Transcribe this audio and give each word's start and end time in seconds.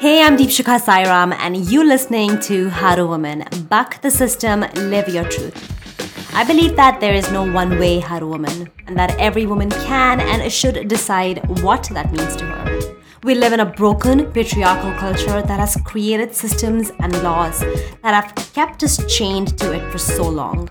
Hey, 0.00 0.22
I'm 0.22 0.38
Deepshikha 0.38 0.80
Sairam, 0.80 1.34
and 1.34 1.70
you're 1.70 1.84
listening 1.84 2.40
to 2.40 2.70
How 2.70 2.94
to 2.94 3.06
Woman 3.06 3.44
Buck 3.68 4.00
the 4.00 4.10
System, 4.10 4.64
Live 4.74 5.10
Your 5.10 5.24
Truth. 5.24 6.34
I 6.34 6.42
believe 6.42 6.74
that 6.76 7.00
there 7.00 7.12
is 7.12 7.30
no 7.30 7.42
one 7.52 7.78
way 7.78 7.98
How 7.98 8.18
to 8.18 8.26
Woman, 8.26 8.70
and 8.86 8.96
that 8.98 9.14
every 9.18 9.44
woman 9.44 9.68
can 9.68 10.20
and 10.20 10.50
should 10.50 10.88
decide 10.88 11.46
what 11.62 11.82
that 11.92 12.10
means 12.14 12.34
to 12.36 12.46
her. 12.46 12.96
We 13.24 13.34
live 13.34 13.52
in 13.52 13.60
a 13.60 13.66
broken 13.66 14.32
patriarchal 14.32 14.94
culture 14.94 15.42
that 15.42 15.60
has 15.60 15.76
created 15.84 16.34
systems 16.34 16.90
and 17.00 17.22
laws 17.22 17.60
that 17.60 18.14
have 18.14 18.34
kept 18.54 18.82
us 18.82 18.96
chained 19.14 19.58
to 19.58 19.74
it 19.74 19.92
for 19.92 19.98
so 19.98 20.26
long. 20.26 20.70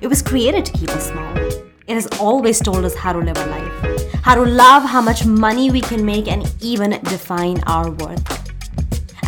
It 0.00 0.06
was 0.06 0.22
created 0.22 0.64
to 0.64 0.72
keep 0.72 0.88
us 0.88 1.10
small. 1.10 1.36
It 1.36 1.96
has 2.00 2.06
always 2.18 2.58
told 2.58 2.86
us 2.86 2.94
how 2.94 3.12
to 3.12 3.18
live 3.18 3.36
our 3.36 3.46
life, 3.48 4.14
how 4.24 4.36
to 4.36 4.50
love, 4.50 4.84
how 4.84 5.02
much 5.02 5.26
money 5.26 5.70
we 5.70 5.82
can 5.82 6.02
make, 6.02 6.28
and 6.28 6.50
even 6.62 6.92
define 7.02 7.62
our 7.66 7.90
worth. 7.90 8.49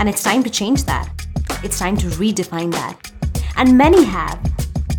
And 0.02 0.08
it's 0.08 0.24
time 0.24 0.42
to 0.42 0.50
change 0.50 0.82
that. 0.86 1.08
It's 1.62 1.78
time 1.78 1.96
to 1.98 2.08
redefine 2.08 2.72
that. 2.72 3.12
And 3.56 3.78
many 3.78 4.02
have. 4.02 4.36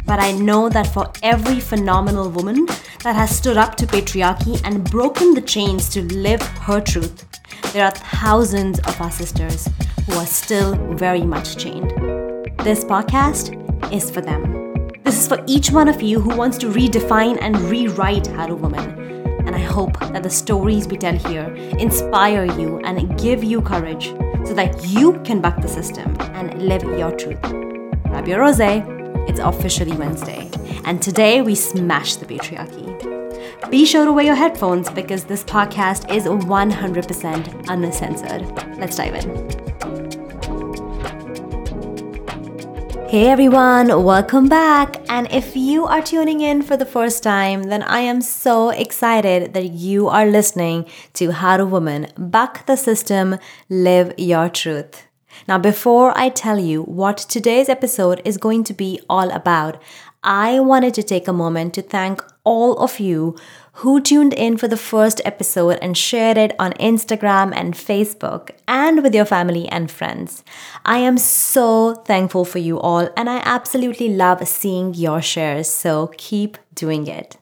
But 0.05 0.21
I 0.21 0.31
know 0.31 0.69
that 0.69 0.87
for 0.87 1.11
every 1.21 1.59
phenomenal 1.59 2.29
woman 2.29 2.67
that 3.03 3.13
has 3.13 3.35
stood 3.35 3.57
up 3.57 3.75
to 3.75 3.85
patriarchy 3.85 4.61
and 4.63 4.89
broken 4.89 5.33
the 5.33 5.41
chains 5.41 5.89
to 5.89 6.03
live 6.03 6.41
her 6.41 6.79
truth, 6.79 7.27
there 7.73 7.83
are 7.83 7.91
thousands 7.91 8.79
of 8.79 9.01
our 9.01 9.11
sisters 9.11 9.67
who 10.05 10.13
are 10.13 10.25
still 10.25 10.75
very 10.95 11.23
much 11.23 11.57
chained. 11.57 11.89
This 12.59 12.85
podcast 12.85 13.51
is 13.91 14.09
for 14.09 14.21
them. 14.21 14.73
This 15.03 15.19
is 15.19 15.27
for 15.27 15.43
each 15.47 15.69
one 15.69 15.89
of 15.89 16.01
you 16.01 16.21
who 16.21 16.33
wants 16.33 16.57
to 16.59 16.67
redefine 16.67 17.37
and 17.41 17.59
rewrite 17.63 18.27
how 18.27 18.45
to 18.45 18.55
woman. 18.55 19.01
And 19.45 19.53
I 19.53 19.59
hope 19.59 19.99
that 19.99 20.23
the 20.23 20.29
stories 20.29 20.87
we 20.87 20.95
tell 20.95 21.17
here 21.17 21.53
inspire 21.77 22.45
you 22.57 22.79
and 22.85 23.19
give 23.19 23.43
you 23.43 23.61
courage 23.61 24.13
so 24.45 24.53
that 24.53 24.85
you 24.87 25.19
can 25.23 25.41
buck 25.41 25.61
the 25.61 25.67
system 25.67 26.15
and 26.19 26.61
live 26.61 26.83
your 26.83 27.11
truth. 27.11 27.41
Grab 28.03 28.27
your 28.27 28.41
rose. 28.41 28.59
It's 28.59 29.39
officially 29.39 29.93
Wednesday. 29.93 30.49
And 30.85 31.01
today 31.01 31.41
we 31.41 31.55
smash 31.55 32.15
the 32.17 32.25
patriarchy. 32.25 33.13
Be 33.69 33.85
sure 33.85 34.05
to 34.05 34.11
wear 34.11 34.25
your 34.25 34.35
headphones 34.35 34.89
because 34.89 35.23
this 35.23 35.43
podcast 35.43 36.13
is 36.13 36.25
100% 36.25 37.69
uncensored. 37.69 38.77
Let's 38.77 38.97
dive 38.97 39.15
in. 39.15 39.62
Hey 43.13 43.27
everyone, 43.27 44.03
welcome 44.03 44.49
back. 44.49 45.05
And 45.07 45.31
if 45.31 45.55
you 45.55 45.85
are 45.85 46.01
tuning 46.01 46.41
in 46.41 46.63
for 46.63 46.75
the 46.75 46.83
first 46.83 47.21
time, 47.21 47.61
then 47.61 47.83
I 47.83 47.99
am 47.99 48.21
so 48.21 48.71
excited 48.71 49.53
that 49.53 49.69
you 49.69 50.07
are 50.07 50.25
listening 50.25 50.89
to 51.13 51.29
How 51.29 51.57
to 51.57 51.65
Woman 51.67 52.07
Buck 52.17 52.65
the 52.65 52.75
System, 52.75 53.37
Live 53.69 54.15
Your 54.17 54.49
Truth. 54.49 55.03
Now, 55.47 55.59
before 55.59 56.17
I 56.17 56.29
tell 56.29 56.57
you 56.57 56.81
what 56.81 57.17
today's 57.17 57.69
episode 57.69 58.19
is 58.25 58.37
going 58.37 58.63
to 58.63 58.73
be 58.73 58.99
all 59.07 59.29
about, 59.29 59.79
I 60.23 60.59
wanted 60.59 60.95
to 60.95 61.03
take 61.03 61.27
a 61.27 61.33
moment 61.33 61.75
to 61.75 61.83
thank 61.83 62.19
all 62.43 62.79
of 62.79 62.99
you 62.99 63.35
who 63.77 63.99
tuned 63.99 64.33
in 64.33 64.55
for 64.57 64.67
the 64.67 64.77
first 64.77 65.19
episode 65.25 65.79
and 65.81 65.97
shared 65.97 66.37
it 66.37 66.55
on 66.59 66.73
Instagram 66.73 67.51
and 67.55 67.73
Facebook 67.73 68.51
and 68.67 69.01
with 69.01 69.15
your 69.15 69.25
family 69.25 69.67
and 69.69 69.89
friends. 69.89 70.43
I 70.85 70.99
am 70.99 71.17
so 71.17 71.95
thankful 71.95 72.45
for 72.45 72.59
you 72.59 72.79
all 72.79 73.09
and 73.17 73.29
I 73.29 73.41
absolutely 73.43 74.09
love 74.09 74.47
seeing 74.47 74.93
your 74.93 75.21
shares, 75.21 75.69
so 75.69 76.11
keep 76.17 76.57
doing 76.75 77.07
it. 77.07 77.37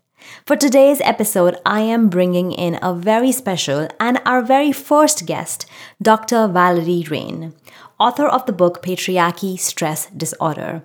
For 0.45 0.55
today's 0.55 1.01
episode, 1.01 1.57
I 1.65 1.81
am 1.81 2.07
bringing 2.07 2.51
in 2.51 2.79
a 2.81 2.93
very 2.93 3.31
special 3.31 3.87
and 3.99 4.21
our 4.25 4.41
very 4.41 4.71
first 4.71 5.25
guest, 5.25 5.65
Dr. 6.01 6.47
Valerie 6.47 7.05
Rein, 7.09 7.53
author 7.99 8.27
of 8.27 8.45
the 8.45 8.53
book 8.53 8.81
Patriarchy 8.81 9.59
Stress 9.59 10.07
Disorder. 10.07 10.83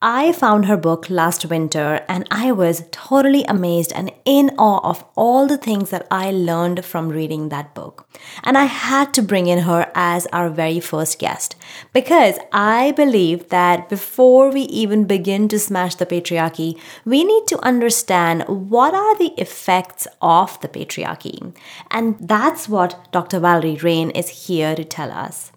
I 0.00 0.30
found 0.30 0.66
her 0.66 0.76
book 0.76 1.10
last 1.10 1.46
winter 1.46 2.04
and 2.08 2.24
I 2.30 2.52
was 2.52 2.84
totally 2.92 3.42
amazed 3.48 3.92
and 3.92 4.12
in 4.24 4.50
awe 4.56 4.78
of 4.88 5.04
all 5.16 5.48
the 5.48 5.56
things 5.56 5.90
that 5.90 6.06
I 6.08 6.30
learned 6.30 6.84
from 6.84 7.08
reading 7.08 7.48
that 7.48 7.74
book. 7.74 8.08
And 8.44 8.56
I 8.56 8.66
had 8.66 9.12
to 9.14 9.22
bring 9.22 9.48
in 9.48 9.60
her 9.60 9.90
as 9.96 10.28
our 10.32 10.50
very 10.50 10.78
first 10.78 11.18
guest 11.18 11.56
because 11.92 12.38
I 12.52 12.92
believe 12.92 13.48
that 13.48 13.88
before 13.88 14.52
we 14.52 14.60
even 14.60 15.04
begin 15.04 15.48
to 15.48 15.58
smash 15.58 15.96
the 15.96 16.06
patriarchy, 16.06 16.78
we 17.04 17.24
need 17.24 17.48
to 17.48 17.58
understand 17.66 18.44
what 18.46 18.94
are 18.94 19.18
the 19.18 19.34
effects 19.36 20.06
of 20.22 20.60
the 20.60 20.68
patriarchy. 20.68 21.52
And 21.90 22.16
that's 22.20 22.68
what 22.68 23.10
Dr. 23.10 23.40
Valerie 23.40 23.74
Rein 23.82 24.10
is 24.10 24.46
here 24.46 24.76
to 24.76 24.84
tell 24.84 25.10
us. 25.10 25.50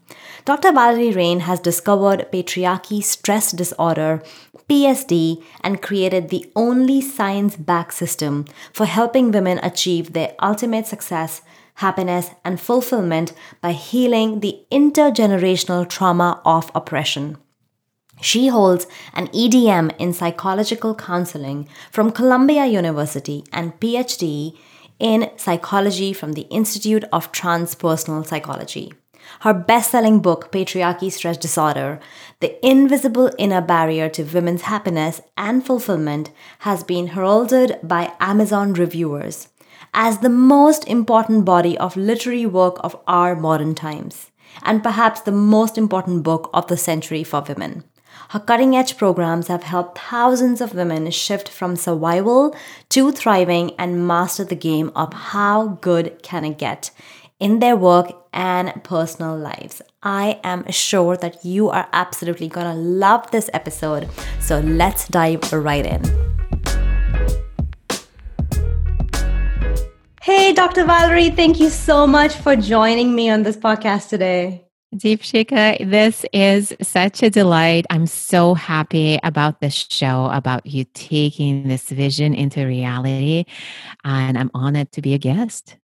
Dr. 0.43 0.71
Valerie 0.71 1.11
Rein 1.11 1.41
has 1.41 1.59
discovered 1.59 2.27
patriarchy 2.31 3.03
stress 3.03 3.51
disorder, 3.51 4.23
PSD, 4.67 5.43
and 5.63 5.81
created 5.81 6.29
the 6.29 6.51
only 6.55 6.99
science 6.99 7.55
backed 7.55 7.93
system 7.93 8.45
for 8.73 8.85
helping 8.85 9.31
women 9.31 9.59
achieve 9.61 10.13
their 10.13 10.33
ultimate 10.41 10.87
success, 10.87 11.41
happiness, 11.75 12.31
and 12.43 12.59
fulfillment 12.59 13.33
by 13.61 13.73
healing 13.73 14.39
the 14.39 14.59
intergenerational 14.71 15.87
trauma 15.87 16.41
of 16.43 16.71
oppression. 16.73 17.37
She 18.19 18.47
holds 18.47 18.87
an 19.13 19.27
EDM 19.27 19.95
in 19.99 20.13
psychological 20.13 20.95
counseling 20.95 21.67
from 21.91 22.11
Columbia 22.11 22.65
University 22.65 23.43
and 23.51 23.79
PhD 23.79 24.57
in 24.99 25.31
psychology 25.37 26.13
from 26.13 26.33
the 26.33 26.47
Institute 26.49 27.03
of 27.11 27.31
Transpersonal 27.31 28.25
Psychology. 28.25 28.93
Her 29.41 29.53
best 29.53 29.91
selling 29.91 30.19
book, 30.19 30.51
Patriarchy 30.51 31.11
Stress 31.11 31.37
Disorder 31.37 31.99
The 32.39 32.63
Invisible 32.65 33.31
Inner 33.37 33.61
Barrier 33.61 34.09
to 34.09 34.23
Women's 34.23 34.63
Happiness 34.63 35.21
and 35.37 35.65
Fulfillment, 35.65 36.31
has 36.59 36.83
been 36.83 37.07
heralded 37.07 37.79
by 37.83 38.13
Amazon 38.19 38.73
reviewers 38.73 39.47
as 39.93 40.19
the 40.19 40.29
most 40.29 40.87
important 40.87 41.43
body 41.43 41.77
of 41.77 41.97
literary 41.97 42.45
work 42.45 42.77
of 42.79 42.95
our 43.07 43.35
modern 43.35 43.75
times, 43.75 44.31
and 44.63 44.83
perhaps 44.83 45.21
the 45.21 45.31
most 45.31 45.77
important 45.77 46.23
book 46.23 46.49
of 46.53 46.67
the 46.67 46.77
century 46.77 47.23
for 47.23 47.41
women. 47.41 47.83
Her 48.29 48.39
cutting 48.39 48.75
edge 48.75 48.97
programs 48.97 49.47
have 49.47 49.63
helped 49.63 49.97
thousands 49.97 50.61
of 50.61 50.73
women 50.73 51.09
shift 51.11 51.49
from 51.49 51.75
survival 51.75 52.55
to 52.89 53.11
thriving 53.11 53.71
and 53.77 54.07
master 54.07 54.45
the 54.45 54.55
game 54.55 54.91
of 54.95 55.13
how 55.13 55.79
good 55.81 56.23
can 56.23 56.45
it 56.45 56.57
get 56.57 56.91
in 57.41 57.59
their 57.59 57.75
work 57.75 58.13
and 58.31 58.71
personal 58.83 59.35
lives. 59.35 59.81
I 60.03 60.39
am 60.43 60.71
sure 60.71 61.17
that 61.17 61.43
you 61.43 61.69
are 61.69 61.89
absolutely 61.91 62.47
gonna 62.47 62.75
love 62.75 63.29
this 63.31 63.49
episode. 63.51 64.07
So 64.39 64.59
let's 64.59 65.07
dive 65.07 65.51
right 65.51 65.85
in. 65.85 66.01
Hey, 70.21 70.53
Dr. 70.53 70.85
Valerie, 70.85 71.31
thank 71.31 71.59
you 71.59 71.69
so 71.69 72.05
much 72.05 72.35
for 72.35 72.55
joining 72.55 73.15
me 73.15 73.29
on 73.31 73.41
this 73.41 73.57
podcast 73.57 74.09
today. 74.09 74.63
Deepshikha, 74.95 75.89
this 75.89 76.25
is 76.33 76.75
such 76.81 77.23
a 77.23 77.29
delight. 77.29 77.85
I'm 77.89 78.05
so 78.05 78.53
happy 78.53 79.17
about 79.23 79.61
this 79.61 79.73
show, 79.73 80.29
about 80.31 80.65
you 80.65 80.85
taking 80.93 81.67
this 81.67 81.89
vision 81.89 82.35
into 82.35 82.65
reality. 82.65 83.45
And 84.03 84.37
I'm 84.37 84.51
honored 84.53 84.91
to 84.91 85.01
be 85.01 85.13
a 85.13 85.17
guest. 85.17 85.77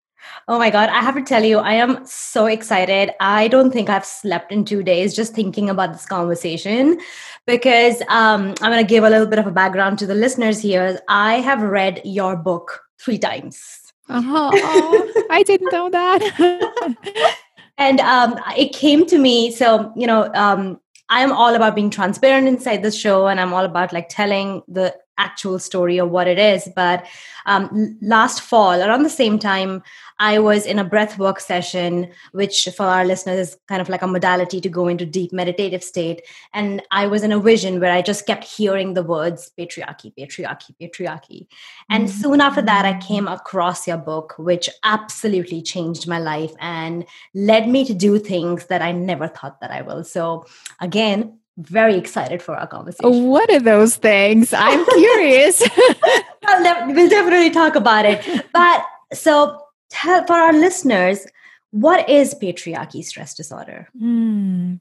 Oh 0.48 0.58
my 0.58 0.70
God. 0.70 0.88
I 0.90 1.00
have 1.00 1.14
to 1.14 1.22
tell 1.22 1.44
you, 1.44 1.58
I 1.58 1.74
am 1.74 2.04
so 2.04 2.46
excited. 2.46 3.12
I 3.20 3.48
don't 3.48 3.70
think 3.70 3.88
I've 3.88 4.04
slept 4.04 4.52
in 4.52 4.64
two 4.64 4.82
days 4.82 5.14
just 5.14 5.34
thinking 5.34 5.70
about 5.70 5.92
this 5.92 6.06
conversation 6.06 6.98
because 7.46 8.00
um, 8.08 8.54
I'm 8.60 8.70
going 8.70 8.84
to 8.84 8.88
give 8.88 9.04
a 9.04 9.10
little 9.10 9.26
bit 9.26 9.38
of 9.38 9.46
a 9.46 9.50
background 9.50 9.98
to 10.00 10.06
the 10.06 10.14
listeners 10.14 10.60
here. 10.60 11.00
I 11.08 11.40
have 11.40 11.62
read 11.62 12.00
your 12.04 12.36
book 12.36 12.82
three 12.98 13.18
times. 13.18 13.80
Oh, 14.06 14.50
oh 14.52 15.24
I 15.30 15.42
didn't 15.44 15.72
know 15.72 15.88
that. 15.88 17.36
and 17.78 18.00
um, 18.00 18.38
it 18.54 18.74
came 18.74 19.06
to 19.06 19.18
me. 19.18 19.50
So, 19.50 19.94
you 19.96 20.06
know, 20.06 20.30
um, 20.34 20.78
I'm 21.08 21.32
all 21.32 21.54
about 21.54 21.74
being 21.74 21.88
transparent 21.88 22.46
inside 22.46 22.82
the 22.82 22.90
show 22.90 23.28
and 23.28 23.40
I'm 23.40 23.54
all 23.54 23.64
about 23.64 23.94
like 23.94 24.10
telling 24.10 24.62
the 24.68 24.94
actual 25.18 25.58
story 25.58 25.98
of 25.98 26.10
what 26.10 26.26
it 26.26 26.38
is. 26.38 26.68
But 26.74 27.06
um, 27.46 27.98
last 28.00 28.40
fall, 28.40 28.80
around 28.80 29.02
the 29.02 29.10
same 29.10 29.38
time, 29.38 29.82
I 30.18 30.38
was 30.38 30.64
in 30.64 30.78
a 30.78 30.84
breathwork 30.84 31.40
session, 31.40 32.10
which 32.32 32.68
for 32.76 32.86
our 32.86 33.04
listeners 33.04 33.48
is 33.48 33.56
kind 33.66 33.80
of 33.80 33.88
like 33.88 34.02
a 34.02 34.06
modality 34.06 34.60
to 34.60 34.68
go 34.68 34.86
into 34.86 35.04
deep 35.04 35.32
meditative 35.32 35.82
state. 35.82 36.22
And 36.52 36.82
I 36.90 37.06
was 37.06 37.22
in 37.22 37.32
a 37.32 37.40
vision 37.40 37.80
where 37.80 37.92
I 37.92 38.00
just 38.00 38.26
kept 38.26 38.44
hearing 38.44 38.94
the 38.94 39.02
words 39.02 39.50
patriarchy, 39.58 40.12
patriarchy, 40.16 40.74
patriarchy. 40.80 41.46
And 41.90 42.08
mm-hmm. 42.08 42.20
soon 42.20 42.40
after 42.40 42.62
that, 42.62 42.84
I 42.84 42.98
came 43.00 43.26
across 43.26 43.88
your 43.88 43.98
book, 43.98 44.34
which 44.38 44.70
absolutely 44.84 45.62
changed 45.62 46.06
my 46.06 46.18
life 46.18 46.52
and 46.60 47.04
led 47.34 47.68
me 47.68 47.84
to 47.84 47.94
do 47.94 48.18
things 48.18 48.66
that 48.66 48.82
I 48.82 48.92
never 48.92 49.28
thought 49.28 49.60
that 49.60 49.70
I 49.70 49.82
will. 49.82 50.04
So 50.04 50.46
again, 50.80 51.38
very 51.56 51.96
excited 51.96 52.42
for 52.42 52.56
our 52.56 52.66
conversation. 52.66 53.26
What 53.26 53.50
are 53.50 53.60
those 53.60 53.96
things? 53.96 54.52
I'm 54.52 54.84
curious. 54.96 55.60
we'll 56.48 57.08
definitely 57.08 57.50
talk 57.50 57.76
about 57.76 58.04
it. 58.04 58.46
But 58.52 58.84
so 59.12 59.60
tell 59.90 60.26
for 60.26 60.34
our 60.34 60.52
listeners 60.52 61.26
what 61.70 62.08
is 62.08 62.34
patriarchy 62.34 63.04
stress 63.04 63.34
disorder? 63.34 63.88
Hmm. 63.98 64.76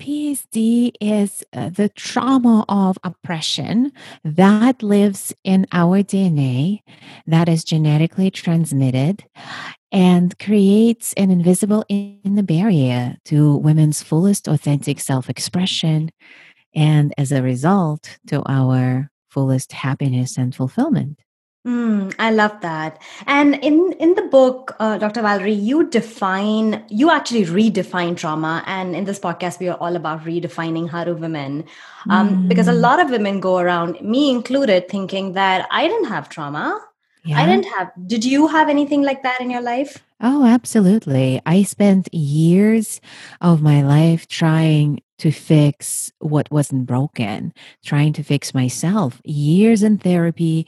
PSD 0.00 0.92
is 1.00 1.44
uh, 1.52 1.68
the 1.68 1.90
trauma 1.90 2.64
of 2.68 2.98
oppression 3.04 3.92
that 4.24 4.82
lives 4.82 5.34
in 5.44 5.66
our 5.72 6.02
DNA, 6.02 6.80
that 7.26 7.48
is 7.48 7.62
genetically 7.64 8.30
transmitted, 8.30 9.24
and 9.92 10.38
creates 10.38 11.12
an 11.14 11.30
invisible 11.30 11.84
in 11.88 12.34
the 12.34 12.42
barrier 12.42 13.16
to 13.26 13.56
women's 13.56 14.02
fullest 14.02 14.48
authentic 14.48 15.00
self 15.00 15.28
expression, 15.28 16.10
and 16.74 17.12
as 17.18 17.32
a 17.32 17.42
result, 17.42 18.18
to 18.28 18.42
our 18.48 19.10
fullest 19.28 19.72
happiness 19.72 20.36
and 20.38 20.54
fulfillment. 20.54 21.20
Mm, 21.66 22.14
I 22.18 22.30
love 22.30 22.58
that. 22.62 23.02
And 23.26 23.54
in 23.56 23.92
in 24.00 24.14
the 24.14 24.22
book, 24.22 24.74
uh, 24.78 24.96
Dr. 24.96 25.20
Valerie, 25.20 25.52
you 25.52 25.86
define, 25.90 26.82
you 26.88 27.10
actually 27.10 27.44
redefine 27.44 28.16
trauma. 28.16 28.62
And 28.66 28.96
in 28.96 29.04
this 29.04 29.18
podcast, 29.20 29.60
we 29.60 29.68
are 29.68 29.76
all 29.76 29.94
about 29.94 30.24
redefining 30.24 30.88
how 30.88 31.04
do 31.04 31.14
women, 31.14 31.64
um, 32.08 32.42
because 32.48 32.66
a 32.66 32.72
Mm, 32.72 32.80
lot 32.86 32.98
of 32.98 33.10
women 33.10 33.40
go 33.40 33.58
around, 33.58 34.00
me 34.00 34.30
included, 34.30 34.88
thinking 34.88 35.34
that 35.34 35.68
I 35.70 35.86
didn't 35.86 36.08
have 36.08 36.30
trauma. 36.30 36.80
I 37.26 37.46
didn't 37.46 37.66
have. 37.66 37.92
Did 38.06 38.24
you 38.24 38.48
have 38.48 38.68
anything 38.68 39.02
like 39.02 39.22
that 39.22 39.40
in 39.40 39.50
your 39.50 39.60
life? 39.60 40.02
Oh, 40.22 40.44
absolutely. 40.44 41.40
I 41.46 41.62
spent 41.62 42.12
years 42.12 43.00
of 43.40 43.62
my 43.62 43.82
life 43.82 44.28
trying 44.28 45.02
to 45.18 45.30
fix 45.30 46.10
what 46.18 46.50
wasn't 46.50 46.86
broken, 46.86 47.52
trying 47.84 48.12
to 48.14 48.22
fix 48.22 48.54
myself. 48.54 49.20
Years 49.24 49.82
in 49.82 49.98
therapy, 49.98 50.66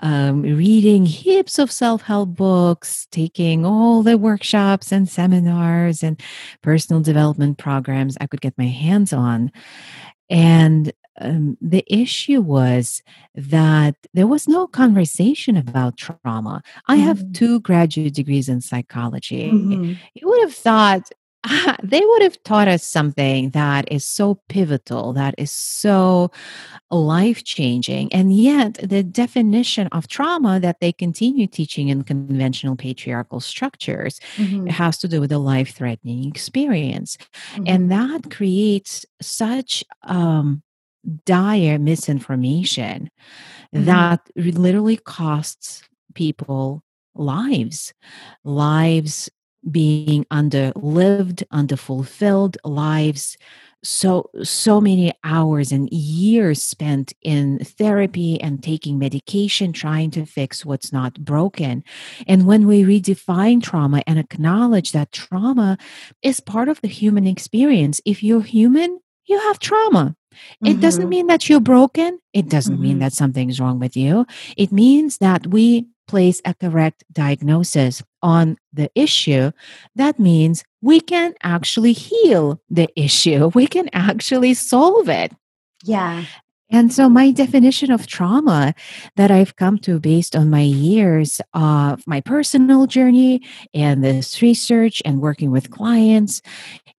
um, 0.00 0.42
reading 0.42 1.06
heaps 1.06 1.58
of 1.58 1.72
self 1.72 2.02
help 2.02 2.30
books, 2.30 3.06
taking 3.10 3.64
all 3.64 4.02
the 4.02 4.18
workshops 4.18 4.92
and 4.92 5.08
seminars 5.08 6.02
and 6.02 6.20
personal 6.62 7.02
development 7.02 7.58
programs 7.58 8.16
I 8.20 8.26
could 8.26 8.40
get 8.42 8.56
my 8.58 8.66
hands 8.66 9.12
on. 9.12 9.50
And 10.28 10.92
um, 11.20 11.56
the 11.60 11.84
issue 11.88 12.40
was 12.40 13.02
that 13.34 13.94
there 14.14 14.26
was 14.26 14.46
no 14.48 14.66
conversation 14.66 15.56
about 15.56 15.96
trauma. 15.96 16.62
I 16.86 16.96
have 16.96 17.18
Mm-hmm. 17.18 17.32
two 17.32 17.60
graduate 17.60 18.14
degrees 18.14 18.48
in 18.48 18.60
psychology. 18.60 19.50
Mm-hmm. 19.50 19.92
You 20.14 20.28
would 20.28 20.40
have 20.42 20.54
thought 20.54 21.10
ah, 21.44 21.76
they 21.82 22.00
would 22.00 22.22
have 22.22 22.42
taught 22.42 22.68
us 22.68 22.82
something 22.84 23.50
that 23.50 23.90
is 23.92 24.04
so 24.04 24.40
pivotal, 24.48 25.12
that 25.14 25.34
is 25.38 25.50
so 25.50 26.30
life 26.90 27.44
changing. 27.44 28.12
And 28.12 28.34
yet, 28.34 28.74
the 28.82 29.02
definition 29.02 29.86
of 29.88 30.08
trauma 30.08 30.60
that 30.60 30.80
they 30.80 30.92
continue 30.92 31.46
teaching 31.46 31.88
in 31.88 32.02
conventional 32.04 32.76
patriarchal 32.76 33.40
structures 33.40 34.20
Mm-hmm. 34.36 34.66
it 34.68 34.72
has 34.72 34.98
to 34.98 35.08
do 35.08 35.20
with 35.20 35.32
a 35.32 35.38
life 35.38 35.74
threatening 35.74 36.28
experience. 36.28 37.16
Mm-hmm. 37.54 37.64
And 37.66 37.90
that 37.90 38.30
creates 38.30 39.06
such 39.22 39.84
um, 40.02 40.62
dire 41.24 41.78
misinformation 41.78 43.10
Mm-hmm. 43.74 43.86
that 43.86 44.20
literally 44.36 44.96
costs 44.96 45.82
people 46.14 46.82
lives, 47.14 47.92
lives 48.44 49.30
being 49.70 50.24
under 50.30 50.72
lived, 50.76 51.44
under 51.50 51.76
fulfilled 51.76 52.56
lives. 52.64 53.36
So, 53.82 54.30
so 54.42 54.80
many 54.80 55.12
hours 55.22 55.70
and 55.70 55.88
years 55.90 56.62
spent 56.62 57.12
in 57.22 57.58
therapy 57.58 58.40
and 58.40 58.62
taking 58.62 58.98
medication, 58.98 59.72
trying 59.72 60.10
to 60.12 60.24
fix 60.24 60.64
what's 60.64 60.92
not 60.92 61.24
broken. 61.24 61.84
And 62.26 62.46
when 62.46 62.66
we 62.66 62.82
redefine 62.82 63.62
trauma 63.62 64.02
and 64.06 64.18
acknowledge 64.18 64.92
that 64.92 65.12
trauma 65.12 65.78
is 66.22 66.40
part 66.40 66.68
of 66.68 66.80
the 66.80 66.88
human 66.88 67.26
experience, 67.26 68.00
if 68.04 68.22
you're 68.22 68.42
human, 68.42 69.00
you 69.26 69.38
have 69.40 69.58
trauma. 69.58 70.16
It 70.64 70.80
doesn't 70.80 71.02
Mm-hmm. 71.02 71.08
mean 71.08 71.26
that 71.28 71.48
you're 71.48 71.60
broken. 71.60 72.18
It 72.32 72.48
doesn't 72.48 72.80
mean 72.80 72.92
Mm-hmm. 72.92 73.00
that 73.00 73.12
something's 73.12 73.60
wrong 73.60 73.78
with 73.78 73.96
you. 73.96 74.26
It 74.56 74.72
means 74.72 75.18
that 75.18 75.46
we 75.48 75.86
place 76.08 76.40
a 76.44 76.54
correct 76.54 77.02
diagnosis 77.12 78.02
on 78.22 78.56
the 78.72 78.90
issue. 78.94 79.50
That 79.96 80.18
means 80.18 80.62
we 80.80 81.00
can 81.00 81.34
actually 81.42 81.92
heal 81.92 82.60
the 82.70 82.88
issue, 82.96 83.50
we 83.54 83.66
can 83.66 83.88
actually 83.92 84.54
solve 84.54 85.08
it. 85.08 85.32
Yeah. 85.84 86.24
And 86.68 86.92
so, 86.92 87.08
my 87.08 87.30
definition 87.30 87.92
of 87.92 88.06
trauma 88.08 88.74
that 89.14 89.30
I've 89.30 89.54
come 89.54 89.78
to 89.80 90.00
based 90.00 90.34
on 90.34 90.50
my 90.50 90.62
years 90.62 91.40
of 91.54 92.04
my 92.08 92.20
personal 92.20 92.86
journey 92.86 93.40
and 93.72 94.02
this 94.02 94.42
research 94.42 95.00
and 95.04 95.20
working 95.20 95.52
with 95.52 95.70
clients 95.70 96.42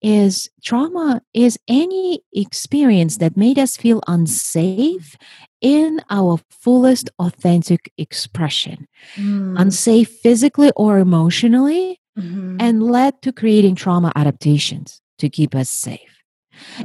is 0.02 0.50
trauma 0.64 1.22
is 1.34 1.58
any 1.68 2.22
experience 2.34 3.18
that 3.18 3.36
made 3.36 3.60
us 3.60 3.76
feel 3.76 4.02
unsafe 4.08 5.18
in 5.60 6.00
our 6.10 6.40
fullest 6.50 7.10
authentic 7.20 7.92
expression, 7.98 8.88
Mm. 9.18 9.60
unsafe 9.60 10.10
physically 10.22 10.72
or 10.76 11.00
emotionally, 11.00 12.00
Mhm. 12.18 12.58
and 12.60 12.84
led 12.84 13.22
to 13.24 13.34
creating 13.34 13.76
trauma 13.76 14.14
adaptations 14.16 15.02
to 15.18 15.30
keep 15.30 15.54
us 15.56 15.70
safe. 15.70 16.17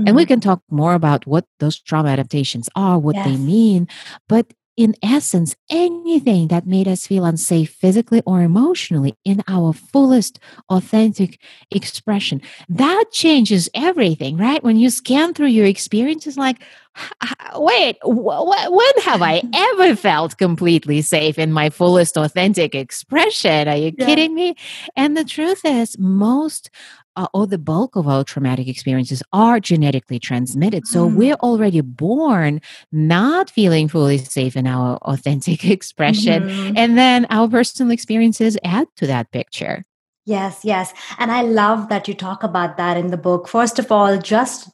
And 0.07 0.17
we 0.17 0.25
Mhm. 0.25 0.29
can 0.29 0.41
talk 0.41 0.63
more 0.71 0.95
about 0.95 1.27
what 1.27 1.47
those 1.61 1.79
trauma 1.81 2.09
adaptations 2.11 2.69
are, 2.75 2.99
what 2.99 3.23
they 3.25 3.37
mean. 3.37 3.89
But 4.29 4.53
in 4.77 4.95
essence, 5.03 5.55
anything 5.69 6.49
that 6.49 6.67
made 6.67 6.89
us 6.89 7.07
feel 7.07 7.27
unsafe 7.27 7.71
physically 7.71 8.23
or 8.25 8.41
emotionally 8.41 9.15
in 9.23 9.43
our 9.47 9.73
fullest 9.75 10.39
authentic 10.71 11.39
expression, 11.71 12.41
that 12.71 13.05
changes 13.13 13.69
everything, 13.75 14.39
right? 14.39 14.65
When 14.65 14.77
you 14.79 14.89
scan 14.89 15.35
through 15.35 15.49
your 15.49 15.67
experiences, 15.67 16.39
like, 16.39 16.57
"H- 16.97 17.13
h- 17.23 17.53
wait, 17.57 17.97
wh- 18.03 18.43
wh- 18.49 18.73
when 18.73 18.95
have 19.05 19.21
I 19.21 19.43
ever 19.53 19.95
felt 19.95 20.39
completely 20.39 21.03
safe 21.03 21.39
in 21.39 21.53
my 21.53 21.69
fullest 21.69 22.17
authentic 22.17 22.75
expression? 22.75 23.69
Are 23.69 23.77
you 23.77 23.93
Yeah. 23.97 24.07
kidding 24.07 24.35
me? 24.35 24.55
And 24.97 25.17
the 25.17 25.25
truth 25.25 25.61
is, 25.65 25.97
most 25.99 26.71
uh, 27.17 27.27
or 27.35 27.47
the 27.47 27.59
bulk 27.59 27.97
of 27.97 28.09
our 28.09 28.25
traumatic 28.25 28.69
experiences 28.69 29.23
are 29.33 29.61
genetically 29.61 30.19
transmitted. 30.19 30.87
So 30.87 31.09
Mm. 31.09 31.15
we're 31.15 31.35
already 31.37 31.81
born 31.81 32.61
not 32.91 33.51
feeling 33.51 33.89
fully 33.89 34.19
safe 34.19 34.57
in 34.57 34.67
our 34.67 34.97
authentic 35.03 35.65
expression. 35.65 36.45
Mhm. 36.45 36.73
And 36.77 36.97
then 36.99 37.27
our 37.31 37.49
personal 37.49 37.93
experiences 37.93 38.57
add 38.65 38.89
to 38.97 39.07
that 39.07 39.31
picture. 39.31 39.85
Yes, 40.25 40.61
yes. 40.65 40.93
And 41.19 41.33
I 41.33 41.43
love 41.43 41.89
that 41.89 42.07
you 42.07 42.15
talk 42.15 42.43
about 42.45 42.77
that 42.77 42.97
in 42.97 43.09
the 43.09 43.17
book. 43.17 43.49
First 43.49 43.79
of 43.79 43.91
all, 43.91 44.19
just 44.19 44.71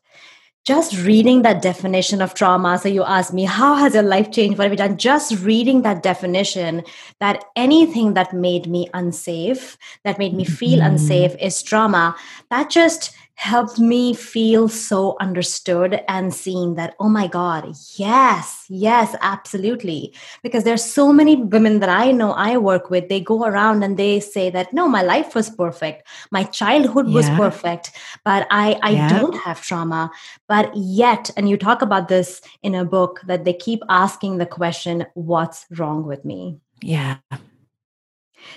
just 0.65 0.97
reading 0.99 1.43
that 1.43 1.63
definition 1.63 2.21
of 2.21 2.35
trauma. 2.35 2.79
So 2.79 2.89
you 2.89 3.03
asked 3.03 3.33
me, 3.33 3.45
how 3.45 3.75
has 3.77 3.95
your 3.95 4.03
life 4.03 4.31
changed? 4.31 4.59
What 4.59 4.65
have 4.65 4.73
you 4.73 4.77
done? 4.77 4.99
Just 4.99 5.41
reading 5.43 5.83
that 5.83 6.03
definition 6.03 6.83
that 7.21 7.45
anything 7.57 8.15
that 8.15 8.35
made 8.35 8.67
me 8.69 8.89
unsafe, 8.93 9.79
that 10.05 10.19
made 10.19 10.35
me 10.35 10.45
feel 10.45 10.81
Mhm. 10.81 10.87
unsafe 10.87 11.35
is 11.41 11.63
trauma. 11.63 12.15
That 12.51 12.69
just 12.69 13.13
helped 13.39 13.79
me 13.79 14.13
feel 14.13 14.69
so 14.69 15.17
understood 15.21 16.03
and 16.09 16.35
seen 16.35 16.75
that, 16.75 16.97
oh 16.99 17.09
my 17.09 17.29
God, 17.29 17.73
yes, 17.95 18.65
yes, 18.69 19.15
absolutely. 19.21 20.13
Because 20.43 20.65
there's 20.65 20.85
so 20.85 21.13
many 21.13 21.37
women 21.37 21.79
that 21.79 21.89
I 21.89 22.11
know 22.11 22.33
I 22.33 22.57
work 22.57 22.91
with, 22.91 23.09
they 23.09 23.21
go 23.21 23.45
around 23.45 23.85
and 23.85 23.97
they 23.97 24.19
say 24.19 24.51
that, 24.51 24.73
no, 24.73 24.89
my 24.89 25.03
life 25.03 25.37
was 25.37 25.51
perfect. 25.51 26.09
My 26.33 26.43
childhood 26.43 27.07
was 27.07 27.31
perfect, 27.31 27.93
but 28.25 28.49
I, 28.51 28.77
I 28.83 28.91
Yeah. 28.95 29.09
don't 29.09 29.37
have 29.37 29.63
trauma. 29.63 30.11
But 30.49 30.73
yet, 30.75 31.31
and 31.37 31.49
you 31.49 31.57
talk 31.57 31.81
about 31.81 32.09
this 32.09 32.41
in 32.65 32.75
a 32.75 32.85
book, 32.85 33.21
that 33.29 33.45
they 33.45 33.55
keep 33.55 33.85
asking 33.89 34.39
the 34.39 34.47
question, 34.47 35.07
what's 35.15 35.65
wrong 35.71 36.05
with 36.05 36.25
me? 36.25 36.59
Yeah. 36.83 37.19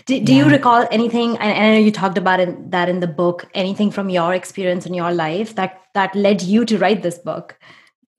Do, 0.05 0.19
do 0.19 0.33
you 0.33 0.45
recall 0.45 0.87
anything? 0.91 1.37
And 1.37 1.51
I 1.53 1.71
know 1.73 1.79
you 1.79 1.91
talked 1.91 2.17
about 2.17 2.39
it, 2.39 2.71
that 2.71 2.89
in 2.89 2.99
the 2.99 3.07
book. 3.07 3.47
Anything 3.53 3.91
from 3.91 4.09
your 4.09 4.33
experience 4.33 4.85
in 4.85 4.93
your 4.93 5.11
life 5.11 5.55
that 5.55 5.81
that 5.93 6.15
led 6.15 6.41
you 6.41 6.65
to 6.65 6.77
write 6.77 7.03
this 7.03 7.17
book? 7.19 7.57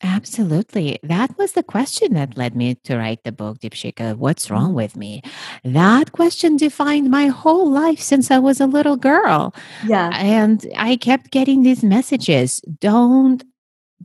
Absolutely. 0.04 0.98
That 1.04 1.36
was 1.38 1.52
the 1.52 1.62
question 1.62 2.14
that 2.14 2.36
led 2.36 2.56
me 2.56 2.74
to 2.84 2.96
write 2.96 3.22
the 3.22 3.30
book, 3.30 3.60
Deepshikha. 3.60 4.16
What's 4.16 4.50
wrong 4.50 4.72
Mhm. 4.72 4.74
with 4.74 4.96
me? 4.96 5.22
That 5.64 6.10
question 6.10 6.56
defined 6.56 7.08
my 7.08 7.26
whole 7.28 7.70
life 7.70 8.00
since 8.00 8.30
I 8.30 8.38
was 8.40 8.60
a 8.60 8.66
little 8.66 8.96
girl. 8.96 9.54
Yeah. 9.86 10.10
And 10.12 10.66
I 10.76 10.96
kept 10.96 11.30
getting 11.30 11.62
these 11.62 11.84
messages. 11.84 12.60
Don't 12.80 13.44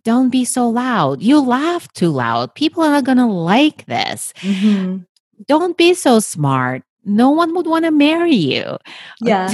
don't 0.04 0.30
be 0.30 0.46
so 0.46 0.70
loud. 0.70 1.22
You 1.24 1.40
laugh 1.42 1.92
too 1.94 2.10
loud. 2.10 2.54
People 2.54 2.84
are 2.84 2.92
not 2.92 3.04
going 3.04 3.18
to 3.18 3.26
like 3.26 3.88
this. 3.88 4.32
Mhm. 4.42 5.06
Don't 5.48 5.76
be 5.76 5.94
so 5.96 6.20
smart. 6.20 6.84
No 7.08 7.32
one 7.32 7.56
would 7.56 7.68
want 7.68 7.86
to 7.86 7.92
marry 7.92 8.36
you. 8.36 8.78
Yeah. 9.22 9.50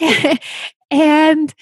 and 0.90 1.54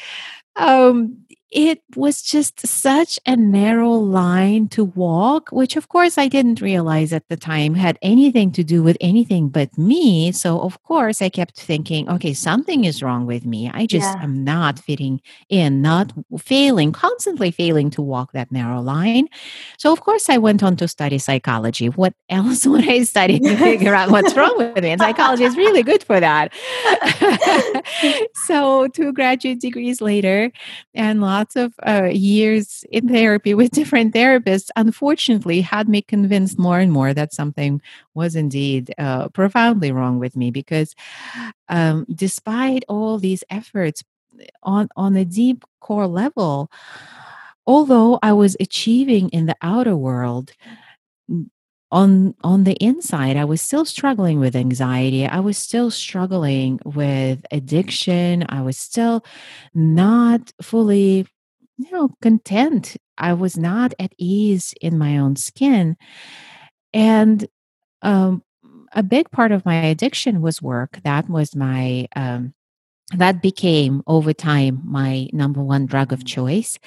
um 0.57 1.19
it 1.53 1.83
was 1.95 2.23
just 2.23 2.67
such 2.67 3.19
a 3.27 3.37
narrow 3.37 3.91
line 3.93 4.69
to 4.69 4.85
walk, 4.85 5.51
which 5.53 5.77
of 5.77 5.89
course 5.89 6.17
I 6.17 6.27
didn't 6.27 6.61
realize 6.63 7.13
at 7.13 7.29
the 7.29 7.37
time 7.37 7.75
had 7.75 7.99
anything 8.01 8.53
to 8.53 8.65
do 8.65 8.83
with 8.83 8.97
anything 9.01 9.51
but 9.51 9.77
me. 9.77 10.33
So, 10.33 10.61
of 10.61 10.83
course, 10.83 11.21
I 11.21 11.29
kept 11.29 11.61
thinking, 11.61 12.09
okay, 12.09 12.33
something 12.33 12.85
is 12.85 13.03
wrong 13.03 13.27
with 13.27 13.45
me. 13.45 13.71
I 13.73 13.87
just 13.87 14.17
Yeah. 14.17 14.25
am 14.25 14.45
not 14.45 14.79
fitting 14.79 15.21
in, 15.51 15.83
not 15.83 16.13
failing, 16.39 16.91
constantly 16.93 17.51
failing 17.51 17.91
to 17.91 18.03
walk 18.03 18.33
that 18.33 18.51
narrow 18.51 18.81
line. 18.81 19.29
So, 19.79 19.93
of 19.93 20.01
course, 20.01 20.31
I 20.31 20.39
went 20.39 20.63
on 20.63 20.77
to 20.77 20.89
study 20.89 21.19
psychology. 21.19 21.89
What 21.89 22.15
else 22.31 22.67
would 22.67 22.89
I 22.89 23.03
study 23.03 23.39
to 23.41 23.57
figure 23.57 23.95
out 23.95 24.11
what's 24.11 24.35
wrong 24.37 24.55
with 24.57 24.83
me? 24.83 24.91
And 24.91 25.01
psychology 25.01 25.45
is 25.45 25.57
really 25.57 25.83
good 25.83 26.03
for 26.03 26.19
that. 26.19 26.53
so, 28.35 28.89
two 28.89 29.13
graduate 29.13 29.61
degrees 29.61 30.01
later, 30.01 30.51
and 30.95 31.21
lots 31.21 31.42
of 31.57 31.75
uh, 31.87 32.11
years 32.13 32.85
in 32.91 33.09
therapy 33.09 33.55
with 33.55 33.71
different 33.71 34.15
therapists, 34.15 34.71
unfortunately, 34.77 35.61
had 35.61 35.89
me 35.89 36.03
convinced 36.03 36.59
more 36.59 36.79
and 36.79 36.93
more 36.93 37.15
that 37.15 37.33
something 37.33 37.81
was 38.15 38.37
indeed 38.37 38.95
uh, 38.99 39.29
profoundly 39.29 39.93
wrong 39.93 40.19
with 40.19 40.37
me. 40.37 40.51
Because 40.51 40.95
um, 41.69 42.07
despite 42.15 42.85
all 42.89 43.19
these 43.19 43.45
efforts 43.51 44.03
on 44.63 44.89
on 44.97 45.17
a 45.17 45.25
deep 45.25 45.65
core 45.81 46.07
level, 46.07 46.71
although 47.67 48.19
I 48.23 48.33
was 48.33 48.57
achieving 48.61 49.29
in 49.31 49.47
the 49.47 49.57
outer 49.63 49.97
world, 49.97 50.53
on 51.93 52.35
on 52.43 52.65
the 52.65 52.73
inside 52.83 53.37
i 53.37 53.45
was 53.45 53.61
still 53.61 53.85
struggling 53.85 54.41
with 54.41 54.57
anxiety 54.57 55.27
i 55.27 55.39
was 55.39 55.59
still 55.59 55.91
struggling 55.91 56.81
with 56.85 57.45
addiction 57.53 58.45
i 58.49 58.63
was 58.63 58.79
still 58.79 59.23
not 59.75 60.53
fully 60.63 61.27
you 61.79 61.91
know 61.91 62.11
content 62.21 62.97
i 63.19 63.33
was 63.33 63.57
not 63.57 63.95
at 63.99 64.13
ease 64.19 64.75
in 64.81 64.99
my 64.99 65.19
own 65.19 65.37
skin. 65.37 65.97
And 66.93 67.47
um 68.03 68.43
a 68.95 69.03
big 69.03 69.31
part 69.31 69.53
of 69.53 69.65
my 69.65 69.77
addiction 69.77 70.43
was 70.43 70.61
work. 70.61 71.01
That 71.05 71.29
was 71.29 71.57
my 71.57 72.07
um 72.17 72.55
that 73.15 73.43
became 73.43 74.03
over 74.07 74.33
time 74.33 74.81
my 74.85 75.29
number 75.33 75.63
one 75.63 75.87
drug 75.87 76.13
of 76.13 76.25
choice. 76.25 76.79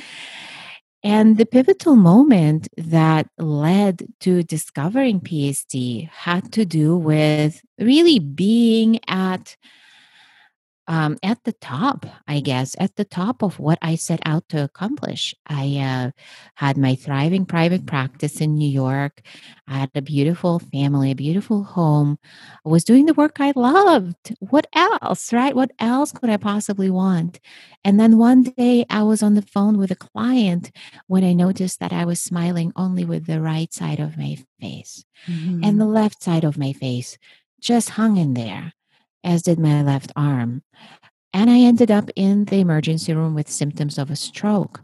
And 1.04 1.38
the 1.38 1.46
pivotal 1.46 1.96
moment 1.96 2.68
that 2.77 3.27
led 3.38 4.08
to 4.22 4.42
discovering 4.42 5.20
PSD 5.20 6.10
had 6.10 6.51
to 6.54 6.65
do 6.65 6.98
with 6.98 7.62
really 7.80 8.18
being 8.18 9.00
at 9.08 9.56
um, 10.88 11.18
at 11.24 11.44
the 11.44 11.54
top, 11.54 12.06
I 12.27 12.39
guess, 12.42 12.75
at 12.80 12.96
the 12.96 13.06
top 13.06 13.42
of 13.42 13.60
what 13.60 13.80
I 13.82 13.96
set 13.96 14.20
out 14.25 14.48
to 14.50 14.63
accomplish. 14.63 15.34
I 15.48 15.77
uh, 15.80 16.12
had 16.56 16.77
my 16.77 16.96
thriving 16.96 17.46
private 17.46 17.86
practice 17.86 18.39
in 18.42 18.56
New 18.56 18.70
York. 18.70 19.22
I 19.68 19.80
had 19.80 19.92
a 19.96 20.01
beautiful 20.01 20.60
family, 20.60 21.12
a 21.12 21.15
beautiful 21.15 21.63
home. 21.63 22.18
I 22.65 22.70
was 22.70 22.84
doing 22.84 23.06
the 23.06 23.13
work 23.13 23.38
I 23.39 23.54
loved. 23.56 24.36
What 24.39 24.68
else, 24.74 25.34
right? 25.34 25.56
What 25.56 25.72
else 25.80 26.12
could 26.12 26.30
I 26.30 26.38
possibly 26.38 26.89
want? 26.89 27.39
And 27.84 28.00
then 28.00 28.18
one 28.18 28.44
day 28.44 28.86
I 28.89 29.04
was 29.04 29.24
on 29.24 29.34
the 29.34 29.42
phone 29.42 29.77
with 29.77 29.92
a 29.92 29.96
client 29.96 30.72
when 31.08 31.24
I 31.24 31.34
noticed 31.34 31.80
that 31.80 31.94
I 31.94 32.06
was 32.06 32.20
smiling 32.22 32.72
only 32.75 33.06
with 33.06 33.25
the 33.25 33.42
right 33.42 33.74
side 33.74 34.00
of 34.00 34.18
my 34.18 34.38
face 34.60 35.04
and 35.62 35.75
Mhm. 35.75 35.80
the 35.80 35.86
left 35.86 36.24
side 36.24 36.44
of 36.44 36.58
my 36.58 36.74
face 36.74 37.18
just 37.60 37.92
hung 37.92 38.18
in 38.18 38.34
there, 38.34 38.74
as 39.25 39.41
did 39.44 39.60
my 39.60 39.82
left 39.84 40.12
arm. 40.15 40.63
And 41.34 41.50
I 41.50 41.60
ended 41.60 41.91
up 41.91 42.10
in 42.15 42.46
the 42.46 42.58
emergency 42.60 43.13
room 43.13 43.36
with 43.36 43.50
symptoms 43.50 43.98
of 43.98 44.10
a 44.12 44.15
stroke, 44.15 44.84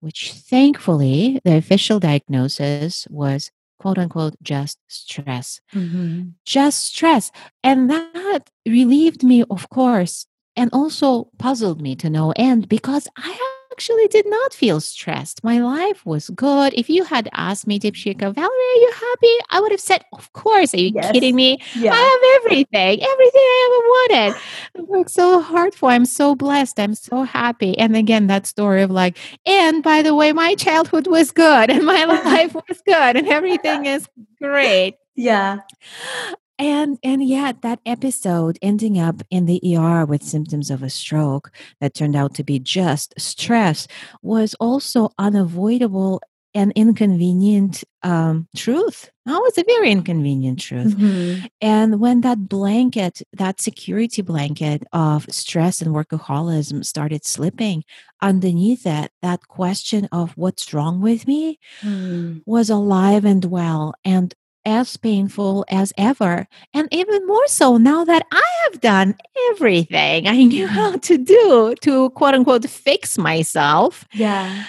which 0.00 0.32
thankfully 0.32 1.40
the 1.44 1.56
official 1.56 2.00
diagnosis 2.00 3.06
was 3.10 3.50
quote 3.78 3.98
unquote 3.98 4.36
just 4.42 4.78
stress. 4.88 5.60
Mhm. 5.74 6.34
Just 6.46 6.86
stress. 6.86 7.30
And 7.62 7.90
that 7.90 8.50
relieved 8.66 9.22
me, 9.22 9.44
of 9.50 9.68
course, 9.70 10.26
and 10.56 10.70
also 10.72 11.30
puzzled 11.38 11.80
me 11.80 11.94
to 11.96 12.10
no 12.10 12.32
end 12.36 12.68
because 12.68 13.06
I 13.16 13.38
actually 13.78 14.08
did 14.08 14.26
not 14.26 14.52
feel 14.52 14.80
stressed. 14.80 15.44
My 15.44 15.60
life 15.60 16.04
was 16.04 16.30
good. 16.30 16.74
If 16.74 16.90
you 16.90 17.04
had 17.04 17.28
asked 17.32 17.64
me, 17.68 17.78
Deepshikha, 17.78 18.34
Valerie, 18.34 18.70
are 18.74 18.80
you 18.84 18.92
happy? 18.92 19.34
I 19.50 19.60
would 19.60 19.70
have 19.70 19.80
said, 19.80 20.02
Of 20.12 20.32
course. 20.32 20.74
Are 20.74 20.80
you 20.80 20.90
Yes. 20.92 21.12
kidding 21.12 21.36
me? 21.36 21.60
Yeah. 21.76 21.92
I 21.94 22.02
have 22.12 22.22
everything, 22.42 23.00
everything 23.12 23.46
I 23.54 23.58
ever 23.68 23.80
wanted. 24.24 24.40
I 24.78 24.80
worked 24.82 25.12
so 25.12 25.40
hard 25.40 25.76
for. 25.76 25.90
I'm 25.90 26.06
so 26.06 26.34
blessed. 26.34 26.80
I'm 26.80 26.96
so 26.96 27.22
happy. 27.22 27.78
And 27.78 27.94
again, 27.96 28.26
that 28.26 28.48
story 28.48 28.82
of 28.82 28.90
like, 28.90 29.16
and 29.46 29.80
by 29.84 30.02
the 30.02 30.12
way, 30.12 30.32
my 30.32 30.56
childhood 30.56 31.06
was 31.06 31.30
good 31.30 31.70
and 31.70 31.86
my 31.86 32.04
life 32.24 32.54
was 32.54 32.80
good 32.84 33.14
and 33.16 33.28
everything 33.28 33.86
is 33.86 34.08
great. 34.42 34.96
Yeah. 35.14 35.58
And 36.58 36.98
and 37.04 37.22
yet 37.22 37.62
that 37.62 37.80
episode 37.86 38.58
ending 38.62 38.98
up 38.98 39.22
in 39.30 39.46
the 39.46 39.60
ER 39.76 40.04
with 40.04 40.22
symptoms 40.22 40.70
of 40.70 40.82
a 40.82 40.90
stroke 40.90 41.50
that 41.80 41.94
turned 41.94 42.16
out 42.16 42.34
to 42.34 42.44
be 42.44 42.58
just 42.58 43.14
stress 43.18 43.86
was 44.22 44.54
also 44.58 45.10
unavoidable 45.18 46.20
and 46.54 46.72
inconvenient 46.74 47.84
um, 48.02 48.48
truth. 48.56 49.10
That 49.26 49.38
was 49.38 49.58
a 49.58 49.64
very 49.64 49.92
inconvenient 49.92 50.58
truth. 50.58 50.96
Mhm. 50.96 51.46
And 51.60 52.00
when 52.00 52.22
that 52.22 52.48
blanket, 52.48 53.22
that 53.34 53.60
security 53.60 54.22
blanket 54.22 54.82
of 54.92 55.26
stress 55.30 55.80
and 55.82 55.94
workaholism 55.94 56.84
started 56.84 57.24
slipping 57.24 57.84
underneath 58.22 58.86
it, 58.86 59.12
that 59.22 59.46
question 59.46 60.08
of 60.10 60.32
what's 60.36 60.72
wrong 60.74 61.00
with 61.00 61.28
me 61.28 61.58
Mm. 61.82 62.42
was 62.46 62.70
alive 62.70 63.24
and 63.24 63.44
well 63.44 63.94
and 64.04 64.34
as 64.64 64.96
painful 64.96 65.64
as 65.68 65.92
ever. 65.96 66.46
And 66.74 66.88
even 66.92 67.26
more 67.26 67.46
so 67.48 67.76
now 67.76 68.04
that 68.04 68.26
I 68.32 68.44
have 68.64 68.80
done 68.80 69.16
everything 69.50 70.26
I 70.26 70.44
knew 70.44 70.66
how 70.66 70.96
to 70.96 71.18
do 71.18 71.74
to 71.80 72.10
quote 72.10 72.34
unquote 72.34 72.68
fix 72.68 73.18
myself. 73.18 74.04
Yeah. 74.12 74.64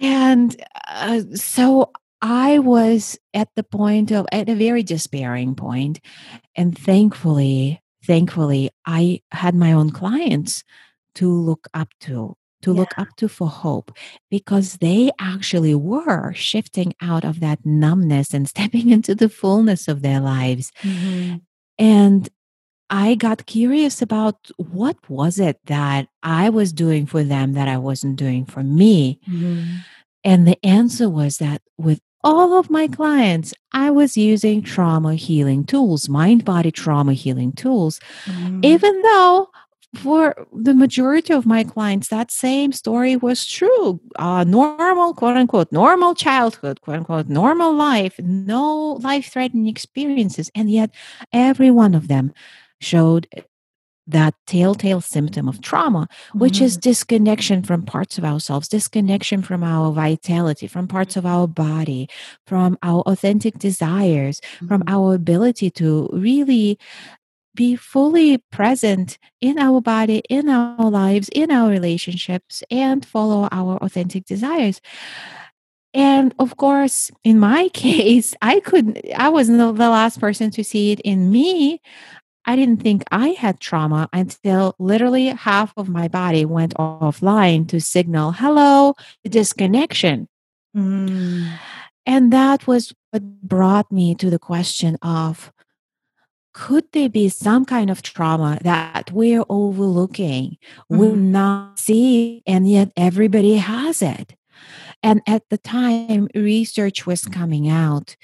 And 0.00 0.56
uh, 0.88 1.22
so 1.34 1.92
I 2.22 2.58
was 2.58 3.18
at 3.32 3.48
the 3.54 3.62
point 3.62 4.12
of, 4.12 4.26
at 4.32 4.48
a 4.48 4.54
very 4.54 4.82
despairing 4.82 5.54
point. 5.54 6.00
And 6.54 6.76
thankfully, 6.76 7.80
thankfully, 8.04 8.70
I 8.86 9.22
had 9.32 9.54
my 9.54 9.72
own 9.72 9.90
clients 9.90 10.64
to 11.16 11.30
look 11.32 11.68
up 11.74 11.88
to, 12.00 12.36
to 12.62 12.72
look 12.72 12.92
up 12.98 13.08
to 13.16 13.28
for 13.28 13.48
hope 13.48 13.92
because 14.30 14.76
they 14.78 15.10
actually 15.18 15.74
were 15.74 16.32
shifting 16.34 16.92
out 17.00 17.24
of 17.24 17.40
that 17.40 17.64
numbness 17.64 18.34
and 18.34 18.48
stepping 18.54 18.90
into 18.90 19.14
the 19.14 19.28
fullness 19.28 19.88
of 19.88 20.02
their 20.02 20.20
lives. 20.20 20.72
Mhm. 20.82 21.40
And 21.78 22.28
I 22.90 23.14
got 23.14 23.46
curious 23.46 24.02
about 24.02 24.50
what 24.56 24.96
was 25.08 25.38
it 25.38 25.58
that 25.66 26.08
I 26.22 26.50
was 26.50 26.72
doing 26.72 27.06
for 27.06 27.22
them 27.22 27.52
that 27.52 27.68
I 27.68 27.76
wasn't 27.78 28.16
doing 28.16 28.44
for 28.44 28.62
me. 28.62 29.20
Mhm. 29.28 29.78
And 30.24 30.46
the 30.46 30.58
answer 30.66 31.08
was 31.08 31.38
that 31.38 31.62
with 31.78 32.00
all 32.22 32.58
of 32.58 32.68
my 32.68 32.86
clients, 32.86 33.54
I 33.72 33.90
was 33.90 34.16
using 34.16 34.60
trauma 34.62 35.14
healing 35.14 35.64
tools, 35.64 36.08
mind 36.08 36.44
body 36.44 36.70
trauma 36.70 37.14
healing 37.14 37.52
tools, 37.52 37.98
Mhm. 38.26 38.62
even 38.64 39.00
though 39.02 39.48
for 39.96 40.34
the 40.54 40.74
majority 40.74 41.32
of 41.32 41.46
my 41.46 41.64
clients, 41.64 42.08
that 42.08 42.30
same 42.30 42.72
story 42.72 43.16
was 43.16 43.44
true. 43.46 44.00
Uh, 44.16 44.44
normal, 44.44 45.14
quote 45.14 45.36
unquote, 45.36 45.72
normal 45.72 46.14
childhood, 46.14 46.80
quote 46.80 46.98
unquote, 46.98 47.28
normal 47.28 47.72
life, 47.74 48.18
no 48.20 48.98
life 49.02 49.32
threatening 49.32 49.66
experiences. 49.66 50.50
And 50.54 50.70
yet, 50.70 50.90
every 51.32 51.70
one 51.70 51.94
of 51.94 52.08
them 52.08 52.32
showed 52.80 53.26
that 54.06 54.34
telltale 54.46 55.00
symptom 55.00 55.48
of 55.48 55.60
trauma, 55.62 56.08
which 56.38 56.60
is 56.60 56.76
Mhm. 56.76 56.80
disconnection 56.80 57.62
from 57.62 57.82
parts 57.84 58.18
of 58.18 58.24
ourselves, 58.24 58.68
disconnection 58.68 59.42
from 59.42 59.62
our 59.62 59.92
vitality, 59.92 60.66
from 60.66 60.88
parts 60.88 61.16
of 61.16 61.24
our 61.26 61.46
body, 61.46 62.08
from 62.46 62.76
our 62.82 63.02
authentic 63.02 63.58
desires, 63.58 64.40
from 64.66 64.82
Mhm. 64.82 64.90
our 64.92 65.14
ability 65.14 65.70
to 65.72 66.08
really 66.12 66.78
be 67.54 67.76
fully 67.76 68.38
present 68.50 69.18
in 69.40 69.58
our 69.58 69.80
body, 69.80 70.22
in 70.28 70.48
our 70.48 70.90
lives, 70.90 71.28
in 71.32 71.50
our 71.50 71.68
relationships, 71.68 72.62
and 72.70 73.04
follow 73.04 73.48
our 73.50 73.76
authentic 73.78 74.24
desires. 74.24 74.80
And 75.92 76.34
of 76.38 76.56
course, 76.56 77.10
in 77.24 77.38
my 77.38 77.68
case, 77.74 78.34
I 78.42 78.60
couldn't, 78.60 78.98
I 79.16 79.28
wasn't 79.28 79.58
the 79.58 79.90
last 79.90 80.20
person 80.20 80.50
to 80.52 80.64
see 80.64 80.92
it 80.92 81.00
in 81.00 81.30
me. 81.30 81.80
I 82.46 82.56
didn't 82.56 82.82
think 82.82 83.04
I 83.10 83.28
had 83.28 83.60
trauma 83.60 84.08
until 84.12 84.74
literally 84.78 85.26
half 85.26 85.72
of 85.76 85.88
my 85.88 86.08
body 86.08 86.44
went 86.44 86.74
offline 86.74 87.68
to 87.68 87.80
signal, 87.80 88.32
hello, 88.32 88.94
disconnection. 89.28 90.26
Mm. 90.76 91.52
And 92.06 92.32
that 92.32 92.66
was 92.66 92.94
what 93.10 93.22
brought 93.42 93.92
me 93.92 94.14
to 94.16 94.30
the 94.30 94.38
question 94.38 94.96
of 95.02 95.52
could 96.52 96.84
there 96.92 97.08
be 97.08 97.28
some 97.28 97.64
kind 97.64 97.90
of 97.90 98.02
trauma 98.02 98.58
that 98.62 99.10
we're 99.12 99.44
overlooking, 99.48 100.56
mm-hmm. 100.90 100.96
we're 100.98 101.16
not 101.16 101.78
seeing, 101.78 102.42
and 102.46 102.68
yet 102.68 102.92
everybody 102.96 103.56
has 103.56 104.02
it? 104.02 104.36
And 105.02 105.22
at 105.26 105.48
the 105.48 105.58
time, 105.58 106.28
research 106.34 107.06
was 107.06 107.24
coming 107.24 107.68
out 107.68 108.16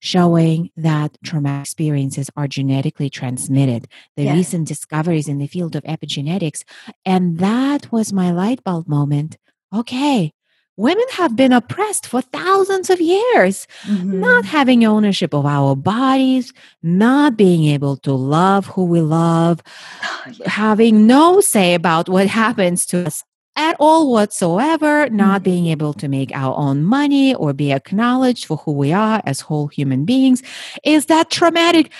showing 0.00 0.70
that 0.76 1.16
traumatic 1.24 1.62
experiences 1.62 2.30
are 2.36 2.46
genetically 2.46 3.10
transmitted. 3.10 3.88
The 4.16 4.24
yes. 4.24 4.36
recent 4.36 4.68
discoveries 4.68 5.28
in 5.28 5.38
the 5.38 5.46
field 5.46 5.74
of 5.74 5.82
epigenetics. 5.84 6.62
And 7.04 7.38
that 7.38 7.90
was 7.90 8.12
my 8.12 8.30
light 8.30 8.62
bulb 8.62 8.88
moment. 8.88 9.38
Okay, 9.74 10.32
women 10.78 11.04
have 11.12 11.34
been 11.34 11.52
oppressed 11.52 12.06
for 12.06 12.22
thousands 12.22 12.88
of 12.88 13.00
years, 13.00 13.66
mm-hmm. 13.82 14.20
not 14.20 14.44
having 14.44 14.86
ownership 14.86 15.34
of 15.34 15.44
our 15.44 15.74
bodies, 15.74 16.52
not 16.82 17.36
being 17.36 17.64
able 17.64 17.96
to 17.96 18.12
love 18.12 18.66
who 18.66 18.84
we 18.84 19.00
love, 19.00 19.60
having 20.46 21.06
no 21.06 21.40
say 21.40 21.74
about 21.74 22.08
what 22.08 22.28
happens 22.28 22.86
to 22.86 23.04
us 23.06 23.24
at 23.56 23.74
all 23.80 24.12
whatsoever, 24.12 25.10
not 25.10 25.42
mm-hmm. 25.42 25.50
being 25.50 25.66
able 25.66 25.92
to 25.92 26.06
make 26.06 26.30
our 26.32 26.56
own 26.56 26.84
money 26.84 27.34
or 27.34 27.52
be 27.52 27.72
acknowledged 27.72 28.46
for 28.46 28.58
who 28.58 28.70
we 28.72 28.92
are 28.92 29.20
as 29.26 29.40
whole 29.40 29.66
human 29.66 30.04
beings. 30.04 30.44
Is 30.84 31.06
that 31.06 31.28
traumatic? 31.28 31.90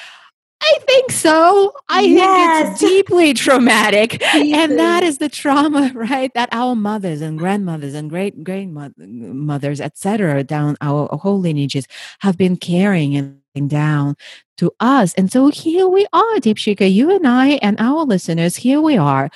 I 0.60 0.78
think 0.86 1.12
so. 1.12 1.72
I 1.88 2.00
yes. 2.02 2.58
think 2.58 2.72
it's 2.72 2.80
deeply 2.92 3.32
traumatic. 3.34 4.22
And 4.34 4.78
that 4.78 5.02
is 5.02 5.18
the 5.18 5.28
trauma, 5.28 5.92
right? 5.94 6.32
That 6.34 6.48
our 6.52 6.74
mothers 6.74 7.20
and 7.20 7.38
grandmothers 7.38 7.94
and 7.94 8.10
great 8.10 8.42
grandmothers, 8.42 9.80
etc., 9.80 10.42
down 10.44 10.76
our 10.80 11.08
whole 11.16 11.40
lineages 11.40 11.86
have 12.20 12.36
been 12.36 12.56
carrying 12.56 13.16
and 13.54 13.70
down 13.70 14.16
to 14.56 14.72
us. 14.80 15.14
And 15.14 15.32
so 15.32 15.48
here 15.48 15.88
we 15.88 16.06
are, 16.12 16.36
Deepshikha, 16.36 16.92
you 16.92 17.14
and 17.14 17.26
I 17.26 17.58
and 17.62 17.78
our 17.80 18.04
listeners, 18.04 18.56
here 18.56 18.80
we 18.80 18.96
are 18.96 19.30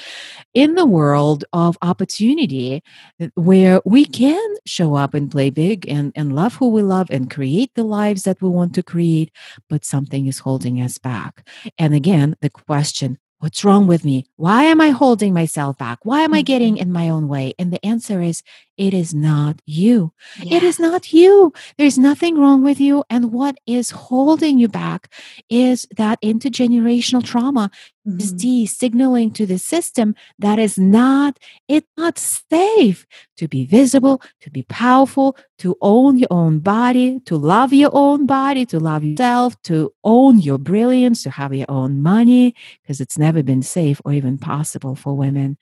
in 0.55 0.75
the 0.75 0.87
world 0.87 1.45
of 1.53 1.79
opportunity 1.83 2.83
uh, 3.21 3.29
where 3.35 3.81
we 3.85 4.05
can 4.05 4.55
show 4.67 4.95
up 4.95 5.15
and 5.15 5.31
play 5.31 5.51
big 5.51 5.89
and, 5.89 6.13
and 6.15 6.35
love 6.35 6.57
who 6.57 6.69
we 6.69 6.83
love 6.83 7.09
and 7.11 7.31
create 7.31 7.71
the 7.75 7.85
lives 7.85 8.23
that 8.25 8.41
we 8.43 8.49
want 8.49 8.75
to 8.75 8.83
create, 8.83 9.31
but 9.69 9.85
something 9.85 10.27
is 10.27 10.41
holding 10.41 10.81
us 10.81 10.99
back. 10.99 11.49
And 11.79 11.95
again, 11.95 12.37
the 12.41 12.51
question 12.51 13.19
What's 13.43 13.65
wrong 13.65 13.89
with 13.89 14.05
me? 14.05 14.27
Why 14.37 14.63
am 14.63 14.81
I 14.81 14.91
holding 14.91 15.35
myself 15.35 15.77
back? 15.77 15.99
Why 16.05 16.21
am 16.21 16.33
I 16.33 16.43
getting 16.43 16.75
mm-hmm. 16.75 16.83
in 16.83 16.93
my 16.93 17.09
own 17.09 17.27
way? 17.27 17.55
And 17.59 17.73
the 17.73 17.85
answer 17.85 18.23
is 18.23 18.45
it 18.77 18.95
is 18.95 19.15
not 19.15 19.61
you. 19.67 20.13
Yes. 20.43 20.55
It 20.55 20.63
is 20.63 20.81
not 20.81 21.13
you. 21.13 21.53
There's 21.79 21.99
nothing 21.99 22.39
wrong 22.39 22.63
with 22.63 22.81
you. 22.81 23.05
And 23.11 23.33
what 23.33 23.59
is 23.67 23.91
holding 23.91 24.59
you 24.59 24.69
back 24.69 25.13
is 25.49 25.87
that 25.97 26.21
intergenerational 26.23 27.25
trauma 27.25 27.71
mm-hmm. 28.07 28.19
is 28.19 28.33
D 28.33 28.67
signaling 28.67 29.31
to 29.33 29.47
the 29.47 29.59
system 29.59 30.15
that 30.39 30.59
is 30.59 30.79
not, 30.79 31.39
it's 31.69 31.89
not 31.97 32.19
safe 32.19 33.07
to 33.37 33.49
be 33.49 33.67
visible, 33.67 34.23
to 34.41 34.51
be 34.51 34.63
powerful, 34.63 35.37
to 35.59 35.77
own 35.81 36.19
your 36.19 36.29
own 36.31 36.59
body, 36.59 37.21
to 37.21 37.37
love 37.37 37.73
your 37.73 37.91
own 37.93 38.27
body, 38.27 38.65
to 38.67 38.81
love 38.81 39.05
yourself, 39.05 39.61
to 39.63 39.93
own 40.03 40.41
your 40.41 40.59
brilliance, 40.59 41.23
to 41.23 41.31
have 41.31 41.55
your 41.55 41.71
own 41.71 42.03
money, 42.03 42.55
because 42.83 43.01
it's 43.01 43.19
never 43.19 43.43
been 43.43 43.63
safe 43.63 44.01
or 44.05 44.13
even 44.13 44.39
possible 44.39 44.95
for 44.95 45.17
women. 45.17 45.57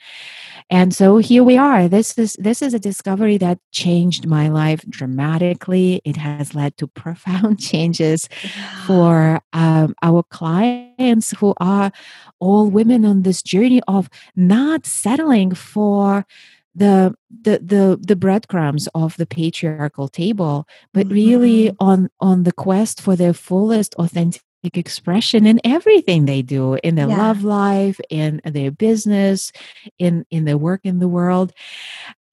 And 0.71 0.95
so 0.95 1.19
here 1.19 1.45
we 1.45 1.59
are. 1.59 1.88
This 1.88 2.17
is 2.17 2.37
this 2.38 2.62
is 2.62 2.73
a 2.73 2.79
discovery 3.00 3.38
that 3.38 3.59
changed 3.73 4.26
my 4.26 4.49
life 4.49 4.85
dramatically. 4.87 6.02
It 6.04 6.16
has 6.16 6.54
led 6.54 6.76
to 6.76 6.87
profound 7.02 7.59
changes 7.59 8.28
for 8.87 9.40
um, 9.54 9.95
our 10.02 10.23
clients 10.25 11.30
who 11.38 11.54
are 11.59 11.90
all 12.40 12.69
women 12.69 13.07
on 13.07 13.23
this 13.23 13.42
journey 13.42 13.80
of 13.88 14.11
not 14.37 14.85
settling 14.85 15.54
for 15.54 16.26
the 16.75 17.14
the 17.42 17.59
the 17.59 17.99
the 18.00 18.16
breadcrumbs 18.16 18.87
of 18.95 19.16
the 19.16 19.26
patriarchal 19.26 20.07
table 20.07 20.69
but 20.95 21.09
really 21.09 21.66
mm-hmm. 21.66 21.85
on 21.85 22.09
on 22.21 22.45
the 22.45 22.52
quest 22.52 23.00
for 23.00 23.16
their 23.16 23.33
fullest 23.33 23.92
authentic 23.97 24.40
expression 24.62 25.47
in 25.47 25.61
everything 25.64 26.26
they 26.26 26.42
do 26.42 26.75
in 26.85 26.95
their 26.95 27.09
yeah. 27.09 27.19
love 27.19 27.42
life 27.42 27.99
in 28.09 28.40
their 28.45 28.71
business 28.71 29.50
in 29.99 30.25
in 30.30 30.45
their 30.45 30.57
work 30.57 30.80
in 30.85 31.00
the 31.00 31.09
world 31.09 31.52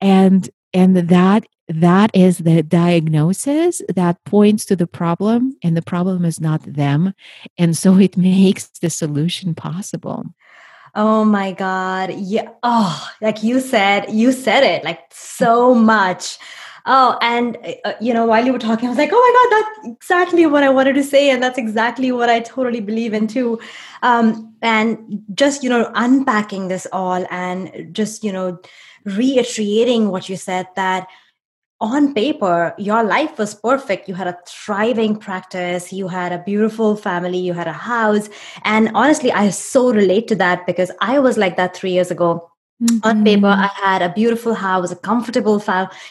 and 0.02 0.50
and 0.78 0.96
that 0.96 1.48
that 1.68 2.12
is 2.14 2.38
the 2.38 2.62
diagnosis 2.62 3.82
that 3.94 4.24
points 4.26 4.64
to 4.66 4.76
the 4.76 4.88
problem 4.88 5.58
and 5.64 5.76
the 5.76 5.82
problem 5.82 6.24
is 6.24 6.40
not 6.40 6.62
them. 6.62 7.14
And 7.58 7.76
so 7.76 7.98
it 7.98 8.16
makes 8.32 8.68
the 8.80 8.90
solution 8.90 9.56
possible. 9.56 10.24
Oh 10.96 11.26
my 11.26 11.52
god. 11.52 12.14
Yeah. 12.14 12.50
Oh 12.62 13.10
like 13.22 13.44
you 13.44 13.60
said 13.60 14.12
you 14.12 14.32
said 14.32 14.64
it 14.64 14.84
like 14.84 15.02
so 15.12 15.74
much. 15.74 16.38
Oh 16.86 17.18
and 17.22 17.58
uh, 17.84 17.94
you 18.00 18.14
know 18.14 18.26
while 18.28 18.46
you 18.46 18.54
were 18.54 18.60
talking 18.60 18.88
i 18.88 18.90
was 18.90 18.98
like 18.98 19.10
oh 19.12 19.24
my 19.26 19.34
god 19.36 19.50
that's 19.58 19.98
exactly 19.98 20.46
what 20.46 20.64
i 20.64 20.70
wanted 20.70 20.96
to 20.96 21.04
say 21.04 21.30
and 21.30 21.44
that's 21.44 21.58
exactly 21.58 22.14
what 22.14 22.30
i 22.30 22.40
totally 22.40 22.80
believe 22.80 23.14
in 23.14 23.28
too. 23.28 23.60
Um, 24.04 24.54
and 24.62 25.22
just 25.34 25.64
you 25.64 25.70
know 25.70 25.92
unpacking 25.96 26.70
this 26.70 26.88
all 26.94 27.26
and 27.30 27.94
just 27.94 28.24
you 28.24 28.32
know 28.32 28.60
reiterating 29.08 30.10
what 30.10 30.28
you 30.30 30.36
said 30.36 30.68
that 30.76 31.08
on 31.80 32.14
paper 32.14 32.74
your 32.78 33.04
life 33.04 33.38
was 33.38 33.54
perfect. 33.54 34.10
You 34.10 34.16
had 34.16 34.28
a 34.28 34.38
thriving 34.48 35.16
practice. 35.16 35.94
You 35.94 36.08
had 36.08 36.34
a 36.34 36.44
beautiful 36.44 36.96
family. 36.96 37.38
You 37.38 37.54
had 37.54 37.68
a 37.68 37.74
house. 37.74 38.30
And 38.64 38.90
honestly 38.96 39.32
i 39.32 39.50
so 39.52 39.94
relate 39.94 40.28
to 40.28 40.36
that 40.36 40.66
because 40.66 40.92
i 41.02 41.20
was 41.20 41.38
like 41.38 41.56
that 41.58 41.76
3 41.76 41.92
years 41.92 42.12
ago 42.12 42.50
Mm-hmm. 42.80 43.08
On 43.08 43.24
paper, 43.24 43.48
I 43.48 43.72
had 43.74 44.04
a 44.04 44.14
beautiful 44.14 44.54
house, 44.54 44.92
a 44.92 44.96
comfortable, 44.96 45.64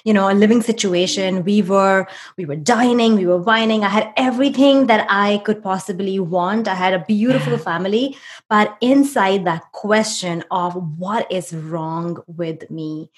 you 0.02 0.12
know, 0.12 0.28
a 0.28 0.34
living 0.34 0.62
situation. 0.62 1.44
We 1.44 1.62
were 1.62 2.08
we 2.36 2.44
were 2.44 2.56
dining, 2.56 3.14
we 3.14 3.24
were 3.24 3.36
wining. 3.36 3.84
I 3.84 3.88
had 3.88 4.12
everything 4.16 4.88
that 4.88 5.06
I 5.08 5.38
could 5.44 5.62
possibly 5.62 6.18
want. 6.18 6.66
I 6.66 6.74
had 6.74 6.92
a 6.92 7.04
beautiful 7.04 7.52
yeah. 7.52 7.58
family, 7.58 8.16
but 8.50 8.76
inside 8.80 9.44
that 9.44 9.70
question 9.70 10.42
of 10.50 10.74
what 10.98 11.30
is 11.30 11.54
wrong 11.54 12.18
with 12.26 12.68
me, 12.68 13.10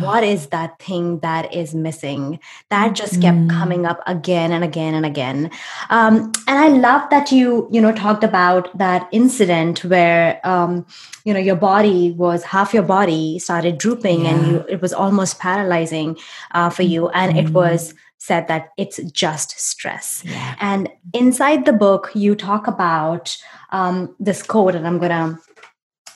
what 0.00 0.24
is 0.24 0.46
that 0.46 0.78
thing 0.78 1.18
that 1.18 1.52
is 1.52 1.74
missing, 1.74 2.40
that 2.70 2.94
just 2.94 3.20
kept 3.20 3.36
mm. 3.36 3.50
coming 3.50 3.84
up 3.84 4.00
again 4.06 4.50
and 4.50 4.64
again 4.64 4.94
and 4.94 5.04
again. 5.04 5.50
Um, 5.90 6.32
and 6.48 6.58
I 6.58 6.68
love 6.68 7.10
that 7.10 7.30
you 7.30 7.68
you 7.70 7.82
know 7.82 7.92
talked 7.92 8.24
about 8.24 8.78
that 8.78 9.10
incident 9.12 9.84
where 9.84 10.40
um, 10.42 10.86
you 11.26 11.34
know 11.34 11.40
your 11.40 11.56
body 11.56 12.12
was 12.12 12.44
half 12.44 12.72
your 12.72 12.82
body 12.82 12.93
body 12.94 13.38
started 13.38 13.78
drooping 13.78 14.24
yeah. 14.24 14.30
and 14.30 14.46
you, 14.46 14.64
it 14.68 14.80
was 14.80 14.92
almost 14.92 15.38
paralyzing 15.38 16.16
uh, 16.52 16.70
for 16.70 16.82
you 16.82 17.08
and 17.10 17.34
mm. 17.34 17.42
it 17.42 17.50
was 17.50 17.94
said 18.18 18.48
that 18.48 18.68
it's 18.76 18.98
just 19.24 19.58
stress 19.58 20.22
yeah. 20.24 20.54
and 20.60 20.88
inside 21.12 21.64
the 21.64 21.72
book 21.72 22.10
you 22.14 22.34
talk 22.34 22.66
about 22.66 23.36
um, 23.70 24.14
this 24.18 24.42
quote 24.42 24.74
and 24.74 24.86
i'm 24.86 24.98
gonna 24.98 25.38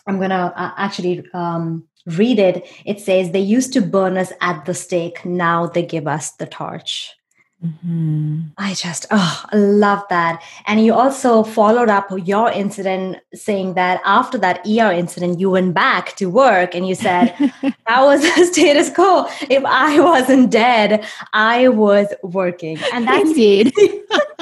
i'm 0.07 0.19
gonna 0.21 0.53
uh, 0.57 0.73
actually 0.77 1.25
um, 1.35 1.85
read 2.17 2.38
it 2.38 2.67
it 2.87 3.01
says 3.01 3.31
they 3.31 3.41
used 3.57 3.73
to 3.73 3.81
burn 3.81 4.17
us 4.17 4.33
at 4.41 4.64
the 4.64 4.75
stake 4.75 5.25
now 5.25 5.67
they 5.67 5.83
give 5.83 6.07
us 6.07 6.33
the 6.33 6.47
torch 6.47 7.17
Mm-hmm. 7.64 8.40
I 8.57 8.75
just, 8.75 9.07
oh, 9.11 9.44
I 9.53 9.57
love 9.57 10.05
that. 10.11 10.42
And 10.66 10.85
you 10.85 10.94
also 10.94 11.42
followed 11.42 11.88
up 11.88 12.09
your 12.25 12.51
incident 12.51 13.18
saying 13.35 13.75
that 13.75 14.01
after 14.05 14.38
that 14.38 14.64
ER 14.64 14.92
incident, 14.92 15.40
you 15.40 15.51
went 15.51 15.75
back 15.75 16.14
to 16.16 16.27
work 16.27 16.75
and 16.75 16.87
you 16.87 16.94
said, 16.94 17.35
That 17.88 18.03
was 18.03 18.23
the 18.23 18.44
status 18.44 18.90
quo. 18.90 19.27
If 19.51 19.64
I 19.64 19.99
wasn't 19.99 20.51
dead, 20.51 21.05
I 21.33 21.68
was 21.68 22.07
working. 22.23 22.79
And 22.92 23.09
that's 23.09 23.31
indeed. 23.31 23.73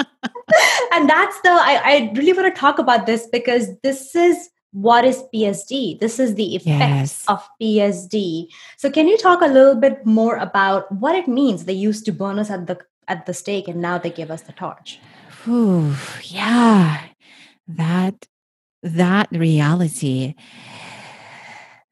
and 0.92 1.08
that's 1.08 1.40
the, 1.40 1.50
I, 1.50 1.80
I 1.84 2.12
really 2.14 2.34
want 2.34 2.54
to 2.54 2.60
talk 2.60 2.78
about 2.78 3.06
this 3.06 3.26
because 3.28 3.68
this 3.82 4.14
is 4.14 4.50
what 4.72 5.06
is 5.06 5.24
PSD? 5.34 5.98
This 6.00 6.18
is 6.18 6.34
the 6.34 6.54
effects 6.54 6.68
yes. 6.68 7.24
of 7.28 7.48
PSD. 7.62 8.48
So, 8.76 8.90
can 8.90 9.08
you 9.08 9.16
talk 9.16 9.40
a 9.40 9.46
little 9.46 9.74
bit 9.74 10.04
more 10.04 10.36
about 10.36 10.92
what 10.92 11.14
it 11.14 11.26
means? 11.26 11.64
They 11.64 11.72
used 11.72 12.04
to 12.04 12.12
burn 12.12 12.38
us 12.38 12.50
at 12.50 12.66
the 12.66 12.78
at 13.08 13.26
the 13.26 13.34
stake 13.34 13.68
and 13.68 13.80
now 13.80 13.98
they 13.98 14.10
give 14.10 14.30
us 14.30 14.42
the 14.42 14.52
torch. 14.52 14.98
Ooh, 15.48 15.94
yeah. 16.24 17.02
That 17.68 18.26
that 18.82 19.28
reality 19.32 20.34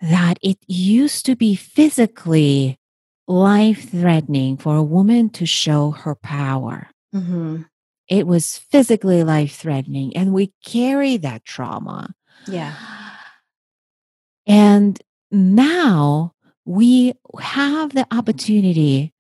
that 0.01 0.39
it 0.43 0.59
used 0.67 1.25
to 1.27 1.35
be 1.35 1.55
physically 1.55 2.79
life 3.27 3.91
threatening 3.91 4.57
for 4.57 4.77
a 4.77 4.83
woman 4.83 5.31
to 5.31 5.47
show 5.47 5.91
her 5.93 6.15
power. 6.15 6.89
Mm-hmm. 7.15 7.63
it 8.09 8.27
was 8.27 8.59
physically 8.59 9.23
life 9.23 9.55
threatening 9.55 10.17
and 10.17 10.33
we 10.33 10.53
carry 10.65 11.17
that 11.19 11.45
trauma. 11.45 12.13
Yeah. 12.49 12.75
And 14.49 15.01
now 15.31 16.33
we 16.65 17.15
have 17.41 17.93
the 17.95 18.07
opportunity 18.11 19.15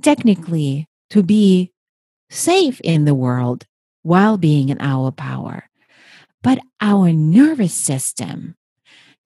technically 0.00 0.86
to 1.12 1.22
be 1.22 1.72
safe 2.30 2.80
in 2.82 3.04
the 3.04 3.14
world 3.14 3.66
while 4.02 4.38
being 4.38 4.68
in 4.70 4.80
our 4.80 5.12
power. 5.12 5.68
but 6.42 6.58
our 6.80 7.12
nervous 7.12 7.72
system 7.72 8.56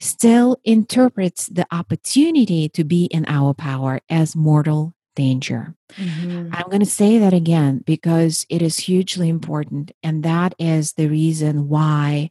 still 0.00 0.58
interprets 0.64 1.46
the 1.46 1.66
opportunity 1.70 2.68
to 2.68 2.84
be 2.84 3.06
in 3.06 3.24
our 3.26 3.54
power 3.54 4.00
as 4.10 4.36
mortal 4.36 4.92
danger. 5.14 5.74
Mm-hmm. 5.94 6.50
I'm 6.52 6.66
going 6.66 6.80
to 6.80 6.86
say 6.86 7.16
that 7.18 7.32
again 7.32 7.82
because 7.86 8.44
it 8.50 8.60
is 8.60 8.76
hugely 8.76 9.30
important. 9.30 9.92
And 10.02 10.22
that 10.24 10.54
is 10.58 10.92
the 10.92 11.08
reason 11.08 11.70
why 11.70 12.30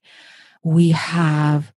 we 0.63 0.89
have 0.91 1.73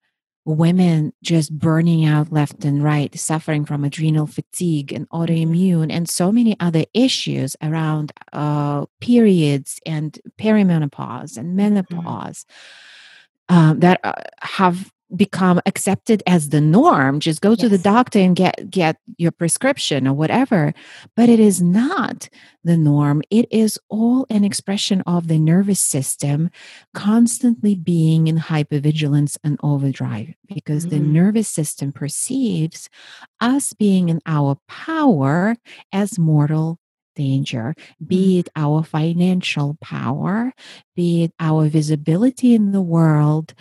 women 0.48 1.14
just 1.22 1.58
burning 1.58 2.06
out 2.06 2.32
left 2.32 2.64
and 2.64 2.84
right, 2.84 3.18
suffering 3.18 3.66
from 3.66 3.84
adrenal 3.84 4.28
fatigue 4.28 4.94
and 4.94 5.08
mm-hmm. 5.10 5.22
autoimmune, 5.24 5.92
and 5.92 6.10
so 6.10 6.32
many 6.32 6.56
other 6.60 6.86
issues 6.94 7.56
around 7.62 8.12
uh, 8.34 8.86
periods 9.02 9.80
and 9.86 10.20
perimenopause 10.40 11.38
and 11.38 11.50
mm-hmm. 11.50 11.74
menopause. 11.74 12.46
Um, 13.50 13.80
that 13.80 14.02
uh, 14.04 14.12
have 14.42 14.92
become 15.16 15.62
accepted 15.66 16.22
as 16.28 16.50
the 16.50 16.60
norm 16.60 17.20
just 17.20 17.42
go 17.42 17.52
yes. 17.52 17.60
to 17.60 17.70
the 17.70 17.78
doctor 17.78 18.20
and 18.20 18.36
get 18.36 18.70
get 18.70 18.98
your 19.18 19.32
prescription 19.32 20.08
or 20.08 20.14
whatever 20.14 20.74
but 21.16 21.30
it 21.30 21.40
is 21.40 21.62
not 21.62 22.28
the 22.64 22.76
norm 22.76 23.22
it 23.30 23.48
is 23.50 23.80
all 23.90 24.26
an 24.30 24.44
expression 24.44 25.02
of 25.08 25.28
the 25.30 25.40
nervous 25.40 25.80
system 25.80 26.50
constantly 26.94 27.74
being 27.74 28.28
in 28.28 28.38
hypervigilance 28.38 29.38
and 29.44 29.58
overdrive 29.64 30.34
because 30.54 30.86
mm-hmm. 30.86 30.98
the 30.98 31.00
nervous 31.00 31.48
system 31.48 31.94
perceives 31.94 32.90
us 33.40 33.72
being 33.74 34.10
in 34.10 34.20
our 34.26 34.58
power 34.68 35.56
as 35.94 36.20
mortal 36.20 36.80
danger, 37.18 37.74
be 38.06 38.16
mm-hmm. 38.18 38.40
it 38.42 38.50
our 38.56 38.84
financial 38.84 39.76
power, 39.82 40.54
be 40.96 41.24
it 41.24 41.34
our 41.40 41.68
visibility 41.68 42.54
in 42.54 42.72
the 42.72 42.82
world, 42.82 43.54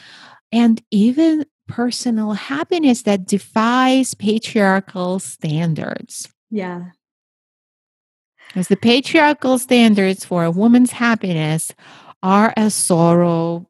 and 0.57 0.83
even 0.91 1.45
personal 1.69 2.33
happiness 2.33 3.03
that 3.03 3.27
defies 3.27 4.15
patriarchal 4.15 5.19
standards. 5.19 6.33
Yeah. 6.51 6.93
Because 8.49 8.69
the 8.69 8.77
patriarchal 8.77 9.59
standards 9.59 10.25
for 10.25 10.45
a 10.45 10.51
woman's 10.51 10.93
happiness 10.93 11.75
are 12.23 12.55
a 12.57 12.71
sorrow, 12.71 13.69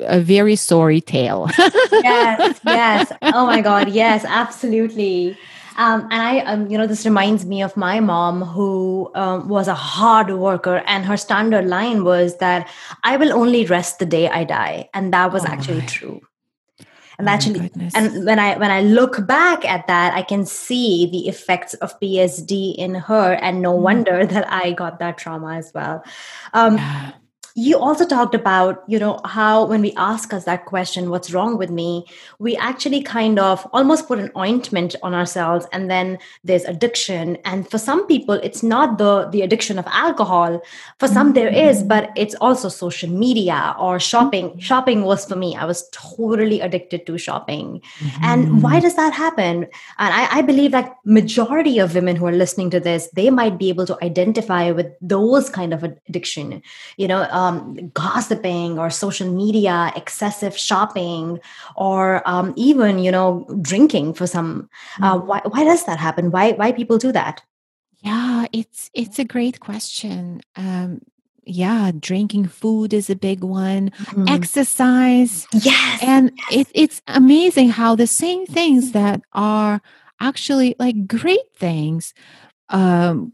a 0.00 0.18
very 0.18 0.56
sorry 0.56 1.00
tale. 1.00 1.48
yes, 1.92 2.58
yes. 2.64 3.12
Oh 3.22 3.46
my 3.46 3.60
God. 3.60 3.88
Yes, 3.88 4.24
absolutely. 4.26 5.38
Um, 5.78 6.02
and 6.10 6.20
I, 6.20 6.40
um, 6.40 6.66
you 6.68 6.76
know, 6.76 6.88
this 6.88 7.04
reminds 7.04 7.46
me 7.46 7.62
of 7.62 7.76
my 7.76 8.00
mom 8.00 8.42
who 8.42 9.10
um, 9.14 9.48
was 9.48 9.68
a 9.68 9.74
hard 9.74 10.30
worker, 10.30 10.82
and 10.86 11.04
her 11.04 11.16
standard 11.16 11.66
line 11.66 12.02
was 12.04 12.38
that 12.38 12.68
I 13.04 13.16
will 13.16 13.32
only 13.32 13.64
rest 13.64 14.00
the 14.00 14.06
day 14.06 14.28
I 14.28 14.42
die, 14.42 14.90
and 14.92 15.12
that 15.14 15.32
was 15.32 15.44
oh 15.44 15.48
actually 15.48 15.80
my. 15.80 15.86
true. 15.86 16.20
And 17.18 17.28
oh 17.28 17.32
actually, 17.32 17.70
and 17.94 18.26
when 18.26 18.40
I 18.40 18.58
when 18.58 18.72
I 18.72 18.82
look 18.82 19.24
back 19.26 19.64
at 19.64 19.86
that, 19.86 20.14
I 20.14 20.22
can 20.22 20.44
see 20.44 21.08
the 21.10 21.28
effects 21.28 21.74
of 21.74 21.98
PSD 22.00 22.74
in 22.74 22.96
her, 22.96 23.34
and 23.34 23.62
no 23.62 23.72
mm. 23.72 23.82
wonder 23.82 24.26
that 24.34 24.52
I 24.52 24.72
got 24.72 24.98
that 24.98 25.16
trauma 25.16 25.54
as 25.54 25.72
well. 25.72 26.04
Um, 26.52 26.76
yeah 26.76 27.12
you 27.58 27.76
also 27.76 28.06
talked 28.06 28.36
about 28.36 28.84
you 28.86 28.98
know 28.98 29.20
how 29.24 29.64
when 29.66 29.80
we 29.80 29.92
ask 29.96 30.32
us 30.32 30.44
that 30.44 30.64
question 30.66 31.10
what's 31.10 31.32
wrong 31.32 31.58
with 31.58 31.70
me? 31.70 32.04
we 32.38 32.56
actually 32.56 33.02
kind 33.02 33.38
of 33.38 33.66
almost 33.72 34.06
put 34.06 34.18
an 34.18 34.30
ointment 34.36 34.94
on 35.02 35.12
ourselves 35.12 35.66
and 35.72 35.90
then 35.90 36.18
there's 36.44 36.64
addiction. 36.64 37.36
And 37.44 37.68
for 37.68 37.78
some 37.78 38.06
people 38.06 38.34
it's 38.34 38.62
not 38.62 38.98
the 38.98 39.28
the 39.32 39.42
addiction 39.42 39.78
of 39.78 39.86
alcohol. 39.88 40.60
For 40.98 41.08
some 41.08 41.32
there 41.32 41.48
is 41.48 41.82
but 41.82 42.10
it's 42.16 42.36
also 42.36 42.68
social 42.68 43.10
media 43.10 43.74
or 43.78 43.98
shopping. 43.98 44.50
Mm-hmm. 44.50 44.60
shopping 44.60 45.02
was 45.02 45.24
for 45.24 45.36
me. 45.36 45.56
I 45.56 45.64
was 45.64 45.88
totally 45.90 46.60
addicted 46.60 47.06
to 47.06 47.18
shopping. 47.18 47.80
Mm-hmm. 47.98 48.24
and 48.30 48.62
why 48.62 48.78
does 48.80 48.94
that 48.96 49.12
happen? 49.12 49.66
And 50.04 50.14
I, 50.20 50.38
I 50.38 50.42
believe 50.42 50.70
that 50.72 50.96
majority 51.04 51.78
of 51.78 51.94
women 51.94 52.14
who 52.16 52.26
are 52.26 52.38
listening 52.44 52.70
to 52.70 52.80
this 52.80 53.08
they 53.14 53.30
might 53.30 53.58
be 53.58 53.68
able 53.68 53.86
to 53.86 53.98
identify 54.02 54.70
with 54.70 54.86
those 55.00 55.50
kind 55.50 55.74
of 55.74 55.82
addiction. 55.82 56.62
You 56.96 57.08
know 57.08 57.26
um, 57.40 57.47
um, 57.48 57.90
gossiping 57.94 58.78
or 58.78 58.90
social 58.90 59.30
media, 59.32 59.92
excessive 59.96 60.56
shopping, 60.56 61.40
or 61.76 62.22
um, 62.28 62.52
even 62.56 62.98
you 62.98 63.10
know 63.10 63.46
drinking 63.60 64.14
for 64.14 64.26
some. 64.26 64.68
Uh, 65.02 65.16
mm-hmm. 65.16 65.26
why 65.26 65.40
why 65.44 65.64
does 65.64 65.84
that 65.84 65.98
happen? 65.98 66.30
Why 66.30 66.52
why 66.52 66.72
people 66.72 66.98
do 66.98 67.12
that? 67.12 67.42
Yeah, 68.00 68.46
it's 68.52 68.90
it's 68.94 69.18
a 69.18 69.24
great 69.24 69.60
question. 69.60 70.40
Um, 70.56 71.00
yeah, 71.44 71.92
drinking 71.98 72.48
food 72.48 72.92
is 72.92 73.08
a 73.08 73.16
big 73.16 73.42
one. 73.42 73.90
Mm-hmm. 73.90 74.28
Exercise, 74.28 75.46
yes, 75.52 76.02
and 76.02 76.30
yes. 76.50 76.60
It, 76.60 76.68
it's 76.74 77.02
amazing 77.08 77.70
how 77.70 77.96
the 77.96 78.06
same 78.06 78.46
things 78.46 78.92
that 78.92 79.22
are 79.32 79.80
actually 80.20 80.74
like 80.78 81.06
great 81.06 81.48
things 81.56 82.12
um, 82.68 83.32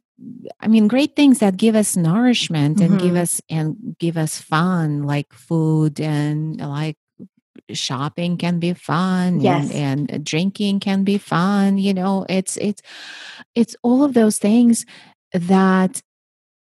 I 0.60 0.68
mean, 0.68 0.88
great 0.88 1.16
things 1.16 1.38
that 1.38 1.56
give 1.56 1.74
us 1.74 1.96
nourishment 1.96 2.80
and 2.80 2.90
mm-hmm. 2.90 3.06
give 3.06 3.16
us 3.16 3.40
and 3.48 3.96
give 3.98 4.16
us 4.16 4.40
fun, 4.40 5.02
like 5.02 5.32
food 5.32 6.00
and 6.00 6.60
like 6.60 6.96
shopping 7.72 8.37
can 8.37 8.58
be 8.58 8.74
fun 8.74 9.40
yes. 9.40 9.70
and, 9.72 10.10
and 10.10 10.24
drinking 10.24 10.80
can 10.80 11.04
be 11.04 11.18
fun. 11.18 11.78
You 11.78 11.94
know, 11.94 12.26
it's 12.28 12.56
it's 12.56 12.82
it's 13.54 13.76
all 13.82 14.04
of 14.04 14.14
those 14.14 14.38
things 14.38 14.87
that 15.32 16.02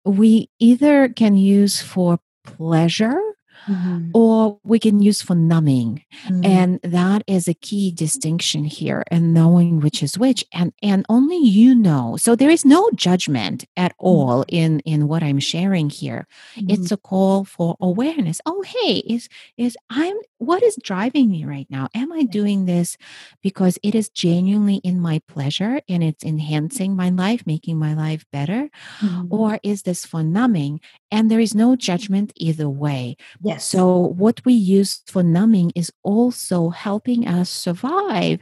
we 0.04 0.48
either 0.58 1.08
can 1.08 1.36
use 1.36 1.80
for 1.80 2.18
pleasure 2.44 3.20
mm-hmm. 3.66 4.10
or 4.14 4.58
we 4.64 4.78
can 4.78 5.00
use 5.00 5.22
for 5.22 5.34
numbing 5.34 6.04
mm-hmm. 6.24 6.44
and 6.44 6.80
that 6.82 7.22
is 7.26 7.48
a 7.48 7.54
key 7.54 7.90
distinction 7.90 8.64
here 8.64 9.04
and 9.10 9.34
knowing 9.34 9.80
which 9.80 10.02
is 10.02 10.18
which 10.18 10.44
and 10.52 10.72
and 10.82 11.04
only 11.08 11.38
you 11.38 11.74
know 11.74 12.16
so 12.16 12.34
there 12.34 12.50
is 12.50 12.64
no 12.64 12.88
judgment 12.94 13.64
at 13.76 13.92
mm-hmm. 13.92 14.06
all 14.06 14.44
in 14.48 14.80
in 14.80 15.08
what 15.08 15.22
i'm 15.22 15.38
sharing 15.38 15.90
here 15.90 16.26
it's 16.56 16.84
mm-hmm. 16.84 16.94
a 16.94 16.96
call 16.96 17.44
for 17.44 17.76
awareness 17.80 18.40
oh 18.46 18.62
hey 18.62 18.98
is 18.98 19.28
is 19.56 19.76
i'm 19.90 20.16
what 20.40 20.62
is 20.62 20.76
driving 20.82 21.30
me 21.30 21.44
right 21.44 21.66
now? 21.68 21.88
Am 21.94 22.10
i 22.12 22.22
doing 22.22 22.64
this 22.64 22.96
because 23.42 23.78
it 23.82 23.94
is 23.94 24.08
genuinely 24.08 24.76
in 24.76 24.98
my 24.98 25.20
pleasure 25.28 25.82
and 25.86 26.02
it's 26.02 26.24
enhancing 26.24 26.96
my 26.96 27.10
life 27.10 27.46
making 27.46 27.78
my 27.78 27.92
life 27.94 28.24
better? 28.32 28.70
Mm-hmm. 29.00 29.26
or 29.30 29.60
is 29.62 29.82
this 29.82 30.06
for 30.06 30.22
numbing? 30.22 30.80
And 31.10 31.30
there 31.30 31.40
is 31.40 31.54
no 31.54 31.76
judgment 31.76 32.32
either 32.36 32.68
way. 32.70 33.16
Yes. 33.42 33.66
So, 33.66 33.98
what 33.98 34.42
we 34.46 34.54
use 34.54 35.02
for 35.06 35.22
numbing 35.22 35.72
is 35.74 35.92
also 36.02 36.70
helping 36.70 37.28
us 37.28 37.50
survive 37.50 38.40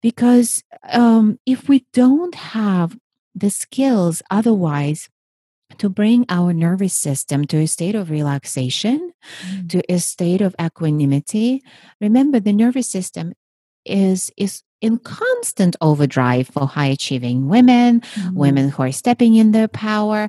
because 0.00 0.64
um, 0.90 1.38
if 1.44 1.68
we 1.68 1.84
don't 1.92 2.34
have 2.34 2.96
the 3.34 3.50
skills 3.50 4.22
otherwise 4.30 5.10
to 5.78 5.88
bring 5.88 6.26
our 6.28 6.52
nervous 6.52 6.94
system 6.94 7.44
to 7.46 7.58
a 7.58 7.66
state 7.66 7.94
of 7.94 8.10
relaxation, 8.10 9.12
mm. 9.46 9.68
to 9.70 9.82
a 9.92 9.98
state 9.98 10.40
of 10.40 10.54
equanimity, 10.60 11.62
remember 12.00 12.40
the 12.40 12.52
nervous 12.52 12.88
system 12.88 13.34
is 13.84 14.32
is 14.36 14.62
in 14.80 14.98
constant 14.98 15.74
overdrive 15.80 16.48
for 16.48 16.66
high 16.66 16.86
achieving 16.86 17.48
women, 17.48 18.00
mm. 18.00 18.34
women 18.34 18.68
who 18.68 18.82
are 18.82 18.92
stepping 18.92 19.34
in 19.34 19.52
their 19.52 19.68
power 19.68 20.28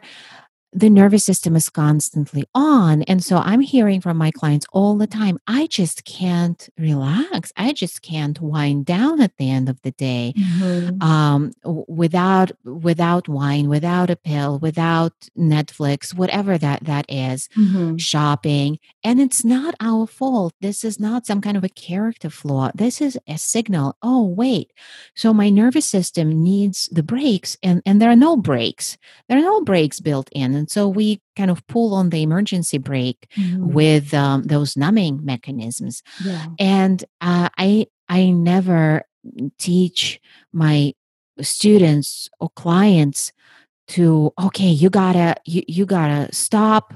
the 0.73 0.89
nervous 0.89 1.23
system 1.23 1.55
is 1.55 1.69
constantly 1.69 2.45
on. 2.53 3.03
And 3.03 3.23
so 3.23 3.37
I'm 3.37 3.61
hearing 3.61 4.01
from 4.01 4.17
my 4.17 4.31
clients 4.31 4.65
all 4.73 4.97
the 4.97 5.07
time 5.07 5.39
I 5.47 5.67
just 5.67 6.03
can't 6.03 6.69
relax. 6.77 7.53
I 7.55 7.71
just 7.71 8.01
can't 8.01 8.39
wind 8.41 8.85
down 8.85 9.21
at 9.21 9.37
the 9.37 9.49
end 9.49 9.69
of 9.69 9.81
the 9.81 9.91
day 9.91 10.33
mm-hmm. 10.37 11.01
um, 11.01 11.53
without 11.87 12.51
without 12.65 13.29
wine, 13.29 13.69
without 13.69 14.09
a 14.09 14.17
pill, 14.17 14.59
without 14.59 15.13
Netflix, 15.37 16.13
whatever 16.13 16.57
that 16.57 16.83
that 16.83 17.05
is, 17.07 17.47
mm-hmm. 17.57 17.95
shopping. 17.97 18.77
And 19.03 19.21
it's 19.21 19.45
not 19.45 19.73
our 19.79 20.05
fault. 20.05 20.53
This 20.59 20.83
is 20.83 20.99
not 20.99 21.25
some 21.25 21.39
kind 21.39 21.55
of 21.55 21.63
a 21.63 21.69
character 21.69 22.29
flaw. 22.29 22.71
This 22.75 22.99
is 22.99 23.17
a 23.27 23.37
signal. 23.37 23.95
Oh, 24.01 24.25
wait. 24.25 24.73
So 25.15 25.33
my 25.33 25.49
nervous 25.49 25.85
system 25.85 26.43
needs 26.43 26.89
the 26.91 27.03
breaks, 27.03 27.57
and, 27.63 27.81
and 27.85 28.01
there 28.01 28.09
are 28.09 28.17
no 28.17 28.35
breaks. 28.35 28.97
There 29.29 29.37
are 29.37 29.41
no 29.41 29.61
breaks 29.61 30.01
built 30.01 30.29
in. 30.33 30.56
And 30.57 30.69
so 30.69 30.87
we 30.87 31.21
kind 31.35 31.51
of 31.51 31.65
pull 31.67 31.93
on 31.93 32.09
the 32.09 32.21
emergency 32.21 32.77
brake 32.77 33.27
mm-hmm. 33.35 33.71
with 33.71 34.13
um, 34.13 34.43
those 34.43 34.75
numbing 34.75 35.23
mechanisms. 35.23 36.03
Yeah. 36.23 36.47
And 36.59 37.03
uh, 37.21 37.49
I 37.57 37.87
I 38.09 38.31
never 38.31 39.03
teach 39.57 40.19
my 40.53 40.93
students 41.41 42.29
or 42.39 42.49
clients 42.55 43.31
to 43.89 44.33
okay 44.41 44.67
you 44.67 44.89
gotta 44.89 45.35
you, 45.45 45.63
you 45.67 45.85
gotta 45.85 46.33
stop 46.33 46.93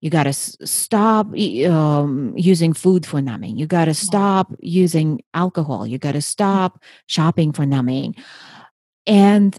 you 0.00 0.10
got 0.10 0.24
to 0.24 0.28
s- 0.28 0.56
stop 0.64 1.26
um, 1.66 2.32
using 2.36 2.72
food 2.72 3.04
for 3.04 3.20
numbing 3.20 3.56
you 3.56 3.66
got 3.66 3.86
to 3.86 3.94
stop 3.94 4.52
using 4.60 5.20
alcohol 5.34 5.86
you 5.86 5.98
got 5.98 6.12
to 6.12 6.22
stop 6.22 6.82
shopping 7.06 7.52
for 7.52 7.66
numbing 7.66 8.14
and 9.06 9.56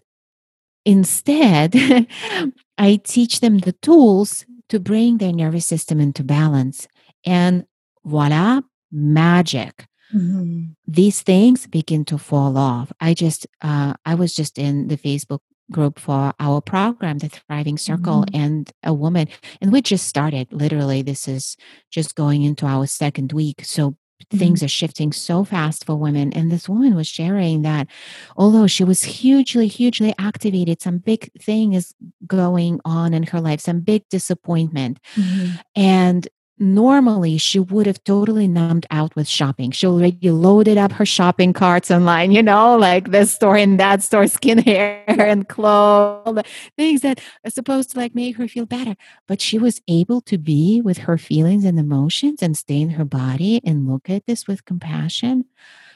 instead 0.89 1.75
I 2.77 2.95
teach 3.03 3.41
them 3.41 3.59
the 3.59 3.73
tools 3.73 4.45
to 4.69 4.79
bring 4.79 5.17
their 5.17 5.33
nervous 5.33 5.65
system 5.65 5.99
into 5.99 6.23
balance. 6.23 6.87
And 7.25 7.65
voila, 8.05 8.61
magic. 8.91 9.85
Mm-hmm. 10.15 10.71
These 10.87 11.21
things 11.21 11.67
begin 11.67 12.05
to 12.05 12.17
fall 12.17 12.57
off. 12.57 12.91
I 12.99 13.13
just, 13.13 13.45
uh, 13.61 13.93
I 14.05 14.15
was 14.15 14.33
just 14.33 14.57
in 14.57 14.87
the 14.87 14.97
Facebook 14.97 15.41
group 15.71 15.99
for 15.99 16.33
our 16.39 16.61
program, 16.61 17.19
the 17.19 17.29
Thriving 17.29 17.77
Circle, 17.77 18.23
mm-hmm. 18.23 18.41
and 18.41 18.71
a 18.83 18.93
woman, 18.93 19.27
and 19.61 19.71
we 19.71 19.83
just 19.83 20.07
started. 20.07 20.51
Literally, 20.51 21.03
this 21.03 21.27
is 21.27 21.55
just 21.91 22.15
going 22.15 22.41
into 22.41 22.65
our 22.65 22.87
second 22.87 23.33
week. 23.33 23.61
So 23.63 23.95
things 24.31 24.59
mm-hmm. 24.59 24.65
are 24.65 24.69
shifting 24.69 25.11
so 25.11 25.43
fast 25.43 25.85
for 25.85 25.95
women. 25.95 26.33
And 26.33 26.51
this 26.51 26.67
woman 26.67 26.95
was 26.95 27.07
sharing 27.07 27.61
that 27.63 27.87
although 28.37 28.67
she 28.67 28.83
was 28.83 29.03
hugely, 29.03 29.67
hugely 29.67 30.13
activated, 30.19 30.81
some 30.81 30.97
big 30.97 31.31
thing 31.41 31.73
is 31.73 31.93
going 32.27 32.79
on 32.85 33.13
in 33.13 33.23
her 33.23 33.41
life, 33.41 33.61
some 33.61 33.79
big 33.79 34.07
disappointment. 34.09 34.99
Mm-hmm. 35.15 35.55
And 35.75 36.27
normally 36.59 37.37
she 37.37 37.59
would 37.59 37.85
have 37.85 38.03
totally 38.03 38.47
numbed 38.47 38.85
out 38.91 39.15
with 39.15 39.27
shopping. 39.27 39.71
She 39.71 39.87
already 39.87 40.29
loaded 40.29 40.77
up 40.77 40.91
her 40.93 41.05
shopping 41.05 41.53
carts 41.53 41.89
online, 41.89 42.31
you 42.31 42.43
know, 42.43 42.77
like 42.77 43.11
this 43.11 43.31
store 43.31 43.55
and 43.55 43.79
that 43.79 44.03
store, 44.03 44.27
skin 44.27 44.57
hair 44.59 45.03
and 45.07 45.47
clothes, 45.47 46.43
things 46.77 47.01
that 47.01 47.21
are 47.45 47.51
supposed 47.51 47.91
to 47.91 47.97
like 47.97 48.13
make 48.13 48.35
her 48.37 48.47
feel 48.47 48.65
better. 48.65 48.95
But 49.27 49.41
she 49.41 49.57
was 49.57 49.81
able 49.87 50.21
to 50.21 50.37
be 50.37 50.81
with 50.81 50.99
her 50.99 51.17
feelings 51.17 51.65
and 51.65 51.79
emotions 51.79 52.41
and 52.41 52.57
stay 52.57 52.81
in 52.81 52.91
her 52.91 53.05
body 53.05 53.61
and 53.63 53.87
look 53.87 54.09
at 54.09 54.25
this 54.25 54.47
with 54.47 54.65
compassion 54.65 55.45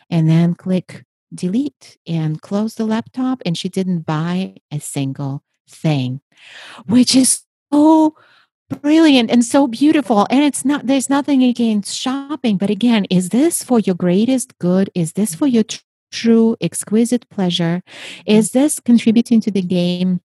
and 0.09 0.29
then 0.29 0.53
click 0.53 1.03
delete 1.33 1.97
and 2.07 2.41
close 2.41 2.75
the 2.75 2.85
laptop. 2.85 3.41
And 3.45 3.57
she 3.57 3.69
didn't 3.69 4.01
buy 4.01 4.55
a 4.71 4.79
single 4.79 5.43
thing, 5.67 6.21
which 6.85 7.15
is 7.15 7.43
so 7.71 8.15
brilliant 8.73 9.31
and 9.31 9.43
so 9.43 9.67
beautiful 9.67 10.27
and 10.29 10.43
it's 10.43 10.65
not 10.65 10.87
there's 10.87 11.09
nothing 11.09 11.43
against 11.43 11.95
shopping 11.95 12.57
but 12.57 12.69
again 12.69 13.05
is 13.09 13.29
this 13.29 13.63
for 13.63 13.79
your 13.79 13.95
greatest 13.95 14.57
good? 14.59 14.89
Is 14.95 15.13
this 15.13 15.35
for 15.35 15.47
your 15.47 15.63
tr- 15.63 15.79
true 16.11 16.55
exquisite 16.61 17.27
pleasure? 17.29 17.81
Is 18.25 18.51
this 18.51 18.79
contributing 18.79 19.41
to 19.41 19.51
the 19.51 19.61
game 19.61 20.21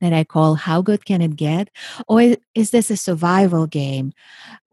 that 0.00 0.12
i 0.12 0.24
call 0.24 0.56
how 0.56 0.82
good 0.82 1.04
can 1.04 1.22
it 1.22 1.36
get? 1.36 1.70
Or 2.08 2.36
is 2.54 2.70
this 2.70 2.90
a 2.90 2.96
survival 2.96 3.66
game 3.66 4.12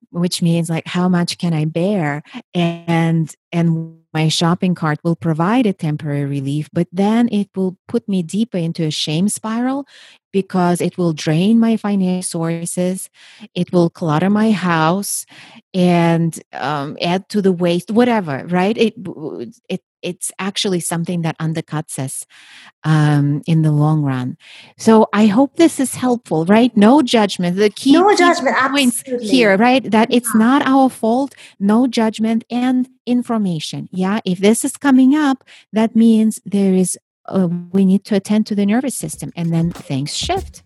which 0.09 0.41
means 0.41 0.69
like 0.69 0.85
how 0.87 1.07
much 1.07 1.37
can 1.37 1.53
i 1.53 1.65
bear? 1.65 2.23
And 2.53 3.33
and 3.51 3.99
my 4.13 4.27
shopping 4.27 4.75
cart 4.75 4.99
will 5.03 5.15
provide 5.15 5.65
a 5.65 5.73
temporary 5.73 6.25
relief 6.25 6.69
but 6.73 6.87
then 6.91 7.29
it 7.31 7.49
will 7.55 7.77
put 7.87 8.07
me 8.09 8.21
deeper 8.21 8.57
into 8.57 8.83
a 8.83 8.91
shame 8.91 9.29
spiral 9.29 9.85
because 10.31 10.81
it 10.81 10.97
will 10.97 11.13
drain 11.13 11.59
my 11.59 11.77
financial 11.77 12.21
sources 12.21 13.09
it 13.55 13.71
will 13.71 13.89
clutter 13.89 14.29
my 14.29 14.51
house 14.51 15.25
and 15.73 16.41
um, 16.53 16.97
add 17.01 17.27
to 17.29 17.41
the 17.41 17.51
waste 17.51 17.91
whatever 17.91 18.45
right 18.47 18.77
it 18.77 18.93
it 19.69 19.81
it's 20.01 20.31
actually 20.39 20.79
something 20.79 21.21
that 21.21 21.37
undercuts 21.37 21.99
us 21.99 22.25
um, 22.83 23.41
in 23.45 23.61
the 23.61 23.71
long 23.71 24.01
run. 24.01 24.37
So 24.77 25.07
I 25.13 25.27
hope 25.27 25.55
this 25.55 25.79
is 25.79 25.95
helpful, 25.95 26.45
right? 26.45 26.75
No 26.75 27.01
judgment. 27.01 27.57
The 27.57 27.69
key, 27.69 27.93
no 27.93 28.15
judgment, 28.15 28.57
points 28.57 29.03
here, 29.21 29.57
right? 29.57 29.83
That 29.89 30.11
it's 30.11 30.33
not 30.35 30.63
our 30.65 30.89
fault. 30.89 31.35
No 31.59 31.87
judgment 31.87 32.43
and 32.49 32.89
information. 33.05 33.89
Yeah, 33.91 34.19
if 34.25 34.39
this 34.39 34.65
is 34.65 34.77
coming 34.77 35.15
up, 35.15 35.43
that 35.73 35.95
means 35.95 36.39
there 36.45 36.73
is 36.73 36.97
uh, 37.25 37.47
we 37.71 37.85
need 37.85 38.03
to 38.05 38.15
attend 38.15 38.47
to 38.47 38.55
the 38.55 38.65
nervous 38.65 38.95
system, 38.95 39.31
and 39.35 39.53
then 39.53 39.71
things 39.71 40.15
shift. 40.15 40.63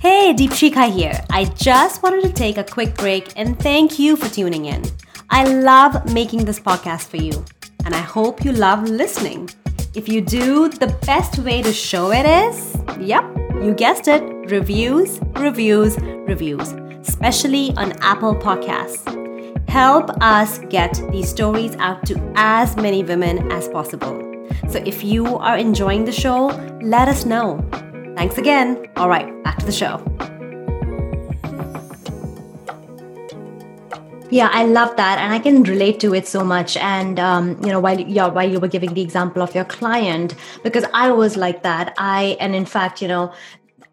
Hey, 0.00 0.34
Deepshikha 0.34 0.92
here. 0.92 1.20
I 1.30 1.44
just 1.44 2.02
wanted 2.02 2.22
to 2.22 2.32
take 2.32 2.58
a 2.58 2.64
quick 2.64 2.94
break 2.96 3.32
and 3.36 3.56
thank 3.60 4.00
you 4.00 4.16
for 4.16 4.28
tuning 4.28 4.64
in. 4.64 4.82
I 5.30 5.44
love 5.44 6.12
making 6.12 6.44
this 6.44 6.58
podcast 6.58 7.06
for 7.06 7.18
you, 7.18 7.44
and 7.84 7.94
I 7.94 8.00
hope 8.00 8.44
you 8.44 8.52
love 8.52 8.88
listening. 8.88 9.48
If 9.94 10.08
you 10.08 10.20
do, 10.20 10.68
the 10.68 10.88
best 11.06 11.38
way 11.38 11.62
to 11.62 11.72
show 11.72 12.12
it 12.12 12.26
is 12.26 12.76
yep, 12.98 13.24
you 13.62 13.74
guessed 13.74 14.08
it 14.08 14.22
reviews, 14.50 15.20
reviews, 15.34 15.96
reviews, 16.00 16.72
especially 17.06 17.72
on 17.76 17.92
Apple 18.00 18.34
Podcasts. 18.34 19.21
Help 19.72 20.10
us 20.20 20.58
get 20.68 21.00
these 21.10 21.30
stories 21.30 21.74
out 21.76 22.04
to 22.04 22.14
as 22.36 22.76
many 22.76 23.02
women 23.02 23.50
as 23.50 23.68
possible. 23.68 24.20
So 24.68 24.82
if 24.84 25.02
you 25.02 25.38
are 25.38 25.56
enjoying 25.56 26.04
the 26.04 26.12
show, 26.12 26.48
let 26.82 27.08
us 27.08 27.24
know. 27.24 27.58
Thanks 28.14 28.36
again. 28.36 28.86
All 28.96 29.08
right, 29.08 29.26
back 29.42 29.56
to 29.60 29.64
the 29.64 29.72
show. 29.72 29.96
Yeah, 34.30 34.50
I 34.52 34.66
love 34.66 34.94
that, 34.98 35.18
and 35.18 35.32
I 35.32 35.38
can 35.38 35.62
relate 35.62 36.00
to 36.00 36.14
it 36.14 36.26
so 36.28 36.44
much. 36.44 36.76
And 36.76 37.18
um, 37.18 37.56
you 37.64 37.68
know, 37.72 37.80
while 37.80 37.98
yeah, 37.98 38.26
while 38.26 38.50
you 38.50 38.60
were 38.60 38.68
giving 38.68 38.92
the 38.92 39.00
example 39.00 39.40
of 39.40 39.54
your 39.54 39.64
client, 39.64 40.34
because 40.62 40.84
I 40.92 41.12
was 41.12 41.38
like 41.38 41.62
that. 41.62 41.94
I 41.96 42.36
and 42.40 42.54
in 42.54 42.66
fact, 42.66 43.00
you 43.00 43.08
know, 43.08 43.32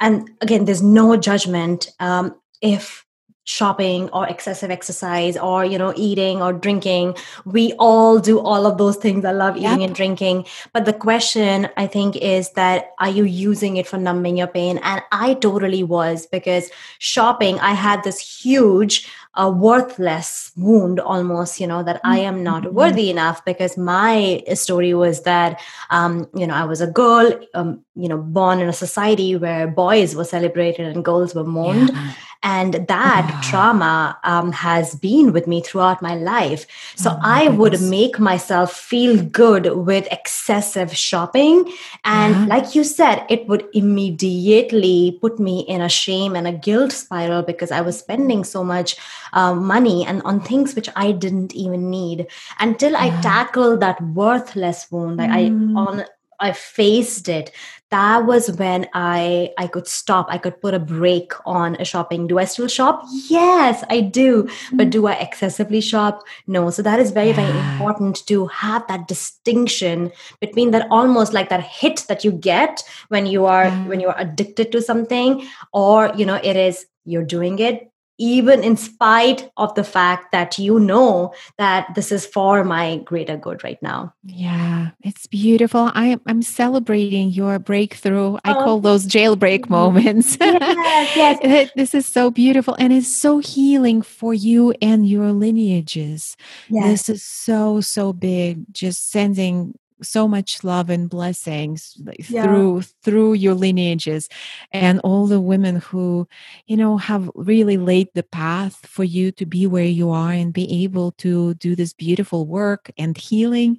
and 0.02 0.30
again, 0.42 0.66
there's 0.66 0.84
no 0.84 1.16
judgment 1.16 1.88
um, 2.02 2.36
if 2.62 3.06
shopping 3.50 4.08
or 4.10 4.28
excessive 4.28 4.70
exercise 4.70 5.36
or 5.36 5.66
you 5.66 5.76
know 5.76 5.92
eating 5.96 6.40
or 6.40 6.54
drinking 6.54 7.16
we 7.46 7.74
all 7.80 8.20
do 8.20 8.40
all 8.40 8.68
of 8.68 8.78
those 8.78 8.96
things 8.96 9.26
i 9.26 9.32
love 9.32 9.58
eating 9.58 9.82
yep. 9.82 9.88
and 9.88 9.96
drinking 9.96 10.46
but 10.72 10.86
the 10.86 10.94
question 10.94 11.68
i 11.76 11.88
think 11.88 12.16
is 12.18 12.52
that 12.52 12.92
are 13.00 13.10
you 13.10 13.24
using 13.24 13.78
it 13.78 13.88
for 13.88 13.98
numbing 13.98 14.38
your 14.38 14.46
pain 14.46 14.78
and 14.84 15.02
i 15.12 15.34
totally 15.34 15.82
was 15.82 16.28
because 16.28 16.70
shopping 17.00 17.58
i 17.60 17.74
had 17.74 18.04
this 18.04 18.20
huge 18.20 19.10
a 19.34 19.50
worthless 19.50 20.52
wound 20.56 21.00
almost 21.00 21.60
you 21.60 21.66
know 21.66 21.82
that 21.82 22.00
i 22.04 22.20
am 22.20 22.44
not 22.44 22.64
mm-hmm. 22.64 22.76
worthy 22.76 23.10
enough 23.10 23.44
because 23.46 23.78
my 23.78 24.44
story 24.54 24.94
was 24.94 25.24
that 25.24 25.60
um, 25.90 26.28
you 26.36 26.46
know 26.46 26.54
i 26.54 26.66
was 26.66 26.82
a 26.82 26.88
girl 26.88 27.34
um, 27.56 27.84
you 27.96 28.08
know 28.08 28.18
born 28.18 28.60
in 28.60 28.70
a 28.70 28.74
society 28.74 29.36
where 29.36 29.68
boys 29.68 30.16
were 30.16 30.24
celebrated 30.24 30.86
and 30.86 31.06
girls 31.06 31.34
were 31.34 31.44
mourned 31.44 31.90
yeah. 31.94 32.14
And 32.42 32.74
that 32.88 33.44
trauma 33.50 34.18
um, 34.24 34.52
has 34.52 34.96
been 34.96 35.34
with 35.34 35.48
me 35.48 35.62
throughout 35.62 36.02
my 36.02 36.16
life 36.16 36.66
so 36.96 37.12
oh 37.12 37.18
my 37.20 37.42
i 37.42 37.44
goodness. 37.46 37.60
would 37.60 37.90
make 37.90 38.20
myself 38.20 38.74
feel 38.74 39.24
good 39.24 39.76
with 39.76 40.08
excessive 40.12 40.96
shopping 40.96 41.70
and 42.06 42.34
yeah. 42.36 42.46
like 42.46 42.76
you 42.76 42.84
said 42.84 43.26
it 43.30 43.48
would 43.48 43.68
immediately 43.74 45.18
put 45.22 45.40
me 45.40 45.62
in 45.62 45.82
a 45.82 45.90
shame 45.90 46.36
and 46.36 46.48
a 46.48 46.54
guilt 46.54 46.92
spiral 46.92 47.42
because 47.42 47.72
i 47.72 47.82
was 47.82 48.00
spending 48.00 48.44
so 48.44 48.64
much 48.64 48.96
uh, 49.34 49.54
money 49.54 50.06
and 50.06 50.22
on 50.24 50.40
things 50.42 50.76
which 50.76 50.90
I 50.96 51.12
didn't 51.12 51.54
even 51.56 51.90
need 51.90 52.28
until 52.60 52.96
I 52.96 53.10
tackled 53.22 53.80
that 53.82 54.02
worthless 54.02 54.88
wound. 54.92 55.18
Like 55.18 55.30
mm. 55.30 55.78
I 55.78 55.80
on 55.80 56.06
I 56.40 56.54
faced 56.54 57.30
it. 57.30 57.52
That 57.92 58.28
was 58.28 58.52
when 58.52 58.88
I 58.94 59.52
I 59.58 59.66
could 59.66 59.88
stop. 59.88 60.28
I 60.30 60.38
could 60.38 60.62
put 60.62 60.76
a 60.76 60.80
break 60.80 61.34
on 61.46 61.76
a 61.78 61.86
shopping. 61.86 62.28
Do 62.28 62.38
I 62.38 62.46
still 62.46 62.68
shop? 62.68 63.04
Yes, 63.30 63.84
I 63.90 64.02
do. 64.02 64.44
Mm. 64.44 64.78
But 64.78 64.90
do 64.92 65.08
I 65.08 65.14
excessively 65.14 65.82
shop? 65.82 66.24
No. 66.46 66.70
So 66.70 66.84
that 66.84 67.00
is 67.00 67.10
very, 67.12 67.30
yeah. 67.30 67.42
very 67.42 67.58
important 67.58 68.28
to 68.28 68.46
have 68.48 68.86
that 68.88 69.08
distinction 69.08 70.12
between 70.40 70.72
that 70.72 70.88
almost 70.92 71.34
like 71.34 71.50
that 71.50 71.64
hit 71.64 72.06
that 72.08 72.24
you 72.24 72.32
get 72.32 72.84
when 73.08 73.26
you 73.26 73.46
are 73.46 73.66
yeah. 73.66 73.88
when 73.88 74.00
you 74.00 74.08
are 74.08 74.20
addicted 74.20 74.72
to 74.72 74.82
something, 74.82 75.48
or 75.74 76.12
you 76.16 76.26
know, 76.26 76.40
it 76.44 76.56
is 76.56 76.86
you're 77.06 77.26
doing 77.26 77.58
it 77.58 77.92
even 78.20 78.64
in 78.64 78.76
spite 78.78 79.50
of 79.58 79.74
the 79.76 79.84
fact 79.84 80.32
that 80.32 80.60
you 80.60 80.80
know 80.80 81.34
that 81.58 81.88
this 81.96 82.12
is 82.12 82.26
for 82.26 82.64
my 82.64 82.98
greater 82.98 83.38
good 83.38 83.64
right 83.64 83.82
now. 83.82 84.14
Yeah, 84.24 84.92
it's 85.02 85.26
beautiful. 85.26 85.90
I, 85.96 86.20
I'm 86.28 86.42
celebrating 86.42 87.30
your 87.30 87.58
breakthrough. 87.58 88.38
I 88.44 88.52
oh. 88.52 88.64
call 88.64 88.80
those 88.82 89.08
jailbreak 89.08 89.70
moments. 89.70 90.38
Yes, 90.40 91.42
yes. 91.42 91.72
this 91.76 91.96
is 91.96 92.06
so 92.06 92.30
beautiful 92.30 92.76
and 92.78 92.92
it's 92.92 93.08
so 93.08 93.40
healing 93.40 94.02
for 94.02 94.34
you 94.34 94.74
and 94.82 95.08
your 95.08 95.32
lineages. 95.32 96.36
Yes. 96.68 96.86
This 96.86 97.10
is 97.10 97.24
so, 97.24 97.82
so 97.82 98.14
big. 98.14 98.66
Just 98.74 99.10
sending 99.10 99.78
so 100.02 100.28
much 100.28 100.64
love 100.64 100.90
and 100.90 101.10
blessings 101.10 101.98
yeah. 102.30 102.44
through 102.44 102.82
through 103.04 103.34
your 103.34 103.54
lineages 103.54 104.30
and 104.72 105.00
all 105.02 105.28
the 105.28 105.42
women 105.42 105.78
who 105.78 106.28
you 106.68 106.78
know 106.78 106.98
have 106.98 107.30
really 107.36 107.78
laid 107.78 108.08
the 108.14 108.24
path 108.24 108.86
for 108.86 109.04
you 109.04 109.32
to 109.32 109.46
be 109.46 109.68
where 109.68 109.84
you 109.84 110.10
are 110.10 110.32
and 110.32 110.54
be 110.54 110.84
able 110.84 111.12
to 111.14 111.54
do 111.56 111.76
this 111.76 111.94
beautiful 111.94 112.46
work 112.46 112.92
and 112.98 113.18
healing 113.18 113.78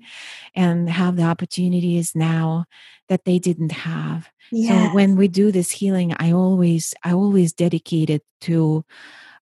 and 0.55 0.91
have 0.91 1.17
the 1.17 1.23
opportunities 1.23 2.15
now 2.15 2.65
that 3.09 3.25
they 3.25 3.39
didn't 3.39 3.73
have 3.73 4.29
yes. 4.53 4.69
so 4.69 4.95
when 4.95 5.17
we 5.17 5.29
do 5.29 5.51
this 5.51 5.71
healing 5.71 6.15
i 6.19 6.33
always 6.33 6.95
i 7.05 7.13
always 7.13 7.53
dedicate 7.53 8.11
it 8.11 8.23
to 8.41 8.85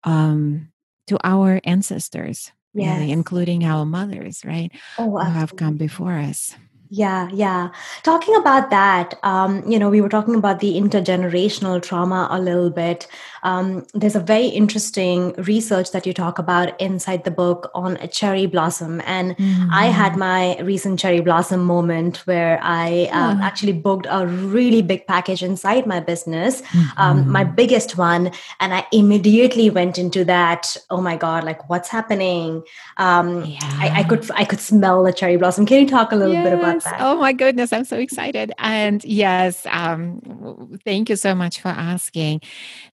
um 0.05 0.69
to 1.07 1.19
our 1.23 1.61
ancestors 1.65 2.53
yes. 2.75 2.99
really 2.99 3.13
including 3.13 3.65
our 3.65 3.85
mothers 3.85 4.45
right 4.45 4.73
oh, 4.99 5.11
who 5.11 5.31
have 5.31 5.57
come 5.57 5.77
before 5.77 6.19
us 6.19 6.55
Yeah, 6.91 7.29
yeah. 7.33 7.71
Talking 8.05 8.37
about 8.37 8.71
that, 8.71 9.19
um, 9.25 9.69
you 9.69 9.81
know, 9.81 9.91
we 9.91 10.01
were 10.01 10.09
talking 10.09 10.37
about 10.37 10.61
the 10.61 10.75
intergenerational 10.75 11.83
trauma 11.83 12.29
a 12.31 12.39
little 12.39 12.71
bit. 12.71 13.09
Um, 13.45 13.87
there's 13.93 14.17
a 14.17 14.21
very 14.21 14.47
interesting 14.47 15.35
research 15.35 15.93
that 15.93 16.07
you 16.07 16.13
talk 16.13 16.39
about 16.39 16.81
inside 16.81 17.25
the 17.25 17.31
book 17.31 17.71
on 17.75 17.97
a 17.99 18.09
cherry 18.09 18.47
blossom. 18.47 19.03
And 19.05 19.37
mm-hmm. 19.37 19.69
I 19.73 19.87
had 19.87 20.13
mm-hmm. 20.13 20.21
my 20.21 20.59
recent 20.61 20.99
cherry 20.99 21.21
blossom 21.21 21.63
moment 21.65 22.27
where 22.27 22.59
I 22.63 23.11
uh, 23.13 23.37
actually 23.43 23.73
booked 23.73 24.07
a 24.11 24.27
really 24.27 24.83
big 24.83 25.07
package 25.07 25.43
inside 25.43 25.87
my 25.87 26.01
business, 26.01 26.63
mm-hmm. 26.63 27.01
um, 27.01 27.31
my 27.31 27.45
mm-hmm. 27.45 27.55
biggest 27.55 27.99
one. 27.99 28.33
And 28.61 28.73
I 28.73 28.87
immediately 28.93 29.69
went 29.69 29.99
into 29.99 30.25
that, 30.25 30.77
oh 30.89 31.03
my 31.03 31.17
God, 31.17 31.45
like 31.45 31.69
what's 31.69 31.91
happening? 31.91 32.63
Um, 32.97 33.45
yeah. 33.45 33.59
I, 33.63 34.01
I, 34.01 34.05
could 34.05 34.31
I 34.33 34.45
could 34.45 34.61
smell 34.61 35.05
the 35.05 35.13
cherry 35.13 35.37
blossom. 35.37 35.67
Can 35.67 35.83
you 35.83 35.89
talk 35.89 36.13
a 36.13 36.17
little 36.17 36.33
yes. 36.33 36.45
bit 36.45 36.53
about 36.55 36.83
that? 36.85 36.97
Oh 37.01 37.19
my 37.19 37.35
goodness, 37.35 37.73
I'm 37.75 37.85
so 37.85 37.99
excited. 37.99 38.53
And 38.59 39.05
yes, 39.05 39.67
um, 39.71 40.79
thank 40.85 41.11
you 41.11 41.17
so 41.17 41.35
much 41.35 41.61
for 41.61 41.69
asking. 41.69 42.41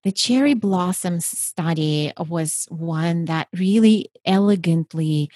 The 0.03 0.11
cherry 0.11 0.40
cherry 0.41 0.53
blossom 0.55 1.19
study 1.19 2.11
was 2.17 2.65
one 2.71 3.25
that 3.25 3.47
really 3.53 4.09
elegantly 4.25 5.29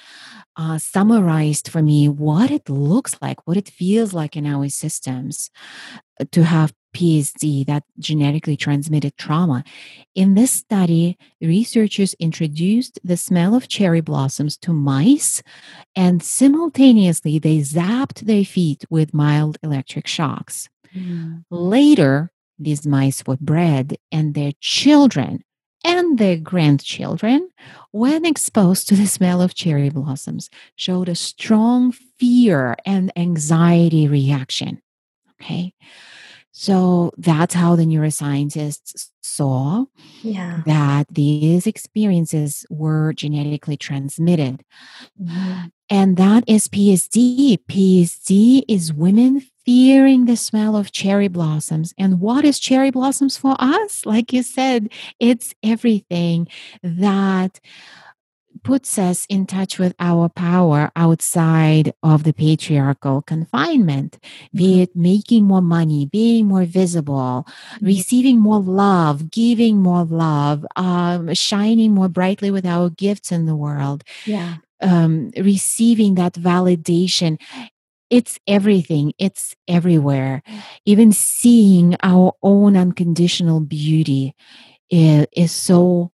uh, 0.56 0.80
summarized 0.80 1.68
for 1.68 1.84
me 1.84 2.10
what 2.10 2.50
it 2.50 2.68
looks 2.68 3.16
like, 3.22 3.46
what 3.46 3.56
it 3.56 3.70
feels 3.70 4.16
like 4.16 4.36
in 4.36 4.48
our 4.48 4.68
systems 4.68 5.52
uh, 6.20 6.26
to 6.32 6.44
have 6.44 6.74
PSD, 6.96 7.68
that 7.68 7.84
genetically 8.00 8.58
transmitted 8.58 9.16
trauma. 9.16 9.64
In 10.16 10.34
this 10.34 10.50
study, 10.50 11.20
researchers 11.40 12.16
introduced 12.16 12.98
the 13.04 13.18
smell 13.18 13.54
of 13.54 13.68
cherry 13.68 14.02
blossoms 14.02 14.58
to 14.60 14.74
mice, 14.74 15.44
and 15.96 16.24
simultaneously 16.24 17.38
they 17.38 17.60
zapped 17.60 18.22
their 18.22 18.46
feet 18.46 18.86
with 18.90 19.14
mild 19.14 19.60
electric 19.62 20.08
shocks. 20.08 20.68
Mm. 20.96 21.44
Later, 21.52 22.32
these 22.58 22.86
mice 22.86 23.24
were 23.26 23.38
bred, 23.38 23.98
and 24.12 24.34
their 24.34 24.54
children 24.60 25.44
and 25.84 26.18
their 26.18 26.38
grandchildren, 26.38 27.50
when 27.92 28.26
exposed 28.26 28.88
to 28.88 28.96
the 28.96 29.06
smell 29.06 29.42
of 29.42 29.54
cherry 29.54 29.90
blossoms, 29.90 30.50
showed 30.76 31.08
a 31.08 31.16
strong 31.16 31.92
fear 31.92 32.76
and 32.86 33.12
anxiety 33.16 34.08
reaction. 34.08 34.82
Okay. 35.42 35.74
So 36.52 37.12
that's 37.18 37.54
how 37.54 37.76
the 37.76 37.86
neuroscientists 37.86 39.10
saw 39.22 39.86
yeah. 40.22 40.62
that 40.66 41.08
these 41.12 41.68
experiences 41.68 42.66
were 42.70 43.12
genetically 43.12 43.76
transmitted. 43.76 44.64
Mm-hmm. 45.22 45.66
And 45.90 46.16
that 46.16 46.46
is 46.48 46.70
PSD. 46.70 47.60
PSD 47.70 48.64
is 48.70 48.94
women 48.94 49.42
fearing 49.66 50.26
the 50.26 50.38
smell 50.38 50.76
of 50.76 50.92
cherry 50.92 51.28
blossoms. 51.28 51.94
And 51.98 52.22
what 52.22 52.46
is 52.46 52.60
cherry 52.60 52.92
blossoms 52.92 53.36
for 53.36 53.56
us? 53.60 54.06
Like 54.06 54.32
you 54.32 54.44
said, 54.44 54.90
it's 55.20 55.54
everything 55.64 56.48
that 56.84 57.60
puts 58.64 58.98
us 58.98 59.26
in 59.28 59.46
touch 59.46 59.78
with 59.78 59.94
our 60.00 60.30
power 60.30 60.92
outside 60.96 61.94
of 62.02 62.24
the 62.24 62.34
patriarchal 62.34 63.22
confinement, 63.22 64.18
be 64.54 64.74
mm-hmm. 64.74 64.82
it 64.82 64.96
making 64.96 65.44
more 65.44 65.62
money, 65.62 66.06
being 66.06 66.48
more 66.48 66.66
visible, 66.66 67.46
mm-hmm. 67.48 67.86
receiving 67.86 68.40
more 68.40 68.60
love, 68.60 69.30
giving 69.30 69.78
more 69.78 70.04
love, 70.04 70.66
um, 70.76 71.34
shining 71.34 71.94
more 71.94 72.10
brightly 72.10 72.50
with 72.50 72.66
our 72.66 72.90
gifts 72.90 73.32
in 73.32 73.46
the 73.46 73.56
world. 73.56 74.04
Yeah. 74.26 74.56
Um, 74.82 75.32
receiving 75.38 76.16
that 76.16 76.34
validation 76.34 77.40
it's 78.10 78.40
everything 78.48 79.14
it's 79.18 79.56
everywhere 79.68 80.44
even 80.86 81.12
seeing 81.12 81.96
our 82.04 82.34
own 82.44 82.78
unconditional 82.78 83.60
beauty 83.60 84.34
is, 84.90 85.26
is 85.36 85.52
so 85.52 86.12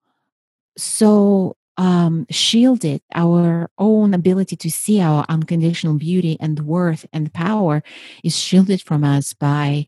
so 0.77 1.55
um, 1.77 2.25
shielded 2.29 3.01
our 3.15 3.69
own 3.77 4.13
ability 4.13 4.57
to 4.57 4.69
see 4.69 4.99
our 4.99 5.25
unconditional 5.29 5.95
beauty 5.95 6.35
and 6.39 6.59
worth 6.59 7.05
and 7.13 7.33
power 7.33 7.81
is 8.21 8.37
shielded 8.37 8.81
from 8.81 9.05
us 9.05 9.33
by 9.33 9.85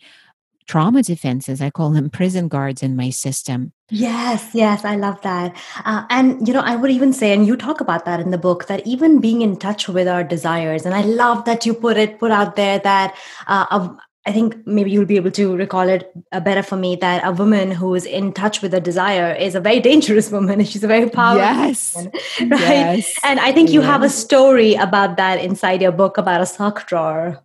trauma 0.68 1.04
defenses. 1.04 1.62
I 1.62 1.70
call 1.70 1.90
them 1.92 2.10
prison 2.10 2.48
guards 2.48 2.82
in 2.82 2.96
my 2.96 3.10
system. 3.10 3.74
Yes, 3.92 4.52
yes, 4.54 4.86
I 4.86 4.96
love 4.96 5.20
that. 5.22 5.54
Uh, 5.84 6.06
and, 6.10 6.48
you 6.48 6.54
know, 6.54 6.62
I 6.62 6.78
would 6.78 6.92
even 6.92 7.12
say, 7.12 7.34
and 7.34 7.46
you 7.46 7.58
talk 7.58 7.82
about 7.82 8.06
that 8.06 8.22
in 8.22 8.32
the 8.32 8.38
book, 8.38 8.68
that 8.68 8.88
even 8.88 9.20
being 9.20 9.42
in 9.42 9.58
touch 9.58 9.90
with 9.90 10.08
our 10.08 10.24
desires, 10.24 10.86
and 10.86 10.96
I 10.96 11.02
love 11.02 11.44
that 11.44 11.66
you 11.66 11.74
put 11.74 11.98
it, 11.98 12.18
put 12.18 12.32
out 12.32 12.56
there 12.56 12.80
that 12.80 13.18
uh, 13.48 13.90
I 14.26 14.32
think 14.32 14.56
maybe 14.68 14.92
you'll 14.92 15.06
be 15.06 15.16
able 15.16 15.32
to 15.32 15.58
recall 15.58 15.90
it 15.90 16.12
uh, 16.32 16.40
better 16.40 16.62
for 16.62 16.76
me 16.76 16.96
that 16.98 17.26
a 17.26 17.32
woman 17.32 17.72
who 17.72 17.96
is 17.96 18.06
in 18.06 18.34
touch 18.34 18.62
with 18.62 18.74
a 18.74 18.80
desire 18.80 19.34
is 19.34 19.56
a 19.56 19.60
very 19.60 19.80
dangerous 19.80 20.30
woman. 20.36 20.60
And 20.60 20.68
she's 20.68 20.84
a 20.84 20.88
very 20.88 21.10
powerful 21.10 21.42
yes. 21.42 21.96
woman, 21.96 22.12
right? 22.52 22.62
Yes. 22.62 23.16
And 23.24 23.40
I 23.40 23.52
think 23.52 23.72
you 23.72 23.82
yes. 23.82 23.90
have 23.90 24.04
a 24.04 24.10
story 24.10 24.76
about 24.76 25.18
that 25.18 25.44
inside 25.44 25.82
your 25.82 25.92
book 25.92 26.18
about 26.18 26.40
a 26.40 26.46
sock 26.46 26.88
drawer. 26.88 27.44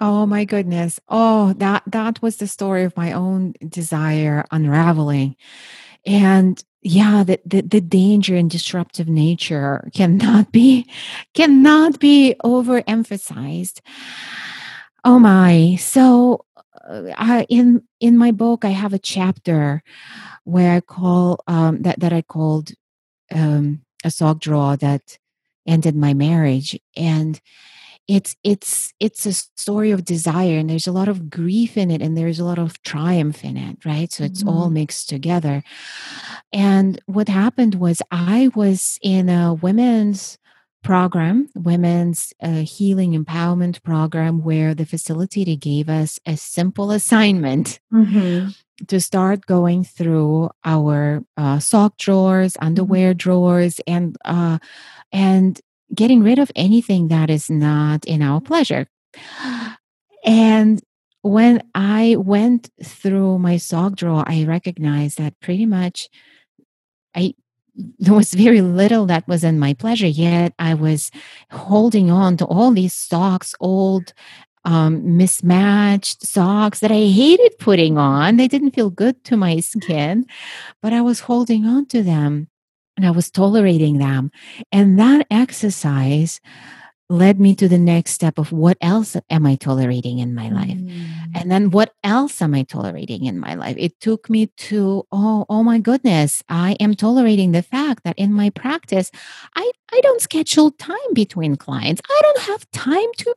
Oh 0.00 0.26
my 0.26 0.44
goodness. 0.44 1.00
Oh, 1.08 1.54
that 1.54 1.82
that 1.86 2.22
was 2.22 2.36
the 2.36 2.46
story 2.46 2.84
of 2.84 2.96
my 2.96 3.12
own 3.12 3.54
desire 3.68 4.44
unraveling. 4.52 5.36
And 6.06 6.62
yeah, 6.82 7.24
the, 7.24 7.40
the, 7.44 7.62
the 7.62 7.80
danger 7.80 8.36
and 8.36 8.50
disruptive 8.50 9.08
nature 9.08 9.90
cannot 9.94 10.52
be 10.52 10.88
cannot 11.34 11.98
be 12.00 12.36
overemphasized. 12.44 13.80
Oh 15.04 15.18
my. 15.18 15.76
So 15.80 16.44
uh, 16.88 17.44
in 17.48 17.82
in 18.00 18.16
my 18.18 18.30
book 18.30 18.64
I 18.64 18.70
have 18.70 18.92
a 18.92 18.98
chapter 18.98 19.82
where 20.44 20.72
I 20.76 20.80
call 20.80 21.42
um, 21.48 21.82
that 21.82 22.00
that 22.00 22.12
I 22.12 22.22
called 22.22 22.72
um, 23.34 23.82
a 24.04 24.10
sock 24.10 24.40
draw 24.40 24.76
that 24.76 25.18
ended 25.66 25.96
my 25.96 26.14
marriage 26.14 26.78
and 26.96 27.40
it's 28.08 28.34
it's 28.42 28.92
it's 28.98 29.26
a 29.26 29.34
story 29.34 29.90
of 29.90 30.04
desire 30.04 30.56
and 30.56 30.68
there's 30.70 30.86
a 30.86 30.92
lot 30.92 31.08
of 31.08 31.28
grief 31.28 31.76
in 31.76 31.90
it 31.90 32.00
and 32.00 32.16
there's 32.16 32.40
a 32.40 32.44
lot 32.44 32.58
of 32.58 32.82
triumph 32.82 33.44
in 33.44 33.56
it 33.56 33.84
right 33.84 34.10
so 34.10 34.24
it's 34.24 34.40
mm-hmm. 34.40 34.48
all 34.48 34.70
mixed 34.70 35.08
together 35.08 35.62
and 36.52 37.00
what 37.04 37.28
happened 37.28 37.74
was 37.74 38.00
i 38.10 38.50
was 38.54 38.98
in 39.02 39.28
a 39.28 39.52
women's 39.52 40.38
program 40.82 41.48
women's 41.54 42.32
uh, 42.42 42.62
healing 42.62 43.12
empowerment 43.12 43.82
program 43.82 44.42
where 44.42 44.74
the 44.74 44.86
facilitator 44.86 45.58
gave 45.58 45.90
us 45.90 46.18
a 46.24 46.36
simple 46.36 46.90
assignment 46.90 47.78
mm-hmm. 47.92 48.48
to 48.86 49.00
start 49.00 49.44
going 49.44 49.84
through 49.84 50.48
our 50.64 51.22
uh, 51.36 51.58
sock 51.58 51.96
drawers 51.98 52.54
mm-hmm. 52.54 52.66
underwear 52.66 53.10
mm-hmm. 53.10 53.18
drawers 53.18 53.80
and 53.86 54.16
uh, 54.24 54.58
and 55.12 55.60
getting 55.94 56.22
rid 56.22 56.38
of 56.38 56.50
anything 56.54 57.08
that 57.08 57.30
is 57.30 57.50
not 57.50 58.04
in 58.04 58.22
our 58.22 58.40
pleasure. 58.40 58.86
And 60.24 60.82
when 61.22 61.62
I 61.74 62.16
went 62.18 62.70
through 62.82 63.38
my 63.38 63.56
sock 63.56 63.96
drawer, 63.96 64.24
I 64.26 64.44
recognized 64.44 65.18
that 65.18 65.38
pretty 65.40 65.66
much 65.66 66.08
I 67.14 67.34
there 67.98 68.14
was 68.14 68.34
very 68.34 68.60
little 68.60 69.06
that 69.06 69.28
was 69.28 69.44
in 69.44 69.58
my 69.58 69.72
pleasure, 69.72 70.06
yet 70.06 70.52
I 70.58 70.74
was 70.74 71.12
holding 71.52 72.10
on 72.10 72.36
to 72.38 72.44
all 72.44 72.72
these 72.72 72.92
socks, 72.92 73.54
old 73.60 74.12
um, 74.64 75.16
mismatched 75.16 76.26
socks 76.26 76.80
that 76.80 76.90
I 76.90 77.06
hated 77.06 77.58
putting 77.58 77.96
on. 77.96 78.36
They 78.36 78.48
didn't 78.48 78.72
feel 78.72 78.90
good 78.90 79.22
to 79.24 79.36
my 79.36 79.60
skin, 79.60 80.26
but 80.82 80.92
I 80.92 81.00
was 81.02 81.20
holding 81.20 81.66
on 81.66 81.86
to 81.86 82.02
them 82.02 82.48
and 82.98 83.06
I 83.06 83.12
was 83.12 83.30
tolerating 83.30 83.98
them. 83.98 84.32
And 84.72 84.98
that 84.98 85.24
exercise 85.30 86.40
led 87.08 87.40
me 87.40 87.54
to 87.54 87.68
the 87.68 87.78
next 87.78 88.10
step 88.10 88.38
of 88.38 88.52
what 88.52 88.76
else 88.80 89.16
am 89.30 89.46
I 89.46 89.54
tolerating 89.54 90.18
in 90.18 90.34
my 90.34 90.50
life? 90.50 90.76
Mm. 90.76 91.04
And 91.34 91.50
then 91.50 91.70
what 91.70 91.94
else 92.02 92.42
am 92.42 92.54
I 92.54 92.64
tolerating 92.64 93.24
in 93.24 93.38
my 93.38 93.54
life? 93.54 93.76
It 93.78 93.98
took 94.00 94.28
me 94.28 94.48
to, 94.68 95.06
oh, 95.12 95.46
oh 95.48 95.62
my 95.62 95.78
goodness, 95.78 96.42
I 96.48 96.76
am 96.80 96.94
tolerating 96.94 97.52
the 97.52 97.62
fact 97.62 98.02
that 98.02 98.18
in 98.18 98.34
my 98.34 98.50
practice, 98.50 99.10
I, 99.54 99.70
I 99.92 100.00
don't 100.02 100.20
schedule 100.20 100.72
time 100.72 101.14
between 101.14 101.56
clients. 101.56 102.02
I 102.10 102.20
don't 102.22 102.40
have 102.40 102.70
time 102.72 103.08
to 103.18 103.34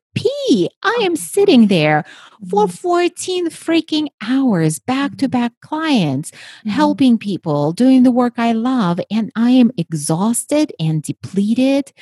I 0.83 0.99
am 1.01 1.15
sitting 1.15 1.67
there 1.67 2.03
for 2.49 2.65
mm-hmm. 2.65 2.75
14 2.75 3.49
freaking 3.49 4.07
hours 4.21 4.79
back 4.79 5.17
to 5.17 5.29
back 5.29 5.53
clients, 5.61 6.31
mm-hmm. 6.31 6.69
helping 6.69 7.17
people, 7.17 7.71
doing 7.71 8.03
the 8.03 8.11
work 8.11 8.33
I 8.37 8.51
love. 8.53 8.99
And 9.09 9.31
I 9.35 9.51
am 9.51 9.71
exhausted 9.77 10.73
and 10.79 11.03
depleted. 11.03 11.93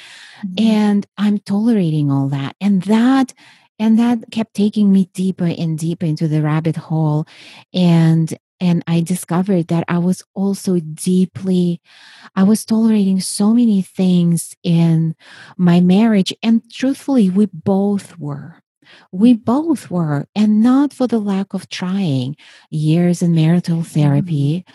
Mm-hmm. 0.45 0.67
And 0.67 1.05
I'm 1.17 1.39
tolerating 1.39 2.11
all 2.11 2.29
that. 2.29 2.55
And 2.59 2.83
that 2.83 3.33
and 3.81 3.97
that 3.97 4.29
kept 4.31 4.53
taking 4.55 4.91
me 4.91 5.09
deeper 5.13 5.45
and 5.45 5.77
deeper 5.77 6.05
into 6.05 6.27
the 6.27 6.41
rabbit 6.41 6.75
hole 6.75 7.25
and 7.73 8.37
and 8.59 8.83
i 8.87 8.99
discovered 9.01 9.67
that 9.67 9.83
i 9.87 9.97
was 9.97 10.23
also 10.35 10.79
deeply 10.79 11.81
i 12.35 12.43
was 12.43 12.65
tolerating 12.65 13.19
so 13.19 13.53
many 13.53 13.81
things 13.81 14.55
in 14.63 15.15
my 15.57 15.79
marriage 15.79 16.33
and 16.43 16.61
truthfully 16.71 17.29
we 17.29 17.47
both 17.53 18.17
were 18.19 18.61
We 19.11 19.33
both 19.33 19.91
were, 19.91 20.25
and 20.33 20.61
not 20.61 20.93
for 20.93 21.05
the 21.07 21.19
lack 21.19 21.53
of 21.53 21.69
trying. 21.69 22.35
Years 22.69 23.21
in 23.21 23.35
marital 23.35 23.83
therapy, 23.83 24.65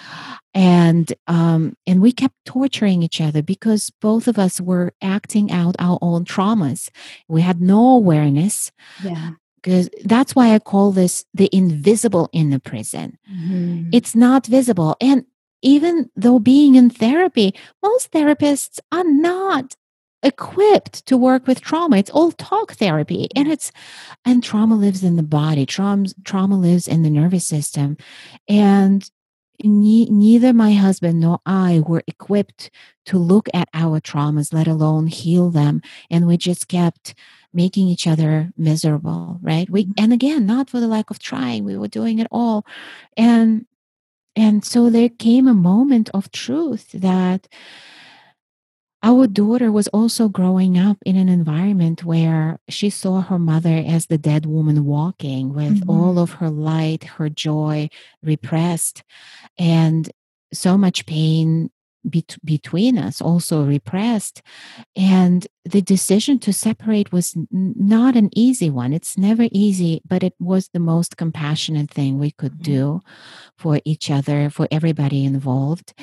and 0.55 1.13
um, 1.27 1.75
and 1.87 2.01
we 2.01 2.13
kept 2.13 2.35
torturing 2.45 3.03
each 3.03 3.21
other 3.21 3.43
because 3.43 3.91
both 4.01 4.29
of 4.29 4.39
us 4.39 4.61
were 4.61 4.93
acting 5.03 5.51
out 5.51 5.75
our 5.79 5.99
own 6.01 6.25
traumas. 6.25 6.91
We 7.29 7.43
had 7.43 7.61
no 7.61 7.91
awareness. 7.99 8.71
Yeah. 9.03 9.31
Because 9.65 9.89
that's 10.05 10.37
why 10.37 10.55
I 10.55 10.59
call 10.59 10.93
this 10.93 11.25
the 11.33 11.49
invisible 11.51 12.29
in 12.33 12.51
the 12.51 12.61
prison. 12.61 13.17
Mhm. 13.33 13.89
It's 13.93 14.15
not 14.15 14.47
visible. 14.47 14.95
And 15.01 15.25
even 15.63 16.11
though 16.15 16.39
being 16.39 16.75
in 16.75 16.91
therapy, 16.91 17.55
most 17.83 18.13
therapists 18.13 18.79
are 18.93 19.05
not 19.05 19.75
equipped 20.23 21.07
to 21.07 21.17
work 21.17 21.47
with 21.47 21.63
trauma. 21.63 21.97
It's 21.97 22.11
all 22.11 22.33
talk 22.33 22.73
therapy. 22.73 23.29
And 23.35 23.51
it's 23.51 23.73
and 24.25 24.43
trauma 24.43 24.77
lives 24.77 25.03
in 25.03 25.17
the 25.17 25.23
body. 25.23 25.65
Trauma 25.65 26.09
trauma 26.25 26.59
lives 26.59 26.87
in 26.87 27.03
the 27.03 27.11
nervous 27.11 27.47
system. 27.47 27.97
And 28.49 29.11
ne- 29.63 30.09
neither 30.11 30.53
my 30.53 30.73
husband 30.73 31.21
nor 31.21 31.41
I 31.47 31.83
were 31.87 32.03
equipped 32.07 32.71
to 33.07 33.19
look 33.19 33.49
at 33.55 33.69
our 33.75 34.01
traumas, 34.01 34.53
let 34.53 34.67
alone 34.67 35.07
heal 35.07 35.51
them. 35.51 35.83
And 36.11 36.27
we 36.27 36.37
just 36.37 36.69
kept 36.69 37.15
making 37.53 37.89
each 37.89 38.07
other 38.07 38.51
miserable, 38.57 39.39
right? 39.43 39.69
We 39.71 39.85
mm-hmm. 39.85 40.03
and 40.03 40.13
again, 40.13 40.47
not 40.47 40.71
for 40.71 40.81
the 40.81 40.89
lack 40.89 41.11
of 41.11 41.19
trying. 41.19 41.65
We 41.65 41.77
were 41.77 41.89
doing 41.89 42.19
it 42.19 42.27
all. 42.31 42.67
And 43.17 43.67
and 44.37 44.65
so 44.65 44.91
there 44.91 45.09
came 45.09 45.47
a 45.47 45.55
moment 45.55 46.11
of 46.13 46.33
truth 46.33 46.91
that 46.93 47.47
our 49.05 49.27
daughter 49.29 49.71
was 49.71 49.89
also 49.89 50.29
growing 50.29 50.79
up 50.79 50.97
in 51.05 51.17
an 51.17 51.29
environment 51.29 52.05
where 52.05 52.59
she 52.69 52.91
saw 52.91 53.21
her 53.21 53.39
mother 53.39 53.85
as 53.87 54.07
the 54.07 54.19
dead 54.19 54.47
woman 54.47 54.85
walking 54.87 55.53
with 55.55 55.81
Mhm. 55.83 55.89
all 55.89 56.19
of 56.19 56.33
her 56.41 56.51
light, 56.51 57.05
her 57.05 57.29
joy 57.29 57.89
repressed, 58.23 59.03
and 59.59 60.11
so 60.53 60.79
much 60.79 61.07
pain 61.07 61.71
bet- 62.05 62.39
between 62.45 62.99
us 62.99 63.21
also 63.21 63.65
repressed. 63.65 64.43
And 64.97 65.47
the 65.65 65.83
decision 65.83 66.39
to 66.41 66.53
separate 66.53 67.13
was 67.13 67.35
n- 67.37 67.49
not 67.53 68.17
an 68.17 68.31
easy 68.37 68.71
one. 68.71 68.93
It's 68.93 69.17
never 69.19 69.49
easy, 69.53 70.01
but 70.09 70.23
it 70.23 70.35
was 70.39 70.69
the 70.73 70.81
most 70.81 71.17
compassionate 71.17 71.91
thing 71.91 72.19
we 72.19 72.31
could 72.33 72.59
Mhm. 72.59 72.63
do 72.63 73.01
for 73.59 73.81
each 73.85 74.11
other, 74.11 74.51
for 74.51 74.69
everybody 74.71 75.25
involved. 75.25 75.95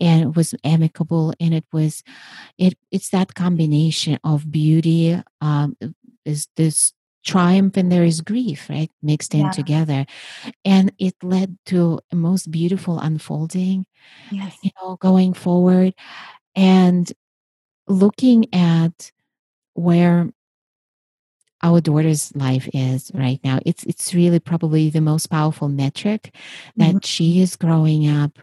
And 0.00 0.22
it 0.22 0.36
was 0.36 0.54
amicable 0.64 1.34
and 1.40 1.54
it 1.54 1.64
was 1.72 2.02
it 2.58 2.74
it's 2.90 3.10
that 3.10 3.34
combination 3.34 4.18
of 4.24 4.50
beauty 4.50 5.20
um 5.40 5.76
is 6.24 6.48
this 6.56 6.92
triumph 7.24 7.76
and 7.76 7.90
there 7.92 8.04
is 8.04 8.20
grief 8.20 8.68
right 8.70 8.90
mixed 9.02 9.34
in 9.34 9.40
Yeah. 9.46 9.50
together 9.50 10.06
and 10.64 10.92
it 10.98 11.14
led 11.22 11.58
to 11.66 12.00
a 12.12 12.16
most 12.16 12.50
beautiful 12.50 12.98
unfolding 12.98 13.86
Yes. 14.30 14.56
you 14.62 14.70
know 14.80 14.96
going 14.96 15.34
forward 15.34 15.94
and 16.56 17.12
looking 17.88 18.46
at 18.54 19.12
where 19.74 20.30
our 21.62 21.80
daughter's 21.82 22.34
life 22.34 22.66
is 22.72 23.10
right 23.12 23.38
now 23.44 23.58
it's 23.66 23.84
it's 23.84 24.14
really 24.14 24.40
probably 24.40 24.88
the 24.88 25.00
most 25.02 25.26
powerful 25.28 25.68
metric 25.68 26.34
that 26.76 26.94
Mhm. 26.94 27.04
she 27.04 27.42
is 27.42 27.54
growing 27.56 28.08
up 28.08 28.38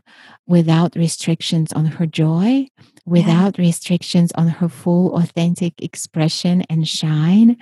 without 0.45 0.95
restrictions 0.95 1.73
on 1.73 1.85
her 1.97 2.05
joy 2.05 2.67
without 3.07 3.57
restrictions 3.57 4.31
on 4.33 4.47
her 4.59 4.69
full 4.69 5.15
authentic 5.15 5.73
expression 5.81 6.61
and 6.69 6.87
shine 6.87 7.57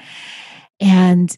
and 0.80 1.38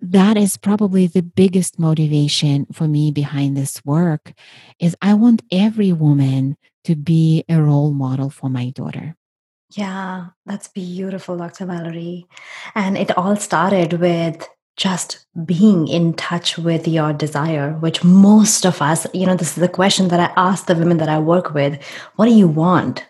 that 0.00 0.36
is 0.36 0.56
probably 0.56 1.08
the 1.08 1.22
biggest 1.22 1.78
motivation 1.78 2.66
for 2.72 2.86
me 2.86 3.10
behind 3.10 3.56
this 3.56 3.84
work 3.84 4.32
is 4.78 4.96
i 5.02 5.12
want 5.14 5.42
every 5.50 5.92
woman 5.92 6.56
to 6.84 6.94
be 6.94 7.44
a 7.48 7.60
role 7.60 7.92
model 7.92 8.30
for 8.30 8.48
my 8.48 8.70
daughter 8.70 9.16
Yeah, 9.76 10.28
that's 10.46 10.68
beautiful, 10.68 11.36
Dr. 11.36 11.66
Valerie. 11.66 12.24
And 12.74 12.96
it 12.96 13.16
all 13.18 13.36
started 13.36 14.00
with 14.00 14.48
just 14.78 15.26
being 15.44 15.88
in 15.88 16.14
touch 16.14 16.56
with 16.56 16.88
your 16.88 17.12
desire, 17.12 17.72
which 17.74 18.04
most 18.04 18.64
of 18.64 18.80
us, 18.80 19.06
you 19.12 19.26
know, 19.26 19.36
this 19.36 19.56
is 19.56 19.60
the 19.60 19.68
question 19.68 20.08
that 20.08 20.20
I 20.20 20.32
ask 20.36 20.66
the 20.66 20.74
women 20.74 20.98
that 20.98 21.08
I 21.08 21.18
work 21.18 21.52
with 21.52 21.82
what 22.16 22.26
do 22.26 22.32
you 22.32 22.48
want? 22.48 23.04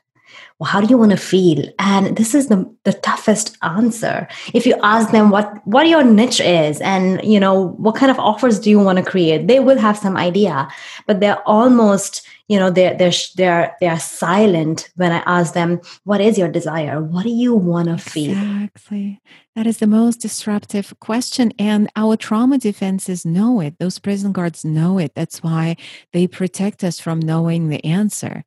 Well, 0.58 0.68
how 0.68 0.80
do 0.80 0.88
you 0.88 0.98
want 0.98 1.12
to 1.12 1.16
feel? 1.16 1.68
And 1.78 2.16
this 2.16 2.34
is 2.34 2.48
the, 2.48 2.68
the 2.82 2.92
toughest 2.92 3.56
answer. 3.62 4.26
If 4.52 4.66
you 4.66 4.74
ask 4.82 5.12
them 5.12 5.30
what, 5.30 5.64
what 5.64 5.86
your 5.86 6.02
niche 6.02 6.40
is 6.40 6.80
and, 6.80 7.22
you 7.22 7.38
know, 7.38 7.68
what 7.78 7.94
kind 7.94 8.10
of 8.10 8.18
offers 8.18 8.58
do 8.58 8.68
you 8.68 8.80
want 8.80 8.98
to 8.98 9.04
create, 9.04 9.46
they 9.46 9.60
will 9.60 9.78
have 9.78 9.96
some 9.96 10.16
idea, 10.16 10.66
but 11.06 11.20
they're 11.20 11.40
almost, 11.46 12.26
you 12.48 12.58
know, 12.58 12.70
they're, 12.70 12.96
they're, 12.96 13.12
they're, 13.36 13.76
they're 13.80 14.00
silent 14.00 14.90
when 14.96 15.12
I 15.12 15.22
ask 15.26 15.54
them, 15.54 15.80
what 16.02 16.20
is 16.20 16.36
your 16.36 16.48
desire? 16.48 17.00
What 17.00 17.22
do 17.22 17.30
you 17.30 17.54
want 17.54 17.86
to 17.86 17.96
feel? 17.96 18.32
Exactly. 18.32 19.20
That 19.58 19.66
is 19.66 19.78
the 19.78 19.88
most 19.88 20.20
disruptive 20.20 20.94
question. 21.00 21.52
And 21.58 21.88
our 21.96 22.16
trauma 22.16 22.58
defenses 22.58 23.26
know 23.26 23.60
it. 23.60 23.74
Those 23.80 23.98
prison 23.98 24.30
guards 24.30 24.64
know 24.64 24.98
it. 25.00 25.16
That's 25.16 25.42
why 25.42 25.76
they 26.12 26.28
protect 26.28 26.84
us 26.84 27.00
from 27.00 27.18
knowing 27.18 27.68
the 27.68 27.84
answer. 27.84 28.44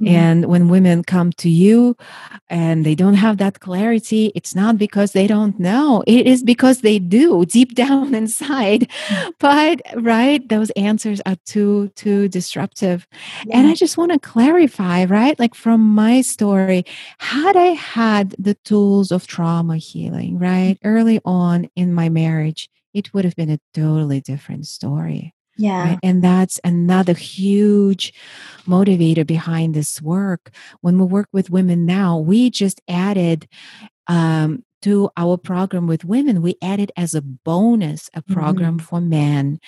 Mhm. 0.00 0.08
And 0.08 0.44
when 0.46 0.68
women 0.68 1.02
come 1.02 1.32
to 1.38 1.48
you 1.48 1.96
and 2.48 2.86
they 2.86 2.94
don't 2.94 3.14
have 3.14 3.38
that 3.38 3.58
clarity, 3.58 4.30
it's 4.36 4.54
not 4.54 4.78
because 4.78 5.12
they 5.12 5.26
don't 5.26 5.58
know, 5.58 6.04
it 6.06 6.26
is 6.28 6.44
because 6.44 6.82
they 6.82 7.00
do 7.00 7.44
deep 7.44 7.74
down 7.84 8.14
inside. 8.14 8.88
But, 9.40 9.80
right, 9.96 10.48
those 10.48 10.70
answers 10.70 11.20
are 11.26 11.36
too, 11.44 11.90
too 11.96 12.28
disruptive. 12.28 13.06
And 13.50 13.66
I 13.66 13.74
just 13.74 13.96
want 13.98 14.12
to 14.12 14.18
clarify, 14.18 15.04
right? 15.06 15.38
Like 15.38 15.54
from 15.54 15.80
my 15.80 16.20
story, 16.20 16.84
had 17.18 17.56
I 17.56 17.74
had 17.74 18.34
the 18.38 18.54
tools 18.64 19.10
of 19.10 19.26
trauma 19.26 19.76
healing, 19.76 20.38
right, 20.38 20.51
early 20.84 21.20
on 21.24 21.68
in 21.76 21.92
my 21.92 22.08
marriage, 22.08 22.68
it 22.94 23.12
would 23.12 23.24
have 23.24 23.36
been 23.36 23.50
a 23.50 23.60
totally 23.74 24.20
different 24.20 24.66
story. 24.66 25.34
yeah. 25.56 25.90
Right? 25.90 25.98
And 26.02 26.22
that's 26.22 26.60
another 26.64 27.14
huge 27.14 28.12
motivator 28.66 29.26
behind 29.26 29.74
this 29.74 30.00
work. 30.00 30.50
When 30.80 30.98
we 30.98 31.04
work 31.04 31.28
with 31.32 31.50
women 31.50 31.86
now, 31.86 32.18
we 32.18 32.50
just 32.50 32.80
added 32.88 33.48
um, 34.06 34.64
to 34.82 35.10
our 35.16 35.36
program 35.36 35.86
with 35.86 36.04
women, 36.04 36.42
we 36.42 36.56
added 36.60 36.92
as 36.96 37.14
a 37.14 37.22
bonus 37.22 38.10
a 38.14 38.22
program 38.22 38.78
for 38.78 39.00
men 39.00 39.60